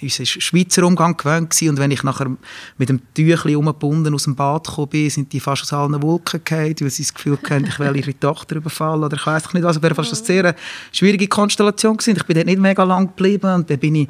unser 0.00 0.24
Schweizer 0.24 0.84
Umgang 0.84 1.16
gewöhnt 1.16 1.50
gewesen. 1.50 1.68
und 1.68 1.78
wenn 1.78 1.90
ich 1.90 2.02
nachher 2.02 2.30
mit 2.78 2.88
dem 2.88 3.00
Tüchli 3.14 3.54
umgebunden 3.54 4.14
aus 4.14 4.24
dem 4.24 4.34
Bad 4.34 4.66
gekommen 4.66 4.88
bin, 4.88 5.10
sind 5.10 5.32
die 5.32 5.38
fast 5.38 5.62
aus 5.62 5.72
allen 5.72 6.02
Wolken 6.02 6.40
gefallen, 6.42 6.74
weil 6.80 6.90
sie 6.90 7.04
das 7.04 7.14
Gefühl 7.14 7.38
hatten, 7.38 7.66
ich 7.66 7.78
will 7.78 7.94
ihre 7.94 8.18
Tochter 8.18 8.56
überfallen 8.56 9.04
oder 9.04 9.16
ich 9.16 9.26
weiß 9.26 9.52
nicht 9.52 9.62
was. 9.62 9.80
War 9.80 9.90
das 9.90 10.08
eine 10.08 10.16
sehr 10.16 10.56
schwierige 10.92 11.28
Konstellation 11.28 11.96
gewesen. 11.96 12.16
Ich 12.16 12.24
bin 12.24 12.34
dort 12.34 12.46
nicht 12.46 12.58
mega 12.58 12.82
lang 12.82 13.08
geblieben 13.08 13.54
und 13.54 13.70
dann 13.70 13.78
bin 13.78 13.94
ich 13.94 14.08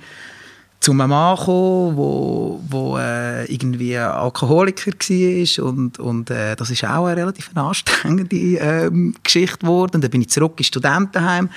zu 0.82 0.90
einem 0.90 1.10
Mann 1.10 1.36
gekommen, 1.36 1.96
wo 2.68 2.98
äh, 2.98 3.44
irgendwie 3.44 3.96
Alkoholiker 3.96 4.90
war 4.90 5.64
und, 5.64 6.00
und 6.00 6.28
äh, 6.30 6.56
das 6.56 6.70
ist 6.70 6.82
auch 6.82 7.06
eine 7.06 7.18
relativ 7.18 7.50
anstrengende 7.54 8.36
äh, 8.36 8.90
Geschichte 9.22 9.58
geworden. 9.58 10.00
Dann 10.00 10.10
bin 10.10 10.22
ich 10.22 10.30
zurück 10.30 10.54
ins 10.56 10.66
Studentenheim, 10.66 11.50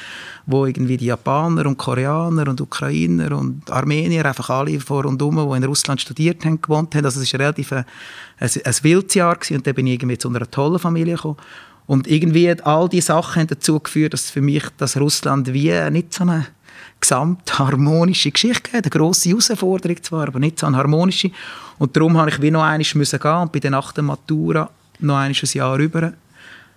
wo 0.46 0.68
irgendwie 0.68 0.98
die 0.98 1.08
Japaner 1.08 1.66
und 1.66 1.78
Koreaner 1.78 2.48
und 2.48 2.62
Ukrainer 2.62 3.36
und 3.36 3.72
Armenier, 3.72 4.26
einfach 4.28 4.52
alle 4.52 4.80
vor 4.80 5.06
und 5.06 5.20
um, 5.24 5.36
die 5.36 5.58
in 5.58 5.64
Russland 5.64 6.02
studiert 6.02 6.46
haben, 6.46 6.62
gewohnt 6.62 6.94
haben. 6.94 7.06
Also 7.06 7.20
es 7.20 7.34
war 7.34 7.40
relativ 7.40 7.74
ein, 7.74 7.86
ein, 8.38 8.50
ein 8.64 8.76
wildes 8.84 9.16
Jahr 9.16 9.36
gewesen. 9.36 9.58
und 9.58 9.66
dann 9.66 9.74
bin 9.74 9.88
ich 9.88 9.94
irgendwie 9.94 10.20
zu 10.20 10.30
einer 10.30 10.50
tollen 10.52 10.78
Familie 10.78 11.16
gekommen. 11.16 11.38
Und 11.88 12.08
irgendwie 12.08 12.52
all 12.62 12.90
diese 12.90 13.08
Sachen 13.08 13.42
haben 13.42 13.48
dazu 13.48 13.80
geführt, 13.80 14.14
dass 14.14 14.30
für 14.30 14.42
mich 14.42 14.66
das 14.78 14.98
Russland 14.98 15.52
wie 15.52 15.72
nicht 15.90 16.14
so 16.14 16.24
eine 16.24 16.46
gesamtharmonische 17.00 18.32
Geschichte 18.32 18.64
gegeben. 18.64 18.84
Eine 18.84 18.90
grosse 18.90 19.30
Herausforderung 19.30 20.02
zwar, 20.04 20.28
aber 20.28 20.40
nicht 20.40 20.60
so 20.60 20.68
eine 20.68 20.78
harmonische. 20.78 21.32
Und 21.78 21.96
darum 21.96 22.18
habe 22.18 22.30
ich 22.30 22.42
wie 22.42 22.52
noch 22.52 22.64
einmal 22.64 22.86
müssen 22.96 23.20
gehen 23.20 23.42
und 23.42 23.52
bei 23.52 23.60
der 23.60 23.72
nach 23.72 23.92
der 23.92 24.04
Matura 24.04 24.70
noch 25.00 25.18
ein 25.18 25.34
Jahr 25.34 25.78
rüber 25.78 26.14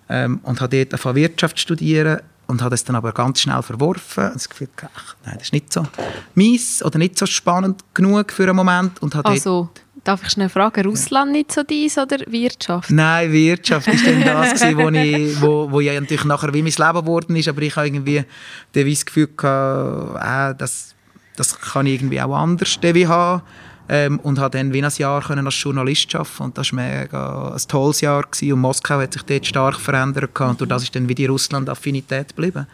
ähm, 0.09 0.41
und 0.43 0.61
habe 0.61 0.77
dort 0.77 0.93
angefangen 0.93 1.17
Wirtschaft 1.17 1.59
studieren 1.59 2.21
und 2.49 2.63
habe 2.63 2.71
das 2.71 2.83
dann 2.83 2.97
aber 2.97 3.13
ganz 3.13 3.41
schnell 3.41 3.63
verworfen. 3.63 4.31
Das 4.33 4.49
Gefühl, 4.49 4.69
ach, 4.95 5.17
nein, 5.25 5.35
das 5.35 5.45
ist 5.45 5.53
nicht 5.53 5.73
so 5.73 5.87
mies 6.35 6.83
oder 6.83 6.99
nicht 6.99 7.19
so 7.19 7.27
spannend 7.27 7.85
genug 7.95 8.33
für 8.33 8.45
einen 8.45 8.57
Moment 8.57 9.01
und 9.03 9.15
habe 9.15 9.29
also 9.29 9.69
Darf 10.09 10.23
ich 10.23 10.31
schnell 10.31 10.49
fragen, 10.49 10.87
Russland 10.87 11.33
nicht 11.33 11.53
so 11.53 11.63
dies 11.63 11.99
oder 11.99 12.17
Wirtschaft? 12.29 12.91
Nein, 12.91 13.31
Wirtschaft 13.31 13.89
ist 13.89 14.07
dann 14.07 14.25
das 14.25 14.55
gewesen, 14.63 14.79
wo, 14.79 14.89
ich, 14.89 15.43
wo, 15.43 15.71
wo 15.71 15.81
ja 15.81 16.01
natürlich 16.01 16.25
nachher 16.25 16.55
wie 16.55 16.63
mein 16.63 16.73
Leben 16.73 17.05
geworden 17.05 17.37
ist, 17.37 17.47
aber 17.47 17.61
ich 17.61 17.77
habe 17.77 17.89
irgendwie 17.89 18.25
das 18.73 19.05
Gefühl 19.05 19.29
gehabt, 19.37 20.55
äh, 20.55 20.59
das, 20.59 20.95
das 21.37 21.61
kann 21.61 21.85
ich 21.85 21.97
irgendwie 21.97 22.23
auch 22.23 22.35
anders 22.35 22.79
haben. 22.83 23.43
Ähm, 23.91 24.19
und 24.21 24.39
habe 24.39 24.57
dann 24.57 24.73
wie 24.73 24.83
ein 24.83 24.91
Jahr 24.97 25.23
können 25.23 25.45
als 25.45 25.63
Journalist 25.63 26.15
arbeiten 26.15 26.43
und 26.43 26.57
das 26.57 26.73
war 26.73 26.83
mega 26.83 27.53
ein 27.53 27.63
tolles 27.69 28.01
Jahr 28.01 28.23
gewesen. 28.23 28.55
und 28.55 28.61
Moskau 28.61 29.01
hat 29.01 29.13
sich 29.13 29.23
dort 29.25 29.45
stark 29.45 29.79
verändert 29.79 30.41
und 30.41 30.59
durch 30.59 30.71
das 30.71 30.85
ist 30.85 30.97
dann 30.97 31.07
wie 31.07 31.15
die 31.15 31.27
Russland-Affinität 31.27 32.29
geblieben. 32.29 32.67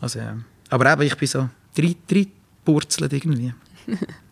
Also, 0.00 0.18
ja. 0.18 0.34
Aber 0.70 0.92
eben, 0.92 1.02
ich 1.02 1.16
bin 1.16 1.28
so 1.28 1.48
drei, 1.72 1.94
drei 2.08 2.26
Purzelt 2.64 3.12
irgendwie. 3.12 3.54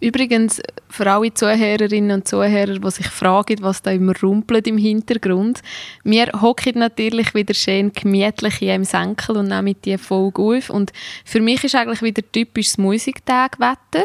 Übrigens, 0.00 0.62
für 0.88 1.10
alle 1.10 1.32
Zuhörerinnen 1.32 2.10
und 2.10 2.26
Zuhörer, 2.26 2.78
die 2.78 2.90
sich 2.90 3.06
fragen, 3.06 3.58
was 3.60 3.82
da 3.82 3.90
immer 3.90 4.14
rumpelt 4.22 4.66
im 4.66 4.78
Hintergrund, 4.78 5.60
wir 6.04 6.32
hocken 6.40 6.78
natürlich 6.78 7.34
wieder 7.34 7.52
schön 7.52 7.92
gemütlich 7.92 8.54
hier 8.54 8.74
im 8.74 8.84
Senkel 8.84 9.36
und 9.36 9.48
nehmen 9.48 9.76
die 9.84 9.98
Folge 9.98 10.40
auf. 10.40 10.70
Und 10.70 10.92
für 11.26 11.40
mich 11.40 11.62
ist 11.64 11.74
eigentlich 11.74 12.00
wieder 12.00 12.22
typisches 12.32 12.78
Musiktagwetter. 12.78 14.04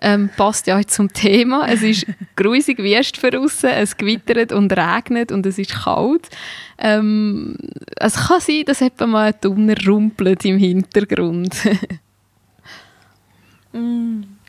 Ähm, 0.00 0.30
passt 0.36 0.68
ja 0.68 0.80
zum 0.86 1.12
Thema. 1.12 1.68
Es 1.68 1.82
ist 1.82 2.06
grusig 2.36 2.78
wüst 2.78 3.16
für 3.16 3.36
aussen, 3.40 3.70
es 3.70 3.96
gewittert 3.96 4.52
und 4.52 4.72
regnet 4.72 5.32
und 5.32 5.44
es 5.44 5.58
ist 5.58 5.74
kalt. 5.74 6.28
Ähm, 6.78 7.56
es 7.96 8.28
kann 8.28 8.40
sein, 8.40 8.62
dass 8.64 8.80
etwa 8.80 9.06
mal 9.06 9.32
ein 9.32 9.34
Donner 9.40 9.74
rumpelt 9.86 10.44
im 10.44 10.58
Hintergrund. 10.58 11.56
mm 13.72 14.41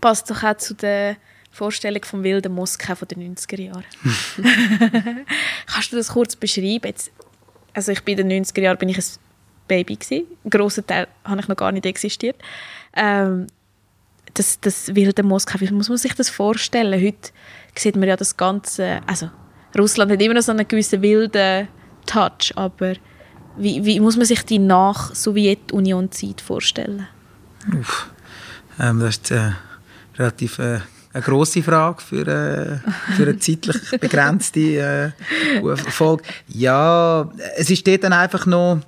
passt 0.00 0.30
doch 0.30 0.42
auch 0.42 0.56
zu 0.56 0.74
der 0.74 1.16
Vorstellung 1.50 2.04
vom 2.04 2.22
wilden 2.22 2.52
Moskau 2.52 2.94
von 2.94 3.08
den 3.08 3.36
90er 3.36 3.60
Jahren. 3.60 3.84
Kannst 5.66 5.92
du 5.92 5.96
das 5.96 6.08
kurz 6.08 6.36
beschreiben? 6.36 6.86
Jetzt, 6.86 7.10
also 7.74 7.92
ich 7.92 8.02
bin 8.04 8.18
in 8.18 8.28
den 8.28 8.44
90er 8.44 8.60
Jahren 8.60 8.78
bin 8.78 8.88
ich 8.88 8.98
ein 8.98 9.04
Baby 9.66 9.96
gewesen. 9.96 10.26
Ein 10.44 10.50
grosser 10.50 10.86
Teil 10.86 11.08
habe 11.24 11.40
ich 11.40 11.48
noch 11.48 11.56
gar 11.56 11.72
nicht 11.72 11.86
existiert. 11.86 12.36
Ähm, 12.94 13.48
das, 14.34 14.60
das 14.60 14.94
wilde 14.94 15.22
Moskau, 15.22 15.60
wie 15.60 15.70
muss 15.72 15.88
man 15.88 15.98
sich 15.98 16.14
das 16.14 16.30
vorstellen? 16.30 17.00
Heute 17.00 17.30
sieht 17.74 17.96
man 17.96 18.08
ja 18.08 18.16
das 18.16 18.36
Ganze, 18.36 19.00
also 19.06 19.30
Russland 19.76 20.12
hat 20.12 20.22
immer 20.22 20.34
noch 20.34 20.42
so 20.42 20.52
einen 20.52 20.66
gewissen 20.66 21.02
wilden 21.02 21.68
Touch, 22.06 22.52
aber 22.56 22.94
wie, 23.56 23.84
wie 23.84 24.00
muss 24.00 24.16
man 24.16 24.26
sich 24.26 24.44
die 24.44 24.58
Nach-Sowjetunion-Zeit 24.58 26.40
vorstellen? 26.40 27.06
Uff. 27.78 28.10
Ähm, 28.78 29.00
das 29.00 29.16
ist 29.16 29.30
äh, 29.32 29.50
relativ 30.20 30.58
äh, 30.58 30.80
eine 31.12 31.22
grosse 31.22 31.62
Frage 31.62 32.02
für, 32.02 32.26
äh, 32.26 32.78
für 33.16 33.22
eine 33.24 33.38
zeitlich 33.38 33.76
begrenzte 34.00 35.14
äh, 35.60 35.76
Folge. 35.76 36.22
Ja, 36.48 37.28
es 37.56 37.70
ist 37.70 37.86
dort 37.86 38.04
dann 38.04 38.12
einfach 38.12 38.46
noch 38.46 38.80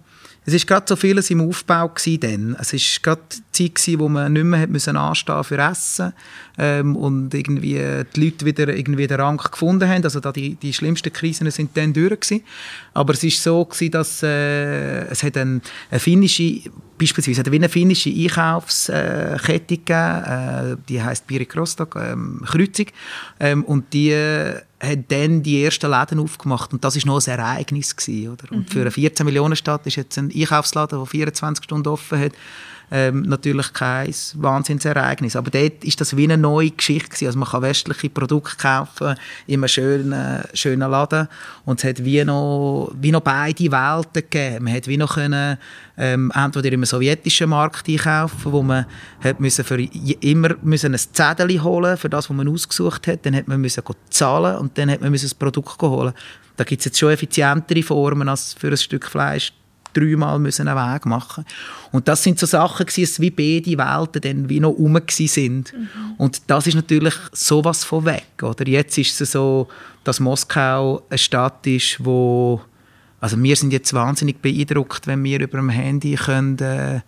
es 0.44 0.54
ist 0.54 0.66
gerade 0.66 0.84
so 0.88 0.96
vieles 0.96 1.30
im 1.30 1.40
Aufbau 1.40 1.88
gewesen 1.88 2.56
Es 2.58 2.72
ist 2.72 3.00
gerade 3.02 3.22
die 3.54 3.72
Zeit 3.72 4.00
wo 4.00 4.08
man 4.08 4.32
nicht 4.32 4.42
mehr 4.42 4.60
hat 4.60 4.70
müssen 4.70 4.96
anstehen 4.96 5.44
für 5.44 5.58
Essen 5.58 6.12
ähm, 6.58 6.96
und 6.96 7.32
irgendwie 7.32 7.80
die 8.16 8.24
Leute 8.24 8.44
wieder 8.44 8.68
irgendwie 8.68 9.06
den 9.06 9.20
Rang 9.20 9.36
gefunden 9.36 9.88
haben. 9.88 10.02
Also 10.02 10.18
da 10.18 10.32
die, 10.32 10.56
die 10.56 10.72
schlimmsten 10.72 11.12
Krisen 11.12 11.48
sind 11.52 11.76
dann 11.76 11.92
durch 11.92 12.18
gewesen. 12.18 12.42
Aber 12.92 13.12
es 13.12 13.22
ist 13.22 13.40
so 13.40 13.64
gewesen, 13.64 13.92
dass 13.92 14.24
äh, 14.24 15.04
es 15.04 15.22
hat 15.22 15.36
eine, 15.36 15.60
eine 15.90 16.00
finnische 16.00 16.62
beispielsweise 17.02 17.40
hat 17.40 17.48
eine 17.48 17.68
finnische 17.68 18.10
Einkaufskette 18.10 19.76
gegeben, 19.76 20.24
äh, 20.24 20.76
die 20.88 21.02
heißt 21.02 21.26
Birik 21.26 21.56
Rostock, 21.56 21.96
ähm, 21.96 22.42
Kreuzung, 22.46 22.86
ähm, 23.40 23.64
und 23.64 23.92
die 23.92 24.14
hat 24.14 24.98
dann 25.08 25.42
die 25.42 25.64
ersten 25.64 25.90
Läden 25.90 26.18
aufgemacht 26.18 26.72
und 26.72 26.84
das 26.84 26.96
ist 26.96 27.06
noch 27.06 27.24
ein 27.26 27.38
Ereignis 27.38 27.94
gewesen, 27.94 28.32
oder? 28.32 28.50
Und 28.52 28.68
mhm. 28.68 28.72
für 28.72 28.80
eine 28.80 28.90
14 28.90 29.24
Millionen 29.24 29.56
Stadt 29.56 29.86
ist 29.86 29.96
jetzt 29.96 30.18
ein 30.18 30.32
Einkaufsladen, 30.34 30.98
der 30.98 31.06
24 31.06 31.64
Stunden 31.64 31.88
offen 31.88 32.18
hat, 32.18 32.32
ähm, 32.94 33.22
natürlich 33.22 33.72
kein 33.72 34.14
Wahnsinnsereignis. 34.34 35.34
Aber 35.34 35.50
dort 35.50 35.82
ist 35.82 36.00
das 36.02 36.14
wie 36.14 36.24
eine 36.24 36.36
neue 36.36 36.70
Geschichte 36.70 37.08
gewesen. 37.08 37.26
Also 37.26 37.38
man 37.38 37.48
kann 37.48 37.62
westliche 37.62 38.10
Produkte 38.10 38.56
kaufen 38.56 39.16
in 39.46 39.60
einem 39.60 39.68
schönen, 39.68 40.42
schönen 40.52 40.90
Laden 40.90 41.26
und 41.64 41.82
es 41.82 41.88
hat 41.88 42.04
wie 42.04 42.22
noch, 42.22 42.92
wie 43.00 43.10
noch 43.10 43.22
beide 43.22 43.72
Welten 43.72 44.12
gegeben. 44.12 44.64
Man 44.64 44.74
hat 44.74 44.86
wie 44.86 44.98
noch 44.98 45.14
können, 45.14 45.56
ähm, 45.96 46.30
entweder 46.34 46.70
im 46.72 46.84
sowjetischen 46.84 47.48
Markt 47.48 47.88
einkaufen, 47.88 48.52
wo 48.52 48.62
man 48.62 48.84
hat 49.24 49.40
müssen 49.40 49.64
für 49.64 49.80
immer 49.80 50.54
müssen 50.60 50.92
ein 50.92 50.98
Zettel 50.98 51.62
holen 51.62 51.96
für 51.96 52.10
das, 52.10 52.28
was 52.28 52.36
man 52.36 52.48
ausgesucht 52.48 53.06
hat. 53.06 53.24
Dann 53.24 53.34
hat 53.34 53.48
man 53.48 53.58
müssen 53.58 53.82
zahlen 54.10 54.58
und 54.58 54.76
dann 54.76 54.90
hat 54.90 55.00
man 55.00 55.10
müssen 55.10 55.26
das 55.26 55.34
Produkt 55.34 55.80
holen. 55.80 56.12
Da 56.56 56.64
gibt 56.64 56.80
es 56.80 56.84
jetzt 56.84 56.98
schon 56.98 57.10
effizientere 57.10 57.82
Formen 57.82 58.28
als 58.28 58.52
für 58.52 58.68
ein 58.68 58.76
Stück 58.76 59.06
Fleisch 59.06 59.54
dreimal 59.92 60.38
müssen 60.38 60.68
einen 60.68 60.94
Weg 60.94 61.06
machen 61.06 61.44
Und 61.90 62.08
das 62.08 62.22
sind 62.22 62.38
so 62.38 62.46
Sachen 62.46 62.86
gewesen, 62.86 63.22
wie 63.22 63.30
beide 63.30 63.78
Welten 63.78 64.20
dann 64.22 64.48
wie 64.48 64.60
noch 64.60 64.70
rum 64.70 64.98
sind. 65.08 65.72
Mhm. 65.72 65.88
Und 66.18 66.42
das 66.46 66.66
ist 66.66 66.74
natürlich 66.74 67.14
sowas 67.32 67.84
von 67.84 68.04
weg. 68.04 68.42
Oder? 68.42 68.66
Jetzt 68.66 68.98
ist 68.98 69.20
es 69.20 69.32
so, 69.32 69.68
dass 70.04 70.20
Moskau 70.20 71.02
eine 71.08 71.18
Stadt 71.18 71.66
ist, 71.66 72.04
wo 72.04 72.60
also 73.22 73.40
wir 73.40 73.54
sind 73.54 73.72
jetzt 73.72 73.94
wahnsinnig 73.94 74.42
beeindruckt, 74.42 75.06
wenn 75.06 75.22
wir 75.22 75.38
über 75.38 75.58
dem 75.58 75.68
Handy 75.68 76.16
können, 76.16 76.58
äh, 76.58 77.02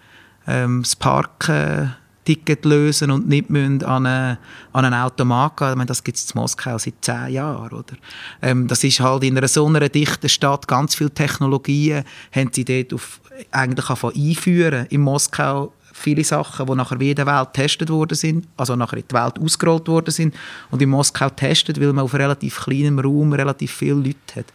ähm, 0.46 0.82
das 0.82 0.94
Parken 0.94 1.92
Ticket 2.24 2.64
lösen 2.64 3.10
und 3.10 3.28
nicht 3.28 3.50
müssen 3.50 3.82
an, 3.84 4.06
eine, 4.06 4.38
an 4.72 4.84
einen 4.84 4.94
Automat 4.94 5.56
gehen. 5.56 5.70
Ich 5.70 5.76
meine, 5.76 5.86
das 5.86 6.02
gibt 6.02 6.16
es 6.18 6.30
in 6.30 6.40
Moskau 6.40 6.78
seit 6.78 6.94
zehn 7.00 7.28
Jahren. 7.28 7.72
Oder? 7.72 7.94
Ähm, 8.42 8.66
das 8.66 8.82
ist 8.84 9.00
halt 9.00 9.24
in 9.24 9.36
einer 9.36 9.48
so 9.48 9.66
einer 9.66 9.88
dichten 9.88 10.28
Stadt, 10.28 10.66
ganz 10.66 10.94
viele 10.94 11.10
Technologien 11.10 12.04
haben 12.32 12.50
sie 12.52 12.64
dort 12.64 12.94
auf, 12.94 13.20
eigentlich 13.50 13.90
einführen. 13.90 14.86
In 14.90 15.02
Moskau 15.02 15.72
viele 15.94 16.24
Sachen, 16.24 16.66
die 16.66 16.74
nachher 16.74 17.00
wie 17.00 17.10
in 17.10 17.16
der 17.16 17.26
Welt 17.26 17.52
getestet 17.54 17.88
worden 17.88 18.14
sind, 18.16 18.46
also 18.56 18.74
nachher 18.76 18.98
in 18.98 19.04
die 19.08 19.14
Welt 19.14 19.38
ausgerollt 19.38 19.88
worden 19.88 20.10
sind 20.10 20.34
und 20.70 20.82
in 20.82 20.90
Moskau 20.90 21.30
testet, 21.30 21.80
weil 21.80 21.92
man 21.92 22.04
auf 22.04 22.14
relativ 22.14 22.64
kleinem 22.64 22.98
Raum 22.98 23.32
relativ 23.32 23.72
viele 23.72 23.94
Leute 23.94 24.36
hat. 24.36 24.46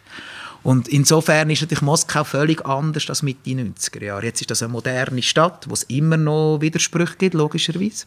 Und 0.63 0.87
insofern 0.87 1.49
ist 1.49 1.61
natürlich 1.61 1.81
Moskau 1.81 2.23
völlig 2.23 2.65
anders 2.65 3.09
als 3.09 3.23
Mitte 3.23 3.51
90er 3.51 4.03
Jahre. 4.03 4.25
Jetzt 4.25 4.41
ist 4.41 4.51
das 4.51 4.61
eine 4.61 4.71
moderne 4.71 5.21
Stadt, 5.21 5.69
wo 5.69 5.73
es 5.73 5.83
immer 5.83 6.17
noch 6.17 6.59
Widersprüche 6.59 7.15
gibt, 7.17 7.33
logischerweise. 7.33 8.05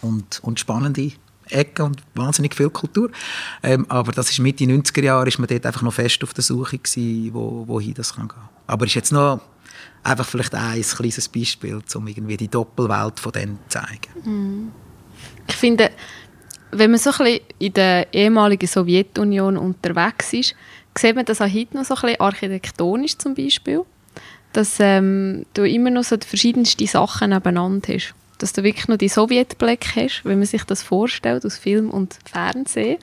Und, 0.00 0.40
und 0.42 0.60
spannende 0.60 1.12
Ecken 1.48 1.86
und 1.86 2.02
wahnsinnig 2.14 2.54
viel 2.54 2.70
Kultur. 2.70 3.10
Ähm, 3.62 3.84
aber 3.88 4.12
das 4.12 4.30
ist 4.30 4.38
Mitte 4.38 4.64
90er 4.64 5.02
Jahre, 5.02 5.28
ist 5.28 5.38
man 5.38 5.48
dort 5.48 5.66
einfach 5.66 5.82
noch 5.82 5.92
fest 5.92 6.22
auf 6.22 6.32
der 6.34 6.44
Suche 6.44 6.78
gewesen, 6.78 7.34
wo, 7.34 7.64
wohin 7.66 7.94
das 7.94 8.14
kann 8.14 8.28
gehen. 8.28 8.38
Aber 8.66 8.86
ist 8.86 8.94
jetzt 8.94 9.12
noch 9.12 9.40
einfach 10.02 10.26
vielleicht 10.26 10.54
ein 10.54 10.80
kleines 10.80 11.28
Beispiel, 11.28 11.80
um 11.94 12.06
irgendwie 12.06 12.36
die 12.36 12.48
Doppelwelt 12.48 13.20
von 13.20 13.32
denen 13.32 13.58
zu 13.68 13.80
zeigen. 13.80 14.08
Mhm. 14.24 14.72
Ich 15.48 15.56
finde, 15.56 15.90
wenn 16.70 16.90
man 16.90 16.98
so 16.98 17.10
ein 17.10 17.18
bisschen 17.18 17.40
in 17.58 17.72
der 17.74 18.14
ehemaligen 18.14 18.66
Sowjetunion 18.66 19.56
unterwegs 19.56 20.32
ist, 20.32 20.54
sieht 20.96 21.16
man 21.16 21.24
das 21.24 21.40
auch 21.40 21.52
heute 21.52 21.76
noch 21.76 21.84
so 21.84 21.94
ein 21.94 22.00
bisschen 22.00 22.20
architektonisch 22.20 23.18
zum 23.18 23.34
Beispiel, 23.34 23.82
dass 24.52 24.78
ähm, 24.80 25.46
du 25.54 25.66
immer 25.66 25.90
noch 25.90 26.04
so 26.04 26.16
die 26.16 26.26
verschiedensten 26.26 26.86
Sachen 26.86 27.30
nebeneinander 27.30 27.94
hast. 27.94 28.14
Dass 28.38 28.52
du 28.52 28.62
wirklich 28.62 28.88
noch 28.88 28.96
die 28.96 29.08
Sowjetblick 29.08 29.86
hast, 29.96 30.24
wenn 30.24 30.38
man 30.38 30.46
sich 30.46 30.64
das 30.64 30.82
vorstellt 30.82 31.46
aus 31.46 31.58
Film 31.58 31.90
und 31.90 32.18
Fernsehen. 32.30 32.98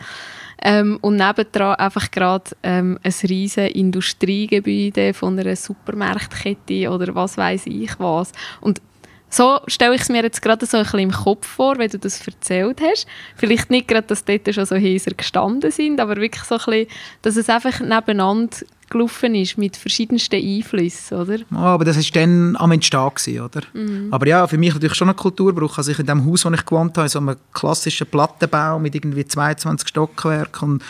Ähm, 0.61 0.97
und 1.01 1.15
nebendran 1.15 1.75
einfach 1.75 2.11
gerade 2.11 2.51
ähm, 2.63 2.99
ein 3.01 3.13
riesiges 3.23 3.71
Industriegebäude 3.71 5.13
von 5.13 5.39
einer 5.39 5.55
Supermarktkette 5.55 6.89
oder 6.89 7.15
was 7.15 7.37
weiß 7.37 7.67
ich 7.67 7.97
was. 7.97 8.33
Und 8.59 8.81
So 9.29 9.59
stelle 9.67 9.95
ich 9.95 10.01
es 10.01 10.09
mir 10.09 10.23
jetzt 10.23 10.41
gerade 10.41 10.65
so 10.65 10.77
ein 10.77 10.83
bisschen 10.83 10.99
im 10.99 11.11
Kopf 11.11 11.47
vor, 11.47 11.77
wenn 11.77 11.89
du 11.89 11.99
das 11.99 12.25
erzählt 12.25 12.81
hast. 12.81 13.07
Vielleicht 13.35 13.69
nicht 13.69 13.87
gerade, 13.87 14.07
dass 14.07 14.25
dort 14.25 14.53
schon 14.53 14.65
so 14.65 14.75
Häuser 14.75 15.11
gestanden 15.11 15.71
sind, 15.71 15.99
aber 15.99 16.15
wirklich 16.17 16.43
so 16.43 16.55
ein 16.55 16.61
bisschen, 16.65 16.87
dass 17.21 17.35
es 17.35 17.49
einfach 17.49 17.79
nebeneinander 17.79 18.57
gelaufen 18.89 19.35
ist 19.35 19.57
mit 19.57 19.77
verschiedensten 19.77 20.35
Einflüssen, 20.35 21.17
oder? 21.17 21.37
Ja, 21.37 21.57
aber 21.57 21.85
das 21.85 21.97
war 21.97 22.21
dann 22.21 22.55
am 22.55 22.71
Entstehen, 22.71 23.09
gewesen, 23.13 23.41
oder? 23.41 23.61
Mhm. 23.73 24.07
Aber 24.11 24.27
ja, 24.27 24.47
für 24.47 24.57
mich 24.57 24.73
natürlich 24.73 24.95
schon 24.95 25.09
ein 25.09 25.15
Kulturbruch. 25.15 25.77
Also 25.77 25.91
ich 25.91 25.99
in 25.99 26.05
dem 26.05 26.25
Haus, 26.25 26.45
wo 26.45 26.49
ich 26.49 26.65
gewohnt 26.65 26.97
habe, 26.97 27.07
so 27.07 27.19
einem 27.19 27.35
klassischen 27.53 28.07
Plattenbau 28.07 28.79
mit 28.79 28.95
irgendwie 28.95 29.25
22 29.25 29.87
Stockwerken 29.87 30.73
und, 30.73 30.83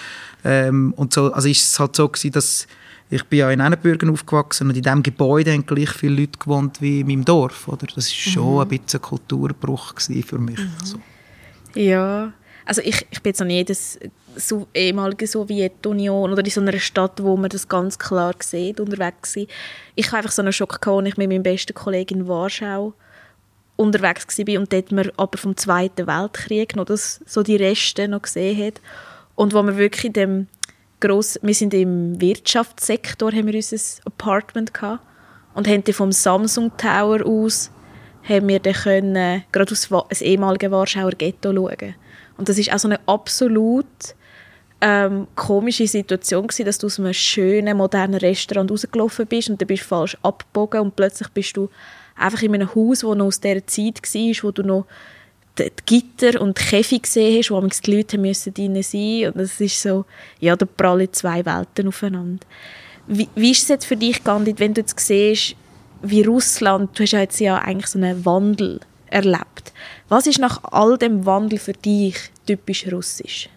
ähm, 0.46 0.94
und 0.96 1.14
so, 1.14 1.34
also 1.34 1.50
ist 1.50 1.64
es 1.64 1.80
halt 1.80 1.96
so 1.96 2.08
gewesen, 2.08 2.32
dass 2.32 2.68
ich 3.10 3.24
bin 3.24 3.40
ja 3.40 3.50
in 3.50 3.60
Ennenbürgen 3.60 4.10
aufgewachsen 4.12 4.70
und 4.70 4.76
in 4.76 4.84
diesem 4.84 5.02
Gebäude 5.02 5.52
haben 5.52 5.66
gleich 5.66 5.90
viele 5.90 6.22
Leute 6.22 6.38
gewohnt 6.38 6.82
wie 6.82 7.02
in 7.02 7.08
meinem 7.08 7.26
Dorf. 7.26 7.68
Oder? 7.68 7.88
Das 7.88 7.96
war 7.96 8.04
schon 8.04 8.54
mhm. 8.54 8.60
ein 8.60 8.68
bisschen 8.68 9.00
ein 9.00 9.02
Kulturbruch 9.02 9.94
für 10.00 10.38
mich. 10.38 10.60
Mhm. 10.60 10.72
Also. 10.80 11.00
Ja, 11.74 12.34
also 12.66 12.82
ich, 12.84 13.08
ich 13.10 13.22
bin 13.24 13.32
jetzt 13.32 13.40
noch 13.40 13.48
nie 13.48 13.64
das 13.64 13.98
so 14.36 14.68
ehemalige 14.76 15.26
Sowjetunion 15.26 16.32
oder 16.32 16.46
in 16.46 16.52
so 16.52 16.62
einer 16.62 16.78
Stadt, 16.78 17.24
wo 17.24 17.36
man 17.36 17.50
das 17.50 17.68
ganz 17.68 17.98
klar 17.98 18.36
sieht, 18.40 18.80
unterwegs 18.80 19.36
war. 19.36 19.46
Ich 19.96 20.08
hatte 20.08 20.18
einfach 20.18 20.32
so 20.32 20.44
einen 20.44 20.54
Schock, 20.54 20.88
als 20.88 21.08
ich 21.08 21.18
mit 21.18 21.30
meinem 21.30 21.44
besten 21.44 21.74
Kollegen 21.74 22.20
in 22.20 22.28
Warschau 22.28 22.94
unterwegs 23.76 24.38
war 24.38 24.60
und 24.60 24.72
dort 24.72 24.92
man 24.92 25.10
aber 25.18 25.38
vom 25.38 25.58
Zweiten 25.58 26.06
Weltkrieg 26.06 26.76
noch 26.76 26.86
das, 26.86 27.22
so 27.26 27.42
die 27.42 27.56
Reste 27.56 28.08
noch 28.08 28.22
gesehen 28.22 28.68
hat 28.68 28.82
und 29.36 29.54
wo 29.54 29.64
man 29.64 29.78
wirklich 29.78 30.06
in 30.06 30.14
dem 30.14 30.48
gross, 31.00 31.40
wir 31.42 31.54
sind 31.54 31.74
im 31.74 32.20
Wirtschaftssektor, 32.20 33.32
haben 33.32 33.48
wir 33.48 33.56
unser 33.56 33.78
Apartment 34.06 34.74
gehabt 34.74 35.04
und 35.54 35.68
haben 35.68 35.84
vom 35.92 36.12
Samsung 36.12 36.72
Tower 36.78 37.26
aus 37.26 37.72
haben 38.24 38.48
wir 38.48 38.60
dann 38.60 38.74
können, 38.74 39.44
gerade 39.52 39.72
aus 39.72 39.88
dem 39.88 40.28
ehemaligen 40.28 40.72
Warschauer 40.72 41.12
Ghetto 41.12 41.54
schauen. 41.54 41.96
Und 42.38 42.50
das 42.50 42.58
ist 42.58 42.72
auch 42.72 42.80
so 42.80 42.88
eine 42.88 43.00
absolut 43.08 43.86
ähm, 44.82 45.28
komische 45.36 45.88
Situation 45.88 46.48
gewesen, 46.48 46.66
dass 46.66 46.78
du 46.78 46.88
aus 46.88 47.00
einem 47.00 47.14
schönen, 47.14 47.78
modernen 47.78 48.20
Restaurant 48.20 48.72
rausgelaufen 48.72 49.28
bist 49.28 49.50
und 49.50 49.60
dann 49.60 49.68
bist 49.68 49.84
du 49.84 49.88
falsch 49.88 50.18
abgebogen 50.22 50.82
und 50.82 50.96
plötzlich 50.96 51.28
bist 51.30 51.58
du 51.58 51.70
einfach 52.16 52.42
in 52.42 52.54
einem 52.54 52.74
Haus, 52.74 53.00
das 53.00 53.16
noch 53.16 53.26
aus 53.26 53.40
dieser 53.40 53.66
Zeit 53.68 54.02
war, 54.02 54.44
wo 54.44 54.52
du 54.52 54.64
noch 54.64 54.86
die 55.66 55.72
Gitter 55.86 56.42
und 56.42 56.58
die 56.58 56.64
Käfig 56.64 57.04
gesehen 57.04 57.38
hast, 57.40 57.52
wo 57.52 57.62
die 57.62 57.96
Leute 57.96 58.18
müssen 58.18 58.54
drin 58.54 58.82
sein 58.82 59.28
und 59.28 59.38
das 59.38 59.60
ist 59.60 59.82
so, 59.82 60.06
ja, 60.40 60.56
da 60.56 60.66
prallen 60.66 61.12
zwei 61.12 61.46
Welten 61.46 61.88
aufeinander. 61.88 62.46
Wie, 63.08 63.28
wie 63.36 63.52
ist 63.52 63.64
es 63.64 63.70
jetzt 63.70 63.86
für 63.86 63.98
dich, 63.98 64.24
Gandhi, 64.24 64.56
wenn 64.58 64.74
du 64.74 64.82
jetzt 64.82 65.00
siehst, 65.00 65.56
wie 66.02 66.22
Russland, 66.22 66.98
du 66.98 67.04
hast 67.04 67.12
ja 67.12 67.20
jetzt 67.20 67.40
ja 67.40 67.58
eigentlich 67.58 67.88
so 67.88 68.00
einen 68.00 68.26
Wandel 68.26 68.80
erlebt. 69.08 69.74
Was 70.08 70.28
ist 70.28 70.40
nach 70.40 70.64
all 70.64 70.98
dem 70.98 71.26
Wandel 71.26 71.60
für 71.60 71.74
dich 71.74 72.16
typisch 72.46 72.86
russisch? 72.92 73.50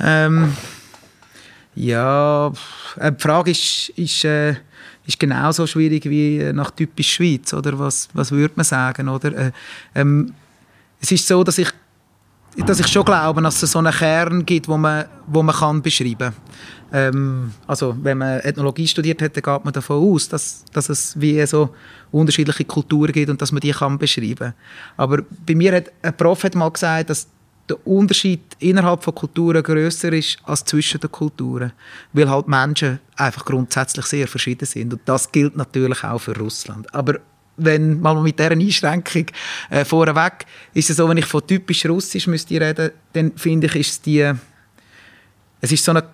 Ähm, 0.00 0.56
ja, 1.74 2.52
äh, 2.98 3.12
die 3.12 3.22
Frage 3.22 3.50
ist, 3.50 3.90
ist 3.90 4.24
äh, 4.24 4.56
ist 5.06 5.18
genauso 5.18 5.66
schwierig 5.66 6.04
wie 6.04 6.38
äh, 6.38 6.52
nach 6.52 6.70
typisch 6.70 7.14
Schweiz, 7.14 7.52
oder? 7.54 7.78
Was, 7.78 8.08
was 8.12 8.30
würde 8.30 8.54
man 8.56 8.64
sagen, 8.64 9.08
oder? 9.08 9.36
Äh, 9.36 9.52
ähm, 9.94 10.32
es 11.00 11.12
ist 11.12 11.26
so, 11.26 11.44
dass 11.44 11.58
ich, 11.58 11.70
dass 12.56 12.80
ich 12.80 12.88
schon 12.88 13.04
glaube, 13.04 13.42
dass 13.42 13.62
es 13.62 13.70
so 13.70 13.78
einen 13.78 13.92
Kern 13.92 14.44
gibt, 14.44 14.66
wo 14.68 14.76
man, 14.76 15.04
wo 15.26 15.42
man 15.42 15.54
kann 15.54 15.82
beschreiben 15.82 16.16
kann. 16.18 16.34
Ähm, 16.92 17.52
also, 17.66 17.96
wenn 18.02 18.18
man 18.18 18.40
Ethnologie 18.40 18.86
studiert 18.86 19.20
hat, 19.20 19.36
dann 19.36 19.42
geht 19.42 19.64
man 19.64 19.72
davon 19.72 20.02
aus, 20.02 20.28
dass, 20.28 20.64
dass 20.72 20.88
es 20.88 21.20
wie 21.20 21.44
so 21.46 21.74
unterschiedliche 22.12 22.64
Kulturen 22.64 23.12
gibt 23.12 23.30
und 23.30 23.42
dass 23.42 23.52
man 23.52 23.60
die 23.60 23.72
kann 23.72 23.98
beschreiben 23.98 24.36
kann. 24.36 24.54
Aber 24.96 25.22
bei 25.44 25.54
mir 25.54 25.74
hat 25.74 25.92
ein 26.02 26.16
Prof 26.16 26.44
hat 26.44 26.54
mal 26.54 26.70
gesagt, 26.70 27.10
dass 27.10 27.26
der 27.68 27.86
Unterschied 27.86 28.40
innerhalb 28.58 29.02
von 29.02 29.14
Kulturen 29.14 29.62
größer 29.62 30.12
ist 30.12 30.38
als 30.44 30.64
zwischen 30.64 31.00
den 31.00 31.10
Kulturen, 31.10 31.72
weil 32.12 32.30
halt 32.30 32.48
Menschen 32.48 33.00
einfach 33.16 33.44
grundsätzlich 33.44 34.06
sehr 34.06 34.28
verschieden 34.28 34.66
sind 34.66 34.92
und 34.92 35.02
das 35.04 35.30
gilt 35.30 35.56
natürlich 35.56 36.04
auch 36.04 36.20
für 36.20 36.36
Russland. 36.36 36.92
Aber 36.94 37.14
wenn 37.56 38.00
mal 38.00 38.20
mit 38.22 38.38
dieser 38.38 38.50
Einschränkung 38.50 39.26
äh, 39.70 39.84
vorweg 39.84 40.46
ist 40.74 40.90
es 40.90 40.96
so, 40.96 41.08
wenn 41.08 41.16
ich 41.16 41.26
von 41.26 41.46
typisch 41.46 41.86
Russisch 41.86 42.26
müsste 42.26 42.60
reden, 42.60 42.90
dann 43.12 43.32
finde 43.36 43.66
ich, 43.66 43.76
ist 43.76 43.90
es 43.90 44.02
die, 44.02 44.32
es 45.60 45.72
ist 45.72 45.84
so 45.84 45.92
eine 45.92 46.04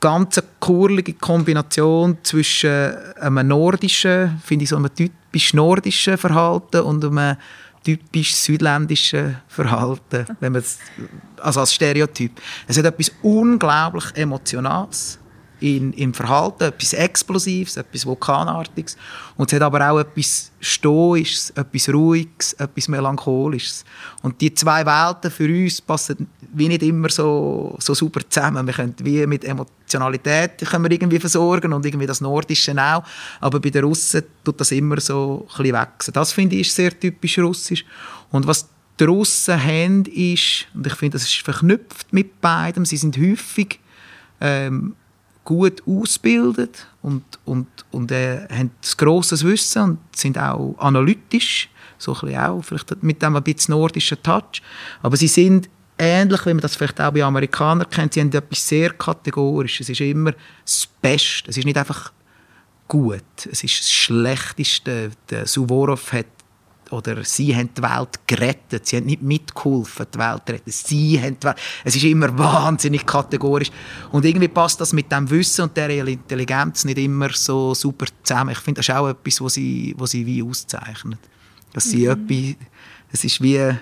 ganz 0.00 0.42
kurlige 0.58 1.12
Kombination 1.12 2.16
zwischen 2.22 2.96
einem 3.20 3.48
nordischen, 3.48 4.40
finde 4.42 4.62
ich 4.64 4.70
so 4.70 4.76
einem 4.76 4.94
typisch 4.94 5.52
nordischen 5.52 6.16
Verhalten 6.16 6.80
und 6.80 7.04
einem 7.04 7.36
typisch 7.84 8.34
südländische 8.34 9.40
Verhalten, 9.48 10.26
wenn 10.40 10.52
man 10.52 10.62
also 11.40 11.60
als 11.60 11.74
Stereotyp. 11.74 12.40
Es 12.66 12.76
hat 12.78 12.84
etwas 12.84 13.10
unglaublich 13.22 14.04
Emotionales 14.14 15.18
in, 15.60 15.92
im 15.92 16.12
Verhalten, 16.14 16.64
etwas 16.64 16.92
Explosives, 16.94 17.76
etwas 17.76 18.06
Vulkanartiges. 18.06 18.96
Und 19.36 19.52
es 19.52 19.56
hat 19.56 19.62
aber 19.62 19.90
auch 19.90 20.00
etwas 20.00 20.50
Stoisches, 20.60 21.50
etwas 21.50 21.88
Ruhiges, 21.88 22.54
etwas 22.54 22.88
Melancholisches. 22.88 23.84
Und 24.22 24.40
die 24.40 24.52
zwei 24.54 24.84
Welten 24.84 25.30
für 25.30 25.48
uns 25.48 25.80
passen 25.80 26.28
wie 26.52 26.68
nicht 26.68 26.82
immer 26.82 27.08
so, 27.08 27.76
so 27.78 27.94
super 27.94 28.20
zusammen. 28.28 28.66
Wir 28.66 28.74
können 28.74 28.94
wie 29.02 29.26
mit 29.26 29.44
Emotionalität 29.44 30.58
können 30.58 30.84
wir 30.84 30.90
irgendwie 30.90 31.18
versorgen 31.18 31.72
und 31.72 31.84
irgendwie 31.84 32.06
das 32.06 32.20
Nordische 32.20 32.72
auch. 32.72 33.02
Aber 33.40 33.60
bei 33.60 33.70
den 33.70 33.84
Russen 33.84 34.22
tut 34.44 34.60
das 34.60 34.72
immer 34.72 35.00
so 35.00 35.46
ein 35.50 35.62
bisschen 35.62 35.74
wechseln. 35.74 36.14
Das 36.14 36.32
finde 36.32 36.56
ich 36.56 36.72
sehr 36.72 36.98
typisch 36.98 37.38
russisch. 37.38 37.84
Und 38.30 38.46
was 38.46 38.68
die 38.98 39.04
Russen 39.04 39.62
haben, 39.62 40.04
ist, 40.04 40.66
und 40.74 40.86
ich 40.86 40.94
finde, 40.94 41.16
das 41.16 41.22
ist 41.22 41.36
verknüpft 41.36 42.12
mit 42.12 42.40
beidem, 42.40 42.84
sie 42.84 42.96
sind 42.96 43.16
häufig 43.16 43.80
ähm, 44.40 44.94
gut 45.44 45.82
ausgebildet 45.86 46.86
und, 47.02 47.24
und, 47.44 47.66
und 47.90 48.12
äh, 48.12 48.46
haben 48.48 48.70
ein 48.70 48.96
grosses 48.96 49.44
Wissen 49.44 49.82
und 49.82 49.98
sind 50.14 50.38
auch 50.38 50.76
analytisch, 50.78 51.70
so 51.98 52.14
ein 52.14 52.20
bisschen 52.20 52.38
auch, 52.38 52.62
vielleicht 52.62 53.02
mit 53.02 53.22
dem 53.22 53.36
ein 53.36 53.42
bisschen 53.42 53.72
nordischen 53.72 54.22
Touch. 54.22 54.62
Aber 55.02 55.16
sie 55.16 55.28
sind 55.28 55.68
ähnlich, 56.00 56.44
wie 56.46 56.54
man 56.54 56.60
das 56.60 56.76
vielleicht 56.76 57.00
auch 57.00 57.12
bei 57.12 57.22
Amerikanern 57.22 57.88
kennt, 57.88 58.14
sie 58.14 58.20
haben 58.20 58.32
etwas 58.32 58.66
sehr 58.66 58.90
Kategorisches. 58.90 59.88
Es 59.88 60.00
ist 60.00 60.00
immer 60.00 60.32
das 60.64 60.88
Beste. 61.00 61.50
Es 61.50 61.56
ist 61.56 61.64
nicht 61.64 61.76
einfach 61.76 62.12
gut. 62.88 63.22
Es 63.50 63.62
ist 63.62 63.80
das 63.80 63.92
Schlechteste. 63.92 65.10
Der 65.28 65.46
Suvorov 65.46 66.12
hat 66.12 66.26
oder 66.90 67.22
sie 67.22 67.54
haben 67.54 67.70
die 67.72 67.82
Welt 67.82 68.18
gerettet. 68.26 68.86
Sie 68.86 68.96
haben 68.96 69.06
nicht 69.06 69.22
mitgeholfen, 69.22 70.06
die 70.12 70.18
Welt 70.18 70.42
zu 70.44 70.52
retten. 70.52 70.70
Sie 70.70 71.20
haben 71.20 71.38
die 71.38 71.46
Welt. 71.46 71.56
Es 71.84 71.94
ist 71.94 72.04
immer 72.04 72.36
wahnsinnig 72.36 73.06
kategorisch. 73.06 73.70
Und 74.10 74.24
irgendwie 74.24 74.48
passt 74.48 74.80
das 74.80 74.92
mit 74.92 75.10
dem 75.12 75.30
Wissen 75.30 75.62
und 75.62 75.76
der 75.76 75.90
Intelligenz 75.90 76.84
nicht 76.84 76.98
immer 76.98 77.30
so 77.32 77.74
super 77.74 78.06
zusammen. 78.22 78.50
Ich 78.50 78.58
finde, 78.58 78.80
das 78.80 78.88
ist 78.88 78.94
auch 78.94 79.08
etwas, 79.08 79.40
was 79.40 79.54
sie, 79.54 79.94
was 79.96 80.10
sie 80.10 80.26
wie 80.26 80.42
auszeichnet. 80.42 81.20
Dass 81.72 81.84
sie 81.84 82.08
mhm. 82.08 82.12
etwas, 82.12 82.66
es 83.12 83.24
ist 83.24 83.40
wie, 83.40 83.72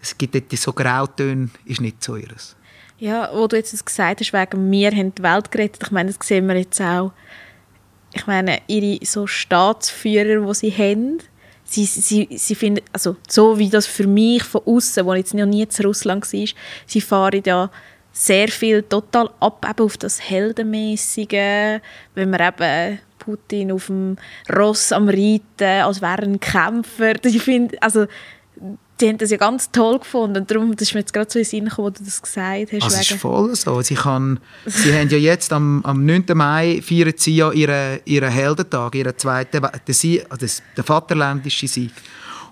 es 0.00 0.16
gibt 0.16 0.34
dort 0.34 0.50
so 0.52 0.72
Grautöne, 0.72 1.50
ist 1.64 1.80
nicht 1.80 2.02
so 2.02 2.16
ihres. 2.16 2.56
Ja, 2.98 3.30
wo 3.32 3.46
du 3.46 3.56
jetzt 3.56 3.84
gesagt 3.84 4.20
hast, 4.20 4.32
wegen 4.32 4.70
«Wir 4.70 4.90
haben 4.90 5.14
die 5.14 5.22
Welt 5.22 5.50
gerettet», 5.50 5.82
ich 5.84 5.90
meine, 5.90 6.12
das 6.12 6.26
sehen 6.26 6.46
wir 6.46 6.56
jetzt 6.56 6.80
auch, 6.80 7.12
ich 8.12 8.26
meine, 8.26 8.60
ihre 8.66 9.04
so 9.04 9.26
Staatsführer, 9.26 10.46
die 10.46 10.54
sie 10.54 10.70
haben, 10.70 11.18
sie, 11.64 11.84
sie, 11.84 12.28
sie 12.30 12.54
finden, 12.54 12.84
also 12.92 13.16
so 13.28 13.58
wie 13.58 13.70
das 13.70 13.86
für 13.86 14.06
mich 14.06 14.42
von 14.42 14.62
außen, 14.66 15.04
wo 15.06 15.14
ich 15.14 15.20
jetzt 15.20 15.34
noch 15.34 15.46
nie 15.46 15.66
zu 15.68 15.84
Russland 15.84 16.30
war, 16.30 16.48
sie 16.86 17.00
fahren 17.00 17.42
ja 17.46 17.70
sehr 18.12 18.48
viel 18.48 18.82
total 18.82 19.30
ab 19.38 19.64
eben 19.68 19.84
auf 19.84 19.96
das 19.96 20.20
Heldenmäßige, 20.28 21.80
wenn 22.14 22.30
man 22.30 22.40
eben 22.40 22.98
Putin 23.18 23.70
auf 23.70 23.86
dem 23.86 24.16
Ross 24.52 24.92
am 24.92 25.08
Reiten, 25.08 25.82
als 25.82 26.02
wäre 26.02 26.22
ein 26.22 26.40
Kämpfer. 26.40 27.24
Ich 27.24 27.42
finde, 27.42 27.80
also 27.80 28.06
die 29.00 29.08
haben 29.08 29.18
das 29.18 29.30
ja 29.30 29.36
ganz 29.36 29.70
toll 29.70 29.98
gefunden 29.98 30.38
und 30.38 30.50
darum 30.50 30.74
das 30.76 30.88
ist 30.88 30.94
mir 30.94 31.00
jetzt 31.00 31.12
gerade 31.12 31.30
so 31.30 31.38
in 31.38 31.44
den 31.44 31.48
Sinn 31.48 31.64
gekommen, 31.66 31.86
wo 31.86 31.90
du 31.90 32.04
das 32.04 32.20
gesagt 32.20 32.72
hast. 32.72 32.82
Also 32.82 32.96
es 32.96 33.10
ist 33.10 33.20
voll 33.20 33.54
so. 33.56 33.80
Sie, 33.82 33.94
kann, 33.94 34.40
sie 34.66 34.92
haben 34.92 35.08
ja 35.08 35.18
jetzt 35.18 35.52
am, 35.52 35.84
am 35.84 36.04
9. 36.04 36.24
Mai 36.34 36.80
feiern 36.82 37.14
sie 37.16 37.36
ja 37.36 37.50
ihren, 37.52 38.00
ihren 38.04 38.30
Heldentag, 38.30 38.94
ihren 38.94 39.16
zweiten, 39.16 39.62
den, 39.86 39.94
Sie, 39.94 40.22
also 40.28 40.46
der 40.76 40.84
Vaterländische 40.84 41.68
Sieg. 41.68 41.92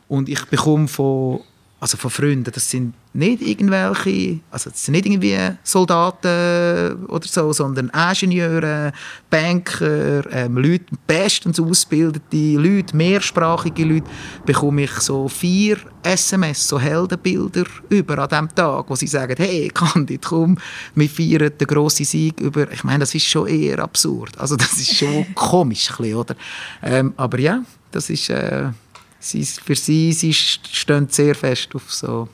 Und 0.09 0.28
ich 0.28 0.44
bekomme 0.46 0.88
von 0.88 1.40
also 1.81 1.97
von 1.97 2.11
Freunden, 2.11 2.51
das 2.53 2.68
sind 2.68 2.93
nicht 3.12 3.41
irgendwelche, 3.41 4.41
also 4.51 4.70
das 4.70 4.85
sind 4.85 4.93
nicht 4.95 5.07
irgendwie 5.07 5.39
Soldaten 5.62 7.05
oder 7.07 7.26
so, 7.26 7.53
sondern 7.53 7.91
Ingenieure, 7.91 8.93
Banker, 9.31 10.24
ähm, 10.33 10.57
Leute, 10.57 10.87
bestens 11.07 11.61
ausgebildete 11.61 12.57
Leute, 12.57 12.97
mehrsprachige 12.97 13.85
Leute, 13.85 14.07
bekomme 14.45 14.83
ich 14.83 14.91
so 14.91 15.29
vier 15.29 15.79
SMS, 16.03 16.66
so 16.66 16.81
Heldenbilder 16.81 17.64
über 17.89 18.18
an 18.18 18.29
diesem 18.29 18.55
Tag, 18.57 18.87
wo 18.89 18.97
sie 18.97 19.07
sagen, 19.07 19.37
hey 19.39 19.68
Candid, 19.74 20.24
komm, 20.24 20.59
wir 20.97 21.09
feiern 21.09 21.53
den 21.59 21.66
grossen 21.66 22.05
Sieg 22.05 22.41
über, 22.41 22.70
ich 22.72 22.83
meine, 22.83 23.01
das 23.01 23.14
ist 23.14 23.26
schon 23.26 23.47
eher 23.47 23.79
absurd, 23.79 24.37
also 24.37 24.57
das 24.57 24.72
ist 24.72 24.97
schon 24.97 25.26
komisch, 25.35 25.91
oder? 26.01 26.35
Ähm, 26.83 27.14
aber 27.16 27.39
ja, 27.39 27.62
das 27.93 28.11
ist... 28.11 28.31
Äh, 28.31 28.70
sie, 29.18 29.44
für 29.44 29.74
sie, 29.74 30.12
sie 30.12 30.32
stehen 30.32 31.08
sehr 31.08 31.34
fest 31.34 31.68
auf 31.74 31.92
so, 31.92 32.28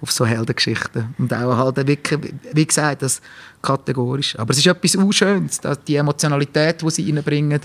auf 0.00 0.12
so 0.12 0.26
Heldengeschichten. 0.26 1.14
Und 1.18 1.32
auch 1.32 1.56
halt 1.56 1.86
wirklich, 1.86 2.20
wie 2.52 2.66
gesagt, 2.66 3.02
das 3.02 3.20
kategorisch. 3.60 4.38
Aber 4.38 4.50
es 4.50 4.58
ist 4.58 4.66
etwas 4.66 4.96
Unschönes. 4.96 5.60
Die 5.86 5.96
Emotionalität, 5.96 6.82
die 6.82 6.90
sie 6.90 7.10
reinbringen, 7.10 7.60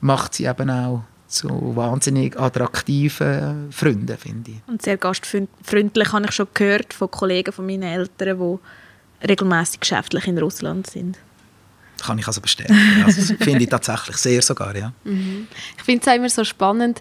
macht 0.00 0.34
sie 0.34 0.46
eben 0.46 0.70
auch 0.70 1.04
zu 1.28 1.48
wahnsinnig 1.74 2.38
attraktiven 2.38 3.72
Freunden, 3.72 4.16
finde 4.18 4.50
ich. 4.50 4.56
Und 4.66 4.82
sehr 4.82 4.98
gastfreundlich 4.98 6.12
habe 6.12 6.26
ich 6.26 6.32
schon 6.32 6.48
gehört 6.52 6.92
von 6.92 7.10
Kollegen 7.10 7.52
von 7.52 7.64
meinen 7.64 7.84
Eltern, 7.84 8.38
die 8.38 9.26
regelmäßig 9.26 9.80
geschäftlich 9.80 10.26
in 10.26 10.38
Russland 10.38 10.88
sind. 10.90 11.18
Das 11.96 12.06
kann 12.06 12.18
ich 12.18 12.26
also 12.26 12.40
bestätigen. 12.40 12.78
Also, 13.04 13.20
das 13.20 13.44
finde 13.44 13.62
ich 13.64 13.68
tatsächlich 13.68 14.16
sehr 14.16 14.42
sogar, 14.42 14.76
ja. 14.76 14.92
Mhm. 15.04 15.46
Ich 15.76 15.82
finde 15.84 16.10
es 16.10 16.16
immer 16.16 16.28
so 16.28 16.44
spannend, 16.44 17.00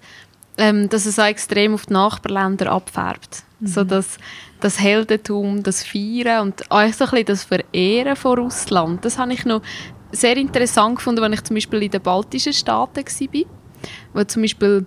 ähm, 0.58 0.90
dass 0.90 1.06
es 1.06 1.20
auch 1.20 1.26
extrem 1.26 1.74
auf 1.74 1.86
die 1.86 1.94
Nachbarländer 1.94 2.72
abfärbt. 2.72 3.44
Mhm. 3.60 3.68
So 3.68 3.84
dass 3.84 4.18
das 4.60 4.80
Heldentum, 4.80 5.64
das 5.64 5.84
Feiern 5.84 6.48
und 6.48 6.70
auch 6.70 6.94
so 6.94 7.06
ein 7.06 7.12
bisschen 7.12 7.26
das 7.26 7.44
Verehren 7.44 8.16
von 8.16 8.40
Russland, 8.40 9.04
das 9.04 9.18
habe 9.18 9.34
ich 9.34 9.46
noch 9.46 9.62
sehr 10.12 10.38
interessant 10.38 10.98
gefunden, 10.98 11.24
als 11.24 11.34
ich 11.36 11.44
zum 11.44 11.56
Beispiel 11.56 11.84
in 11.84 11.92
den 11.92 12.02
baltischen 12.02 12.54
Staaten 12.54 13.06
war. 13.06 13.46
Wo 14.14 14.24
zum 14.24 14.42
Beispiel 14.42 14.86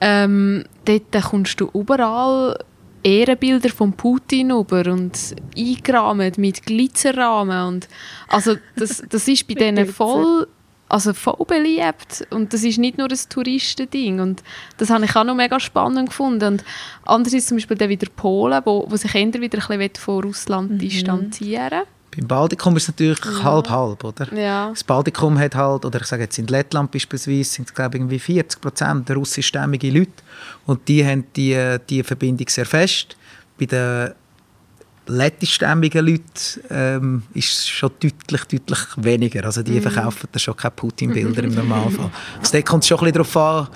ähm, 0.00 0.64
dort 0.84 1.24
kommst 1.30 1.60
du 1.60 1.70
überall 1.72 2.58
Ehrenbilder 3.02 3.68
von 3.68 3.92
Putin 3.92 4.50
über 4.50 4.90
und 4.90 5.36
eingerahmt 5.56 6.38
mit 6.38 6.64
Glitzerrahmen 6.64 7.68
und 7.68 7.88
also 8.28 8.56
das, 8.76 9.02
das 9.08 9.28
ist 9.28 9.46
bei 9.46 9.54
denen 9.54 9.86
voll 9.86 10.48
also 10.94 11.12
voll 11.12 11.44
beliebt 11.44 12.24
und 12.30 12.52
das 12.52 12.62
ist 12.62 12.78
nicht 12.78 12.98
nur 12.98 13.10
ein 13.10 13.18
Touristending 13.28 14.20
und 14.20 14.44
das 14.76 14.90
habe 14.90 15.04
ich 15.04 15.16
auch 15.16 15.24
noch 15.24 15.34
mega 15.34 15.58
spannend 15.58 16.10
gefunden 16.10 16.54
und 16.54 16.64
andererseits 17.04 17.48
zum 17.48 17.56
Beispiel 17.56 17.76
dann 17.76 17.88
wieder 17.88 18.06
Polen, 18.14 18.62
wo, 18.64 18.86
wo 18.88 18.96
sich 18.96 19.12
eher 19.12 19.26
wieder 19.34 19.58
ein 19.58 19.78
bisschen 19.78 19.90
von 19.96 20.22
Russland 20.22 20.70
mhm. 20.70 20.78
distanzieren 20.78 21.82
beim 22.16 22.28
Baltikum 22.28 22.76
ist 22.76 22.84
es 22.84 22.88
natürlich 22.90 23.18
halb-halb, 23.42 24.04
oder? 24.04 24.32
Ja. 24.32 24.68
Das 24.68 24.84
Baltikum 24.84 25.36
hat 25.36 25.56
halt, 25.56 25.84
oder 25.84 26.00
ich 26.00 26.06
sage 26.06 26.22
jetzt 26.22 26.38
in 26.38 26.46
Lettland 26.46 26.92
beispielsweise, 26.92 27.42
sind 27.42 27.66
es 27.66 27.74
glaube 27.74 27.96
ich 27.96 28.02
irgendwie 28.02 28.20
40 28.20 28.60
Prozent 28.60 29.10
russischstämmige 29.10 29.90
Leute 29.90 30.12
und 30.64 30.86
die 30.86 31.04
haben 31.04 31.26
die, 31.34 31.76
die 31.90 32.04
Verbindung 32.04 32.46
sehr 32.48 32.66
fest. 32.66 33.16
Bei 33.58 33.66
den 33.66 34.12
lettischstämmigen 35.06 36.06
Leuten 36.06 36.60
ähm, 36.70 37.22
ist 37.34 37.68
schon 37.68 37.90
deutlich, 38.00 38.44
deutlich 38.44 38.78
weniger. 38.96 39.44
Also 39.44 39.62
die 39.62 39.80
mm. 39.80 39.82
verkaufen 39.82 40.28
da 40.32 40.38
schon 40.38 40.56
keine 40.56 40.72
Putin-Bilder 40.72 41.44
im 41.44 41.54
Normalfall. 41.54 42.10
Also 42.38 42.52
da 42.52 42.62
kommt 42.62 42.84
es 42.84 42.88
schon 42.88 42.98
ein 42.98 43.12
bisschen 43.12 43.24
darauf 43.24 43.36
an, 43.36 43.68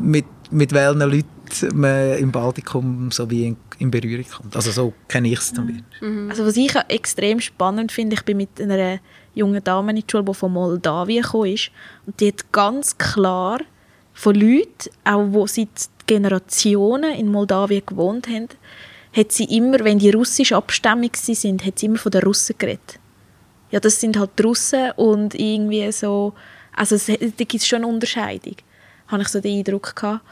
mit, 0.00 0.26
mit 0.50 0.72
welchen 0.72 1.00
Leuten 1.00 1.32
man 1.74 2.16
im 2.18 2.32
Baltikum 2.32 3.10
so 3.10 3.28
wie 3.30 3.48
in, 3.48 3.56
in 3.78 3.90
Berührung 3.90 4.24
kommt. 4.28 4.56
Also 4.56 4.70
so 4.70 4.92
kenne 5.08 5.28
ich 5.28 5.38
es 5.38 5.52
dann 5.52 5.84
mhm. 6.00 6.30
Also 6.30 6.46
was 6.46 6.56
ich 6.56 6.74
extrem 6.88 7.40
spannend 7.40 7.92
finde, 7.92 8.14
ich 8.14 8.24
bin 8.24 8.38
mit 8.38 8.60
einer 8.60 8.98
jungen 9.34 9.62
Dame 9.62 9.90
in 9.90 9.96
die 9.96 10.04
Schule, 10.10 10.24
die 10.24 10.34
von 10.34 10.52
Moldawien 10.52 11.22
gekommen 11.22 11.52
ist 11.52 11.70
und 12.06 12.20
die 12.20 12.28
hat 12.28 12.50
ganz 12.52 12.96
klar 12.96 13.60
von 14.14 14.34
Leuten, 14.34 14.90
auch 15.04 15.46
die 15.46 15.46
seit 15.46 16.06
Generationen 16.06 17.14
in 17.14 17.28
Moldawien 17.28 17.82
gewohnt 17.84 18.28
haben, 18.28 18.48
hat 19.16 19.32
sie 19.32 19.44
immer, 19.44 19.80
wenn 19.80 19.98
die 19.98 20.10
russisch 20.10 20.52
abstämmig 20.52 21.16
sind, 21.16 21.64
hat 21.64 21.78
sie 21.78 21.86
immer 21.86 21.98
von 21.98 22.12
den 22.12 22.22
Russen 22.22 22.56
geredet. 22.58 22.98
Ja, 23.70 23.80
das 23.80 24.00
sind 24.00 24.18
halt 24.18 24.30
die 24.38 24.42
Russen 24.42 24.90
und 24.92 25.34
irgendwie 25.34 25.90
so, 25.92 26.34
also 26.74 26.94
es, 26.94 27.06
da 27.06 27.14
gibt 27.14 27.54
es 27.54 27.66
schon 27.66 27.82
eine 27.82 27.86
Unterscheidung, 27.86 28.56
habe 29.08 29.22
ich 29.22 29.28
so 29.28 29.40
den 29.40 29.58
Eindruck 29.58 29.94
gehabt. 29.96 30.24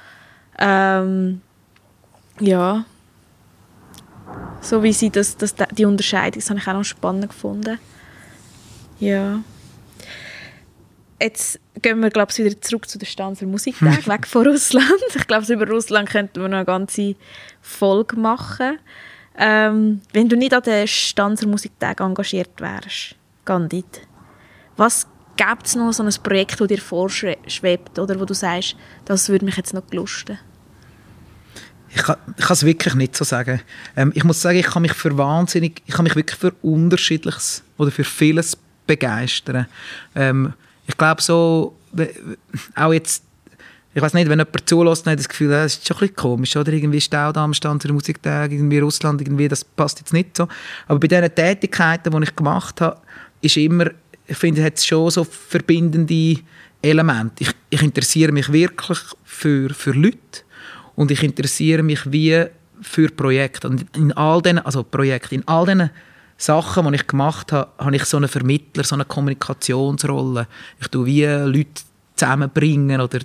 Ähm, 0.58 1.40
ja, 2.40 2.84
so 4.60 4.82
wie 4.82 4.92
sie 4.92 5.10
das, 5.10 5.36
das, 5.36 5.54
die 5.72 5.84
Unterscheidung, 5.84 6.40
das 6.40 6.50
habe 6.50 6.60
ich 6.60 6.68
auch 6.68 6.74
noch 6.74 6.84
spannend 6.84 7.28
gefunden. 7.28 7.78
Ja 8.98 9.40
jetzt 11.20 11.60
gehen 11.82 12.00
wir 12.00 12.10
glaube 12.10 12.32
ich, 12.32 12.38
wieder 12.38 12.60
zurück 12.60 12.88
zu 12.88 12.98
den 12.98 13.06
Stanzer 13.06 13.46
Musiktagen, 13.46 14.06
weg 14.06 14.26
von 14.26 14.46
Russland. 14.46 14.90
Ich 15.14 15.26
glaube, 15.26 15.52
über 15.52 15.68
Russland 15.68 16.08
könnten 16.08 16.40
wir 16.40 16.48
noch 16.48 16.58
eine 16.58 16.64
ganze 16.64 17.14
Folge 17.60 18.16
machen. 18.16 18.78
Ähm, 19.38 20.00
wenn 20.12 20.28
du 20.28 20.36
nicht 20.36 20.52
an 20.52 20.62
den 20.62 20.86
Stanzer 20.86 21.46
Musiktagen 21.46 22.06
engagiert 22.06 22.60
wärst, 22.60 23.14
Gandit, 23.44 24.06
was 24.76 25.06
gibt 25.36 25.66
es 25.66 25.74
noch 25.76 25.92
so 25.92 26.02
ein 26.02 26.14
Projekt, 26.22 26.60
das 26.60 26.68
dir 26.68 26.80
vorschwebt 26.80 27.98
oder 27.98 28.20
wo 28.20 28.24
du 28.24 28.34
sagst, 28.34 28.76
das 29.04 29.28
würde 29.28 29.44
mich 29.44 29.56
jetzt 29.56 29.72
noch 29.72 29.86
gelusten? 29.86 30.38
Ich 31.92 32.02
kann, 32.02 32.16
ich 32.36 32.44
kann 32.44 32.54
es 32.54 32.64
wirklich 32.64 32.94
nicht 32.94 33.16
so 33.16 33.24
sagen. 33.24 33.60
Ähm, 33.96 34.12
ich 34.14 34.22
muss 34.22 34.40
sagen, 34.40 34.58
ich 34.58 34.66
kann 34.66 34.82
mich 34.82 34.92
für 34.92 35.16
wahnsinnig, 35.18 35.82
ich 35.86 35.94
kann 35.94 36.04
mich 36.04 36.14
wirklich 36.14 36.38
für 36.38 36.52
Unterschiedliches 36.62 37.64
oder 37.78 37.90
für 37.90 38.04
vieles 38.04 38.56
begeistern. 38.86 39.66
Ähm, 40.14 40.52
ich 40.90 40.96
glaube 40.96 41.22
so, 41.22 41.76
auch 42.74 42.92
jetzt, 42.92 43.22
ich 43.94 44.02
weiß 44.02 44.14
nicht, 44.14 44.28
wenn 44.28 44.38
jemand 44.38 44.68
zulässt, 44.68 45.06
hat 45.06 45.18
das 45.18 45.28
Gefühl, 45.28 45.50
das 45.50 45.74
ist 45.74 45.86
schon 45.86 45.96
ein 45.96 46.00
bisschen 46.00 46.16
komisch, 46.16 46.56
oder? 46.56 46.72
Irgendwie 46.72 47.00
Staudamm, 47.00 47.54
Stand 47.54 47.84
der 47.84 47.92
Musiktag, 47.92 48.50
irgendwie 48.50 48.78
Russland, 48.80 49.20
irgendwie, 49.20 49.46
das 49.46 49.64
passt 49.64 50.00
jetzt 50.00 50.12
nicht 50.12 50.36
so. 50.36 50.48
Aber 50.88 50.98
bei 50.98 51.06
diesen 51.06 51.32
Tätigkeiten, 51.32 52.10
die 52.10 52.22
ich 52.24 52.34
gemacht 52.34 52.80
habe, 52.80 53.00
ist 53.40 53.56
immer, 53.56 53.86
ich 54.26 54.36
finde, 54.36 54.64
hat 54.64 54.78
es 54.78 54.86
schon 54.86 55.10
so 55.10 55.24
verbindende 55.24 56.40
Elemente. 56.82 57.44
Ich, 57.44 57.52
ich 57.70 57.82
interessiere 57.82 58.32
mich 58.32 58.52
wirklich 58.52 58.98
für, 59.24 59.70
für 59.70 59.92
Leute 59.92 60.42
und 60.96 61.10
ich 61.10 61.22
interessiere 61.22 61.82
mich 61.84 62.00
wie 62.10 62.46
für 62.82 63.08
Projekte. 63.10 63.68
Und 63.68 63.96
in 63.96 64.12
all 64.12 64.42
diesen, 64.42 64.58
also 64.58 64.82
Projekte, 64.82 65.36
in 65.36 65.46
all 65.46 65.66
diesen 65.66 65.90
Sachen, 66.40 66.90
die 66.90 66.94
ich 66.94 67.06
gemacht 67.06 67.52
habe, 67.52 67.70
habe 67.78 67.94
ich 67.94 68.04
so 68.06 68.16
einen 68.16 68.28
Vermittler, 68.28 68.82
so 68.82 68.94
eine 68.94 69.04
Kommunikationsrolle. 69.04 70.46
Ich 70.80 70.88
tue 70.88 71.04
wie 71.04 71.24
Leute 71.26 71.82
zusammenbringen 72.16 73.00
oder 73.00 73.18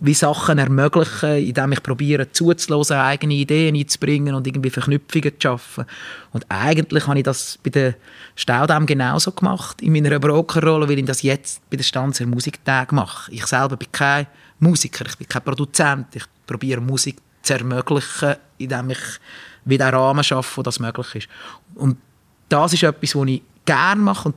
wie 0.00 0.14
Sachen 0.14 0.58
ermöglichen, 0.58 1.36
indem 1.36 1.72
ich 1.72 1.82
probiere 1.82 2.32
zuzulassen, 2.32 2.96
eigene 2.96 3.34
Ideen 3.34 3.76
einzubringen 3.76 4.34
und 4.34 4.46
irgendwie 4.46 4.70
Verknüpfungen 4.70 5.32
zu 5.32 5.48
schaffen. 5.48 5.84
Und 6.32 6.46
eigentlich 6.48 7.06
habe 7.06 7.18
ich 7.18 7.24
das 7.24 7.58
bei 7.62 7.68
der 7.68 7.94
Staudamm 8.36 8.86
genauso 8.86 9.32
gemacht, 9.32 9.82
in 9.82 9.92
meiner 9.92 10.18
Brokerrolle, 10.18 10.88
weil 10.88 10.98
ich 10.98 11.04
das 11.04 11.22
jetzt 11.22 11.68
bei 11.68 11.76
den 11.76 11.84
Stanzer 11.84 12.24
Musiktagen 12.24 12.96
mache. 12.96 13.30
Ich 13.32 13.44
selber 13.44 13.76
bin 13.76 13.92
kein 13.92 14.26
Musiker, 14.60 15.04
ich 15.06 15.16
bin 15.18 15.28
kein 15.28 15.42
Produzent, 15.42 16.16
ich 16.16 16.24
probiere 16.46 16.80
Musik 16.80 17.18
zu 17.42 17.52
ermöglichen, 17.52 18.36
indem 18.56 18.90
ich 18.90 18.98
wieder 19.66 19.86
einen 19.86 19.96
Rahmen 19.96 20.24
schaffe, 20.24 20.56
wo 20.56 20.62
das 20.62 20.80
möglich 20.80 21.14
ist. 21.14 21.28
Und 21.74 21.98
das 22.52 22.74
ist 22.74 22.82
etwas, 22.82 23.14
was 23.14 23.28
ich 23.28 23.42
gerne 23.64 24.02
mache 24.02 24.28
und 24.28 24.34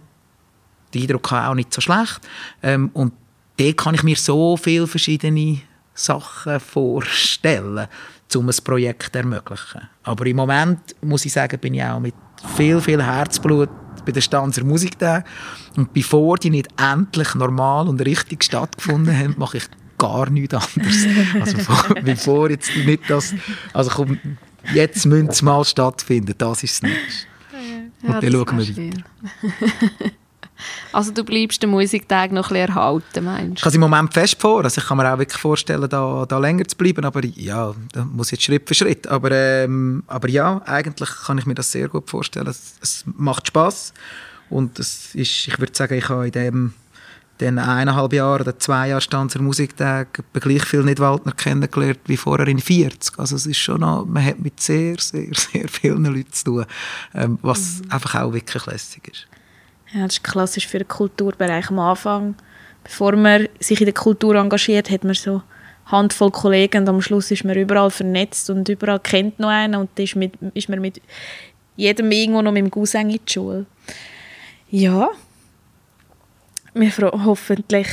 der 0.94 1.02
Eindruck 1.02 1.34
auch 1.34 1.54
nicht 1.54 1.74
so 1.74 1.82
schlecht. 1.82 2.22
Ähm, 2.64 2.90
und 2.94 3.14
da 3.58 3.72
kann 3.74 3.96
ich 3.96 4.04
mir 4.04 4.16
so 4.16 4.58
viele 4.58 4.88
verschiedene 4.88 5.60
Sachen 5.94 6.60
vorstellen, 6.60 7.88
um 8.36 8.50
ein 8.50 8.56
Projekt 8.64 9.14
zu 9.14 9.20
ermöglichen. 9.20 9.82
Aber 10.04 10.26
im 10.26 10.38
Moment, 10.38 10.80
muss 11.02 11.26
ich 11.26 11.34
sagen, 11.34 11.60
bin 11.60 11.74
ich 11.74 11.84
auch 11.84 12.00
mit 12.00 12.16
viel, 12.56 12.82
viel 12.82 13.04
Herzblut 13.04 13.70
bei 14.06 14.12
der 14.12 14.22
Stanzer 14.22 14.64
Musiktag. 14.64 15.26
Und 15.76 15.94
bevor 15.94 16.38
die 16.38 16.50
nicht 16.50 16.68
endlich 16.80 17.34
normal 17.36 17.88
und 17.88 18.06
richtig 18.06 18.44
stattgefunden 18.44 19.18
haben, 19.18 19.36
mache 19.38 19.58
ich 19.58 19.66
gar 19.98 20.30
nichts 20.30 20.54
anderes. 20.54 21.06
Also 21.40 21.94
bevor 22.04 22.50
jetzt 22.50 22.72
nicht 22.86 23.10
das... 23.10 23.34
Also 23.74 23.92
komm, 23.92 24.20
jetzt 24.74 25.06
müssen 25.06 25.32
sie 25.32 25.46
mal 25.46 25.64
stattfinden, 25.64 26.34
das 26.38 26.64
ist 26.64 26.84
das 26.84 26.90
Nächste. 26.90 27.35
Ja, 28.08 28.16
und 28.16 28.24
dann 28.24 28.32
schauen 28.32 28.58
wir 28.58 28.78
weiter. 28.78 29.04
Also 30.92 31.12
du 31.12 31.24
bleibst 31.24 31.62
den 31.62 31.70
Musiktag 31.70 32.32
noch 32.32 32.50
ein 32.50 32.54
bisschen 32.54 32.70
erhalten, 32.70 33.26
meinst 33.26 33.50
du? 33.50 33.54
Ich 33.56 33.62
kann 33.62 33.70
es 33.70 33.76
im 33.76 33.82
Moment 33.82 34.14
fest 34.14 34.40
vor. 34.40 34.64
Also 34.64 34.80
ich 34.80 34.88
kann 34.88 34.98
mir 34.98 35.12
auch 35.12 35.18
wirklich 35.18 35.40
vorstellen, 35.40 35.90
da, 35.90 36.26
da 36.28 36.38
länger 36.38 36.66
zu 36.66 36.78
bleiben. 36.78 37.04
Aber 37.04 37.24
ja, 37.26 37.74
da 37.92 38.06
muss 38.06 38.32
jetzt 38.32 38.44
Schritt 38.44 38.68
für 38.68 38.74
Schritt. 38.74 39.08
Aber, 39.08 39.32
ähm, 39.32 40.04
aber 40.08 40.30
ja, 40.30 40.62
eigentlich 40.66 41.10
kann 41.26 41.38
ich 41.38 41.46
mir 41.46 41.56
das 41.56 41.72
sehr 41.72 41.90
gut 41.90 42.10
vorstellen. 42.10 42.48
Es, 42.48 42.76
es 42.82 43.04
macht 43.06 43.48
Spaß 43.48 43.94
und 44.50 44.80
es 44.80 45.14
ist, 45.16 45.48
ich 45.48 45.60
würde 45.60 45.76
sagen, 45.76 45.96
ich 45.96 46.08
habe 46.08 46.28
in 46.28 46.32
dem 46.32 46.74
dann 47.38 47.60
eineinhalb 47.60 48.14
Jahre 48.14 48.42
oder 48.42 48.58
zwei 48.58 48.90
Jahre 48.90 49.02
Stanzer 49.02 49.42
Musiktag 49.42 50.24
gleich 50.34 50.64
viel 50.64 50.84
Nidwaldner 50.84 51.34
kennengelernt 51.34 52.00
wie 52.06 52.18
vorher 52.18 52.48
in 52.48 52.60
40. 52.60 53.20
Also 53.20 53.36
es 53.36 53.46
ist 53.46 53.58
schon 53.58 53.82
noch, 53.82 54.06
man 54.06 54.24
hat 54.26 54.40
mit 54.40 54.60
sehr, 54.60 54.96
sehr, 55.00 55.28
sehr 55.34 55.68
vielen 55.68 56.06
Leuten 56.06 56.32
zu 56.32 56.46
tun, 56.46 56.66
ähm, 57.14 57.40
was 57.42 57.82
mhm. 57.82 57.92
einfach 57.92 58.22
auch 58.22 58.34
wirklich 58.34 58.66
lässig 58.66 59.08
ist. 59.10 59.28
Ja, 59.94 60.04
das 60.04 60.18
ist 60.18 60.24
klassisch 60.24 60.68
für 60.68 60.80
den 60.80 60.88
Kulturbereich 60.88 61.70
am 61.70 61.80
Anfang. 61.80 62.36
Bevor 62.84 63.16
man 63.16 63.48
sich 63.60 63.80
in 63.80 63.86
der 63.86 63.94
Kultur 63.94 64.36
engagiert, 64.36 64.90
hat 64.90 65.04
man 65.04 65.16
so 65.16 65.42
Handvoll 65.86 66.32
Kollegen 66.32 66.82
und 66.82 66.90
am 66.90 67.02
Schluss 67.02 67.32
ist 67.32 67.44
man 67.44 67.56
überall 67.56 67.92
vernetzt 67.92 68.50
und 68.50 68.68
überall 68.70 69.00
kennt 69.00 69.40
noch 69.40 69.50
einen 69.50 69.76
und 69.76 70.00
ist, 70.00 70.16
mit, 70.16 70.34
ist 70.54 70.70
man 70.70 70.82
mit 70.82 71.02
jedem 71.76 72.12
irgendwo 72.12 72.42
noch 72.42 72.52
mit 72.52 72.64
dem 72.64 72.72
Cousin 72.72 73.10
in 73.10 73.20
die 73.26 73.32
Schule. 73.32 73.66
Ja, 74.70 75.10
wir 76.76 77.12
hoffentlich 77.24 77.88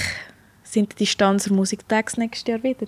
sind 0.65 0.99
die 0.99 1.07
Stanzer 1.07 1.53
Musiktags 1.53 2.17
nächstes 2.17 2.49
Jahr 2.49 2.63
wieder. 2.63 2.87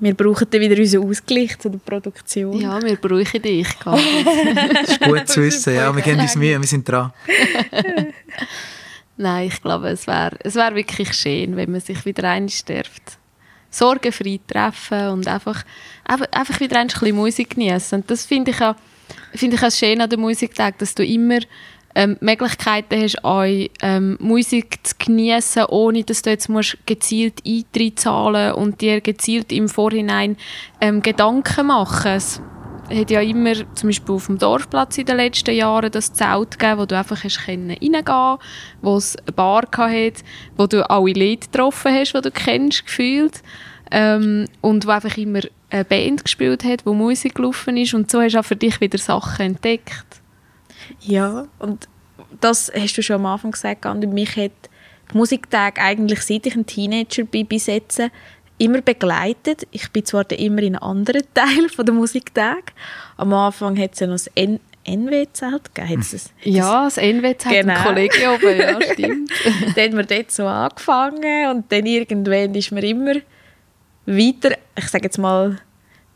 Wir 0.00 0.14
brauchen 0.14 0.46
dann 0.48 0.60
wieder 0.60 0.80
unseren 0.80 1.08
Ausgleich 1.08 1.58
zu 1.58 1.68
der 1.68 1.78
Produktion. 1.78 2.60
Ja, 2.60 2.80
wir 2.80 2.94
brauchen 2.96 3.42
dich. 3.42 3.66
das 3.84 4.90
ist 4.90 5.00
gut 5.00 5.28
zu 5.28 5.42
wissen, 5.42 5.74
ja. 5.74 5.94
Wir 5.94 6.02
geben 6.02 6.20
uns 6.20 6.36
Mühe, 6.36 6.60
wir 6.60 6.68
sind 6.68 6.88
dran. 6.88 7.12
Nein, 9.16 9.48
ich 9.48 9.60
glaube, 9.60 9.88
es 9.88 10.06
wäre 10.06 10.36
es 10.44 10.54
wär 10.54 10.72
wirklich 10.76 11.12
schön, 11.14 11.56
wenn 11.56 11.72
man 11.72 11.80
sich 11.80 12.04
wieder 12.04 12.30
einsterft. 12.30 13.18
Sorgenfrei 13.70 14.38
treffen 14.46 15.08
und 15.08 15.26
einfach, 15.26 15.64
einfach, 16.04 16.26
einfach 16.30 16.60
wieder 16.60 16.78
ein 16.78 16.86
bisschen 16.86 17.16
Musik 17.16 17.50
genießen. 17.50 18.00
Und 18.00 18.10
das 18.10 18.24
finde 18.24 18.52
ich 18.52 18.60
auch, 18.60 18.76
finde 19.34 19.56
ich 19.56 19.62
auch 19.64 19.72
schön 19.72 20.00
an 20.00 20.08
den 20.08 20.20
Musiktag, 20.20 20.78
dass 20.78 20.94
du 20.94 21.04
immer 21.04 21.40
ähm, 21.94 22.16
Möglichkeiten 22.20 23.02
hast, 23.02 23.24
euch 23.24 23.70
ähm, 23.82 24.16
Musik 24.20 24.78
zu 24.86 24.94
genießen, 24.98 25.64
ohne 25.66 26.04
dass 26.04 26.22
du 26.22 26.30
jetzt 26.30 26.48
musst 26.48 26.78
gezielt 26.86 27.42
Eintritt 27.46 28.00
zahlen 28.00 28.54
und 28.54 28.80
dir 28.80 29.00
gezielt 29.00 29.52
im 29.52 29.68
Vorhinein 29.68 30.36
ähm, 30.80 31.02
Gedanken 31.02 31.66
machen. 31.66 32.12
Es 32.12 32.40
hat 32.90 33.10
ja 33.10 33.20
immer, 33.20 33.54
zum 33.74 33.88
Beispiel 33.88 34.14
auf 34.14 34.26
dem 34.26 34.38
Dorfplatz 34.38 34.96
in 34.98 35.06
den 35.06 35.16
letzten 35.16 35.54
Jahren, 35.54 35.90
das 35.90 36.12
Zelt 36.12 36.58
gegeben, 36.58 36.80
wo 36.80 36.86
du 36.86 36.96
einfach 36.96 37.22
hast 37.22 37.48
reingehen 37.48 38.04
konntest, 38.04 38.48
wo 38.80 38.96
es 38.96 39.16
eine 39.16 39.32
Bar 39.32 39.64
hatte, 39.76 40.22
wo 40.56 40.66
du 40.66 40.88
alle 40.88 41.12
Leute 41.12 41.48
getroffen 41.50 41.92
hast, 41.92 42.12
die 42.14 42.20
du 42.20 42.30
kennst, 42.30 42.86
gefühlt. 42.86 43.42
Ähm, 43.90 44.44
und 44.60 44.86
wo 44.86 44.90
einfach 44.90 45.16
immer 45.16 45.40
eine 45.70 45.84
Band 45.84 46.24
gespielt 46.24 46.62
hat, 46.64 46.84
wo 46.84 46.92
Musik 46.92 47.36
gelaufen 47.36 47.76
ist 47.76 47.94
und 47.94 48.10
so 48.10 48.20
hast 48.20 48.34
du 48.34 48.40
auch 48.40 48.44
für 48.44 48.56
dich 48.56 48.80
wieder 48.80 48.98
Sachen 48.98 49.46
entdeckt. 49.46 50.17
Ja, 51.00 51.46
und 51.58 51.88
das 52.40 52.70
hast 52.74 52.96
du 52.96 53.02
schon 53.02 53.16
am 53.16 53.26
Anfang 53.26 53.52
gesagt, 53.52 53.86
und 53.86 54.12
mich 54.12 54.36
hat 54.36 54.52
die 55.12 55.16
Musiktage 55.16 55.80
eigentlich, 55.80 56.20
seit 56.20 56.46
ich 56.46 56.54
ein 56.54 56.66
Teenager 56.66 57.24
bin, 57.24 57.46
bis 57.46 57.66
jetzt 57.66 58.02
immer 58.58 58.80
begleitet. 58.82 59.66
Ich 59.70 59.90
bin 59.90 60.04
zwar 60.04 60.30
immer 60.32 60.62
in 60.62 60.76
einem 60.76 60.82
anderen 60.82 61.22
Teil 61.34 61.68
von 61.74 61.86
der 61.86 61.94
Musiktage. 61.94 62.72
Am 63.16 63.32
Anfang 63.32 63.78
hat 63.78 63.94
es 63.94 64.00
ja 64.00 64.06
noch 64.06 64.14
das 64.14 64.28
N 64.34 64.60
NW-Zelt 64.84 65.74
gegeben. 65.74 66.02
ja, 66.44 66.84
das 66.84 66.96
NW-Zelt 66.96 67.60
genau. 67.60 67.76
im 67.76 67.82
Kollegium 67.82 68.34
oben, 68.34 68.58
ja, 68.58 68.80
stimmt. 68.92 69.30
dann 69.76 69.84
haben 69.84 69.96
wir 69.98 70.04
dort 70.04 70.30
so 70.30 70.46
angefangen 70.46 71.50
und 71.50 71.70
dann 71.70 71.84
irgendwann 71.84 72.54
ist 72.54 72.72
man 72.72 72.82
immer 72.82 73.14
weiter, 74.06 74.56
ich 74.76 74.88
sage 74.88 75.04
jetzt 75.04 75.18
mal, 75.18 75.58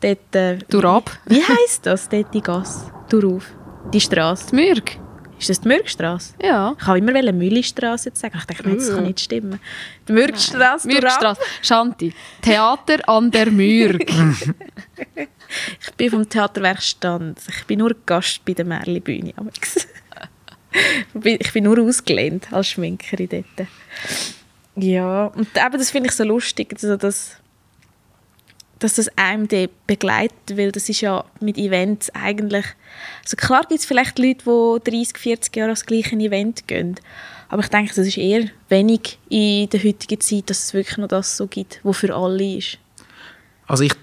dort... 0.01 0.35
Äh, 0.35 0.59
Durab. 0.71 1.11
Wie 1.27 1.43
heisst 1.43 1.85
das, 1.85 2.09
dort 2.09 2.33
die 2.33 2.41
Gasse? 2.41 2.91
Durauf. 3.11 3.53
Die 3.91 4.01
Straße. 4.01 4.47
Die 4.51 4.57
Mürg. 4.57 4.99
Ist 5.39 5.51
das 5.51 5.61
die 5.61 5.69
Mürgstrasse? 5.69 6.35
Ja. 6.41 6.77
Ich 6.79 6.87
habe 6.87 6.99
immer 6.99 7.33
Müllistrasse 7.33 8.13
sagen. 8.15 8.39
Ich 8.39 8.45
dachte, 8.45 8.75
das 8.75 8.95
kann 8.95 9.03
nicht 9.03 9.21
stimmen. 9.21 9.59
Die 10.07 10.13
Mürgstrasse. 10.13 10.87
Mürgstrasse. 10.87 11.41
Shanti. 11.61 12.15
Theater 12.41 13.09
an 13.09 13.31
der 13.31 13.51
Mürg. 13.51 14.09
ich 15.81 15.93
bin 15.97 16.11
vom 16.11 16.29
Theaterwerkstand. 16.29 17.41
Ich 17.49 17.65
bin 17.67 17.81
nur 17.81 17.97
Gast 18.07 18.45
bei 18.45 18.53
der 18.53 18.65
Märli-Bühne. 18.65 19.35
ich 21.25 21.53
bin 21.53 21.65
nur 21.65 21.81
ausgelehnt 21.81 22.53
als 22.53 22.69
Schminkerin 22.69 23.29
dort. 23.29 23.69
Ja, 24.77 25.27
und 25.27 25.49
eben, 25.57 25.79
das 25.79 25.91
finde 25.91 26.09
ich 26.09 26.15
so 26.15 26.25
lustig, 26.25 26.73
also 26.73 26.97
das 26.97 27.42
dass 28.83 28.95
das 28.95 29.09
einem 29.17 29.47
begleitet, 29.87 30.57
weil 30.57 30.73
das 30.73 30.89
ist 30.89 31.01
ja 31.01 31.25
mit 31.41 31.57
Events 31.57 32.11
eigentlich, 32.11 32.67
also 33.23 33.37
klar 33.37 33.61
gibt 33.69 33.81
es 33.81 33.87
vielleicht 33.87 34.19
Leute, 34.19 34.45
die 34.45 34.91
30, 34.91 35.19
40 35.19 35.57
Jahre 35.57 35.71
das 35.71 35.87
gleiche 35.87 36.17
Event 36.17 36.67
gehen, 36.67 36.97
aber 37.49 37.63
ich 37.63 37.69
denke, 37.69 37.95
das 37.95 38.07
ist 38.07 38.17
eher 38.17 38.49
wenig 38.69 39.19
in 39.29 39.69
der 39.69 39.85
heutigen 39.85 40.21
Zeit, 40.21 40.51
dass 40.51 40.65
es 40.65 40.75
wirklich 40.75 40.99
noch 40.99 41.09
das 41.09 41.37
so 41.37 41.47
gibt, 41.47 41.81
was 41.83 41.99
für 41.99 42.15
alle 42.15 42.57
ist. 42.57 42.79
Also 43.67 43.85
ich 43.85 43.95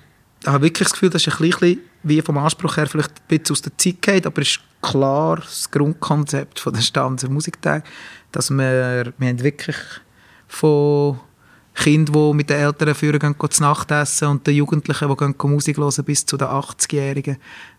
habe 0.46 0.64
wirklich 0.64 0.88
das 0.88 0.94
Gefühl, 0.94 1.10
das 1.10 1.28
ist 1.28 1.34
ein 1.34 1.50
bisschen 1.50 1.80
wie 2.04 2.22
vom 2.22 2.38
Anspruch 2.38 2.78
her 2.78 2.88
vielleicht 2.88 3.12
ein 3.12 3.28
bisschen 3.28 3.54
aus 3.54 3.62
der 3.62 3.78
Zeit 3.78 4.02
geht, 4.02 4.26
aber 4.26 4.42
es 4.42 4.50
ist 4.50 4.60
klar 4.82 5.38
das 5.38 5.70
Grundkonzept 5.70 6.60
von 6.60 6.74
der 6.74 6.82
Stanzer 6.82 7.30
Musiktag, 7.30 7.84
dass 8.32 8.50
wir, 8.50 9.14
wir 9.18 9.28
haben 9.28 9.44
wirklich 9.44 9.76
von 10.48 11.20
Kinder, 11.80 12.12
die 12.12 12.34
mit 12.34 12.50
den 12.50 12.60
Eltern 12.60 12.94
führen, 12.94 13.20
gehen, 13.20 13.36
zu 13.50 13.64
Nacht 13.64 13.90
essen 13.92 14.28
und 14.28 14.46
den 14.46 14.56
Jugendlichen, 14.56 15.08
die 15.08 15.16
gehen, 15.16 15.36
Musik 15.44 15.78
hören, 15.78 16.04
bis 16.04 16.26
zu 16.26 16.36
den 16.36 16.48
80-Jährigen. 16.48 17.38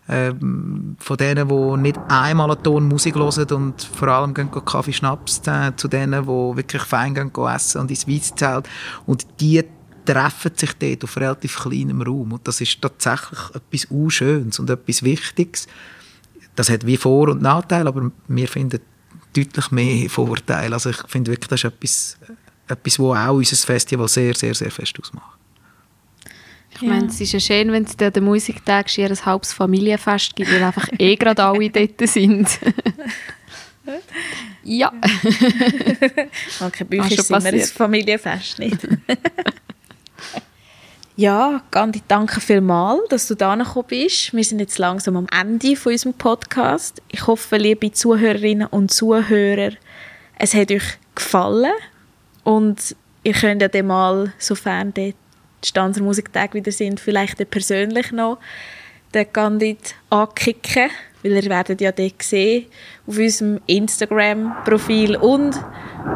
Ähm, 0.09 0.95
von 0.99 1.17
denen, 1.17 1.47
die 1.47 1.77
nicht 1.77 1.99
einmal 2.07 2.51
einen 2.51 2.63
Ton 2.63 2.87
Musik 2.87 3.15
hören 3.15 3.47
und 3.51 3.83
vor 3.83 4.07
allem 4.07 4.33
gehen, 4.33 4.49
Kaffee, 4.51 4.91
Schnaps, 4.91 5.41
äh, 5.45 5.71
zu 5.75 5.87
denen, 5.87 6.23
die 6.23 6.27
wirklich 6.27 6.81
fein 6.81 7.13
gehen, 7.13 7.31
essen 7.47 7.81
und 7.81 7.91
ins 7.91 8.07
Weisszelt. 8.07 8.67
Und 9.05 9.27
die 9.39 9.63
treffen 10.03 10.51
sich 10.55 10.73
dort 10.73 11.03
auf 11.03 11.17
relativ 11.17 11.59
kleinem 11.59 12.01
Raum. 12.01 12.33
Und 12.33 12.47
das 12.47 12.59
ist 12.59 12.81
tatsächlich 12.81 13.39
etwas 13.53 13.85
Unschönes 13.85 14.57
und 14.57 14.69
etwas 14.69 15.03
Wichtiges. 15.03 15.67
Das 16.55 16.71
hat 16.71 16.87
wie 16.87 16.97
Vor- 16.97 17.29
und 17.29 17.41
Nachteile, 17.43 17.87
aber 17.87 18.11
wir 18.27 18.47
finden 18.47 18.81
deutlich 19.35 19.71
mehr 19.71 20.09
Vorteile. 20.09 20.73
Also 20.73 20.89
ich 20.89 20.97
finde 21.07 21.31
wirklich, 21.31 21.47
das 21.47 21.63
ist 21.63 21.65
etwas 21.65 22.17
etwas, 22.71 22.99
was 22.99 23.17
auch 23.17 23.35
unser 23.35 23.55
Festival 23.55 24.07
sehr, 24.07 24.33
sehr, 24.33 24.53
sehr 24.53 24.71
fest 24.71 24.97
ausmacht. 24.99 25.41
Ich 26.81 26.87
meine, 26.87 27.07
es 27.07 27.21
ist 27.21 27.33
ja 27.33 27.39
schön, 27.39 27.71
wenn 27.71 27.83
es 27.83 27.97
an 27.99 28.13
den 28.13 28.23
Musiktag 28.23 28.89
schier 28.89 29.09
ein 29.09 29.25
halbes 29.25 29.53
Familienfest 29.53 30.35
gibt, 30.35 30.51
weil 30.51 30.63
einfach 30.63 30.87
eh 30.97 31.15
gerade 31.15 31.43
alle 31.43 31.69
dort 31.69 32.09
sind. 32.09 32.47
ja. 34.63 34.91
Okay, 36.59 36.83
bei 36.85 37.01
euch 37.01 37.11
ist 37.11 37.29
immer 37.29 37.45
ein 37.45 37.61
Familienfest, 37.61 38.59
nicht? 38.59 38.77
ja, 41.15 41.61
Gandhi, 41.71 42.01
danke 42.07 42.39
vielmals, 42.39 43.01
dass 43.09 43.27
du 43.27 43.35
da 43.35 43.55
gekommen 43.55 43.87
bist. 43.87 44.33
Wir 44.33 44.43
sind 44.43 44.59
jetzt 44.59 44.79
langsam 44.79 45.17
am 45.17 45.27
Ende 45.27 45.75
von 45.75 45.91
unserem 45.91 46.13
Podcast. 46.13 47.01
Ich 47.09 47.27
hoffe, 47.27 47.57
liebe 47.57 47.91
Zuhörerinnen 47.91 48.67
und 48.67 48.91
Zuhörer, 48.91 49.71
es 50.37 50.53
hat 50.53 50.71
euch 50.71 50.97
gefallen. 51.15 51.73
Und 52.43 52.95
ihr 53.23 53.33
könnt 53.33 53.61
ja 53.61 53.67
dann 53.67 53.87
mal, 53.87 54.33
sofern 54.37 54.93
die 54.93 55.15
Stanzer 55.63 56.01
Musiktage 56.01 56.55
wieder 56.55 56.71
sind, 56.71 56.99
vielleicht 56.99 57.49
persönlich 57.49 58.11
noch 58.11 58.39
den 59.13 59.31
Candid 59.31 59.95
ankicken, 60.09 60.89
weil 61.21 61.33
ihr 61.33 61.49
werdet 61.49 61.81
ja 61.81 61.91
dort 61.91 62.23
sehen, 62.23 62.65
auf 63.05 63.17
unserem 63.17 63.59
Instagram-Profil 63.67 65.17
und 65.17 65.55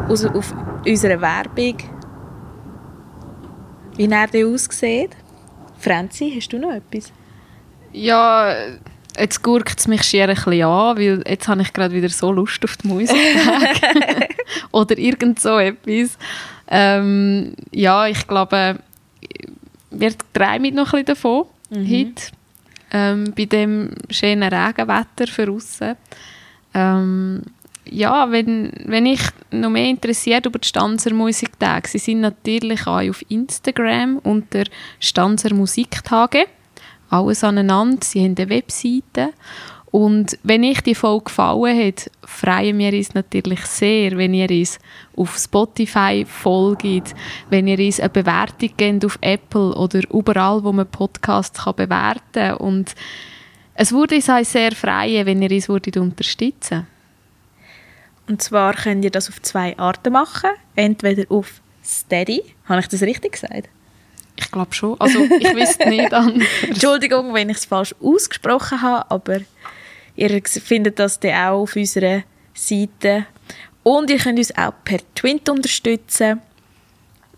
auf 0.09 0.53
unserer 0.85 1.21
Werbung, 1.21 1.77
wie 3.97 4.09
er 4.09 4.27
denn 4.27 4.53
aussieht. 4.53 5.11
Franzi, 5.77 6.33
hast 6.35 6.51
du 6.53 6.57
noch 6.57 6.71
etwas? 6.71 7.11
Ja, 7.91 8.55
jetzt 9.19 9.43
gurkt 9.43 9.79
es 9.79 9.87
mich 9.87 10.03
schier 10.03 10.29
ein 10.29 10.35
bisschen 10.35 10.63
an, 10.63 10.97
weil 10.97 11.23
jetzt 11.27 11.47
habe 11.47 11.61
ich 11.61 11.73
gerade 11.73 11.93
wieder 11.93 12.09
so 12.09 12.31
Lust 12.31 12.63
auf 12.63 12.77
die 12.77 12.87
Musik. 12.87 13.17
Oder 14.71 14.97
irgend 14.97 15.39
so 15.39 15.57
etwas. 15.57 16.17
Ähm, 16.67 17.53
ja, 17.71 18.07
ich 18.07 18.27
glaube, 18.27 18.79
wir 19.91 20.13
träumen 20.33 20.75
noch 20.75 20.93
ein 20.93 21.03
bisschen 21.03 21.05
davon 21.05 21.45
mhm. 21.69 21.89
heute. 21.89 22.21
Ähm, 22.91 23.33
bei 23.35 23.45
dem 23.45 23.91
schönen 24.09 24.43
Regenwetter 24.53 25.27
für 25.27 25.51
aussen. 25.51 25.95
Ähm, 26.73 27.41
ja, 27.89 28.31
wenn, 28.31 28.71
wenn 28.85 29.05
ich 29.05 29.21
noch 29.51 29.69
mehr 29.69 29.89
interessiert 29.89 30.45
über 30.45 30.59
die 30.59 30.67
Stanzer 30.67 31.13
Musiktage, 31.13 31.87
sie 31.87 31.99
sind 31.99 32.21
natürlich 32.21 32.87
auch 32.87 33.07
auf 33.07 33.23
Instagram 33.29 34.17
unter 34.19 34.63
Stanzer 34.99 35.53
Musiktage 35.53 36.45
alles 37.09 37.43
aneinander. 37.43 38.03
Sie 38.03 38.23
haben 38.23 38.35
eine 38.37 38.49
Webseite. 38.49 39.33
Und 39.95 40.37
wenn 40.43 40.65
euch 40.65 40.81
die 40.81 40.93
Folge 40.93 41.25
gefallen 41.25 41.87
hat, 41.87 42.11
freuen 42.25 42.77
wir 42.79 42.91
uns 42.91 43.13
natürlich 43.13 43.65
sehr, 43.65 44.17
wenn 44.17 44.33
ihr 44.33 44.49
uns 44.49 44.77
auf 45.15 45.37
Spotify 45.37 46.25
folgt, 46.27 47.15
wenn 47.49 47.65
ihr 47.67 47.79
uns 47.79 48.01
eine 48.01 48.09
Bewertung 48.09 48.71
gebt 48.75 49.05
auf 49.05 49.17
Apple 49.21 49.73
oder 49.73 50.01
überall, 50.11 50.61
wo 50.65 50.73
man 50.73 50.85
Podcasts 50.85 51.63
bewerten 51.63 52.19
kann. 52.33 52.57
Und 52.57 52.93
es 53.73 53.93
würde 53.93 54.15
uns 54.15 54.29
auch 54.29 54.43
sehr 54.43 54.73
freuen, 54.73 55.25
wenn 55.25 55.41
ihr 55.41 55.51
uns 55.51 55.69
würdet 55.69 55.95
unterstützen 55.95 56.87
Und 58.27 58.41
zwar 58.41 58.73
könnt 58.73 59.05
ihr 59.05 59.11
das 59.11 59.29
auf 59.29 59.41
zwei 59.43 59.77
Arten 59.77 60.11
machen. 60.11 60.49
Entweder 60.75 61.23
auf 61.31 61.61
Steady. 61.85 62.43
Habe 62.65 62.81
ich 62.81 62.87
das 62.87 63.01
richtig 63.01 63.33
gesagt? 63.33 63.69
Ich 64.37 64.51
glaube 64.51 64.73
schon. 64.73 64.99
Also 64.99 65.19
ich 65.39 65.55
wüsste 65.55 65.87
nicht. 65.89 66.11
Entschuldigung, 66.67 67.33
wenn 67.33 67.49
ich 67.49 67.57
es 67.57 67.65
falsch 67.65 67.95
ausgesprochen 68.01 68.81
habe, 68.81 69.09
aber 69.09 69.37
ihr 70.15 70.41
findet 70.43 70.99
das 70.99 71.19
dann 71.19 71.33
auch 71.33 71.61
auf 71.61 71.75
unserer 71.75 72.23
Seite. 72.53 73.25
Und 73.83 74.09
ihr 74.09 74.17
könnt 74.17 74.39
uns 74.39 74.55
auch 74.57 74.73
per 74.83 74.99
Twint 75.13 75.47
unterstützen. 75.49 76.41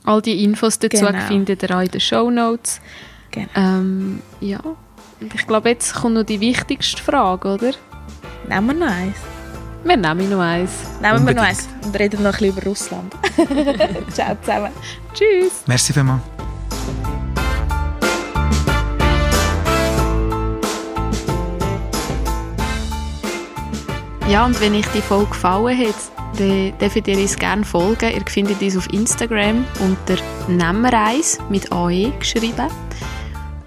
All 0.06 0.22
die 0.22 0.43
Infos 0.43 0.80
dazu 0.80 1.06
Genau. 1.06 1.20
findet 1.28 1.64
ihr 1.64 1.76
auch 1.76 1.82
in 1.82 1.91
den 1.91 2.00
Show 2.02 2.30
Notes. 2.32 2.80
Genau. 3.32 3.50
Ähm, 3.56 4.22
ja. 4.39 4.60
Und 5.20 5.34
ich 5.36 5.45
glaube, 5.45 5.70
jetzt 5.70 5.93
kommt 5.95 6.14
noch 6.16 6.24
die 6.24 6.39
wichtigste 6.39 7.02
Frage, 7.04 7.50
oder? 7.50 7.72
Nehmen 8.48 8.68
wir 8.68 8.74
noch 8.86 8.88
eins. 8.93 9.18
Wir 9.84 9.98
nehmen 9.98 10.30
noch 10.30 10.39
eins. 10.39 10.72
Nehmen 11.02 11.26
wir 11.28 11.34
noch 11.34 11.43
eins 11.43 11.68
und 11.84 11.98
reden 12.00 12.24
noch 12.24 12.34
ein 12.34 12.39
bisschen 12.39 12.58
über 12.58 12.64
Russland. 12.64 13.14
Ciao 14.14 14.36
zusammen. 14.41 14.72
Tschüss. 15.14 15.64
Merci 15.66 15.91
vielmals. 15.93 16.36
Ja, 24.29 24.45
und 24.45 24.59
wenn 24.59 24.75
euch 24.75 24.85
die 24.88 25.01
Folge 25.01 25.29
gefallen 25.29 25.88
hat, 25.88 25.95
dann 26.38 26.77
dürft 26.79 27.07
ihr 27.07 27.17
uns 27.17 27.38
gerne 27.38 27.63
folgen. 27.63 28.11
Ihr 28.13 28.21
findet 28.27 28.61
uns 28.61 28.75
auf 28.75 28.91
Instagram 28.91 29.65
unter 29.79 30.21
Nemmereis 30.49 31.38
mit 31.49 31.71
AE 31.71 32.11
geschrieben. 32.19 32.67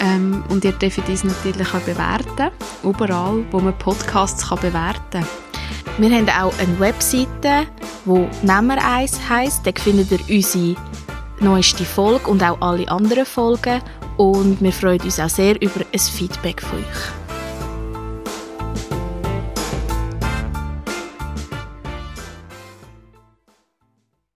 Ähm, 0.00 0.44
und 0.50 0.64
ihr 0.64 0.72
dürft 0.72 1.08
uns 1.08 1.24
natürlich 1.24 1.66
auch 1.74 1.80
bewerten. 1.80 2.50
Überall, 2.82 3.42
wo 3.50 3.60
man 3.60 3.76
Podcasts 3.78 4.48
kann 4.48 4.60
bewerten 4.60 5.00
kann. 5.10 5.26
Wir 5.96 6.10
haben 6.10 6.28
auch 6.28 6.58
eine 6.58 6.78
Webseite, 6.78 7.66
die 8.04 8.46
Nemmereis 8.46 9.18
heisst. 9.28 9.66
Da 9.66 9.72
findet 9.74 10.12
ihr 10.12 10.36
unsere 10.36 10.76
neueste 11.41 11.84
Folge 11.84 12.28
und 12.28 12.43
auch 12.43 12.61
alle 12.61 12.88
anderen 12.88 13.26
Folgen. 13.26 13.82
Und 14.16 14.61
wir 14.61 14.72
freuen 14.72 15.01
uns 15.01 15.18
auch 15.18 15.28
sehr 15.28 15.61
über 15.61 15.80
ein 15.93 15.99
Feedback 15.99 16.61
von 16.61 16.78
euch. 16.78 17.39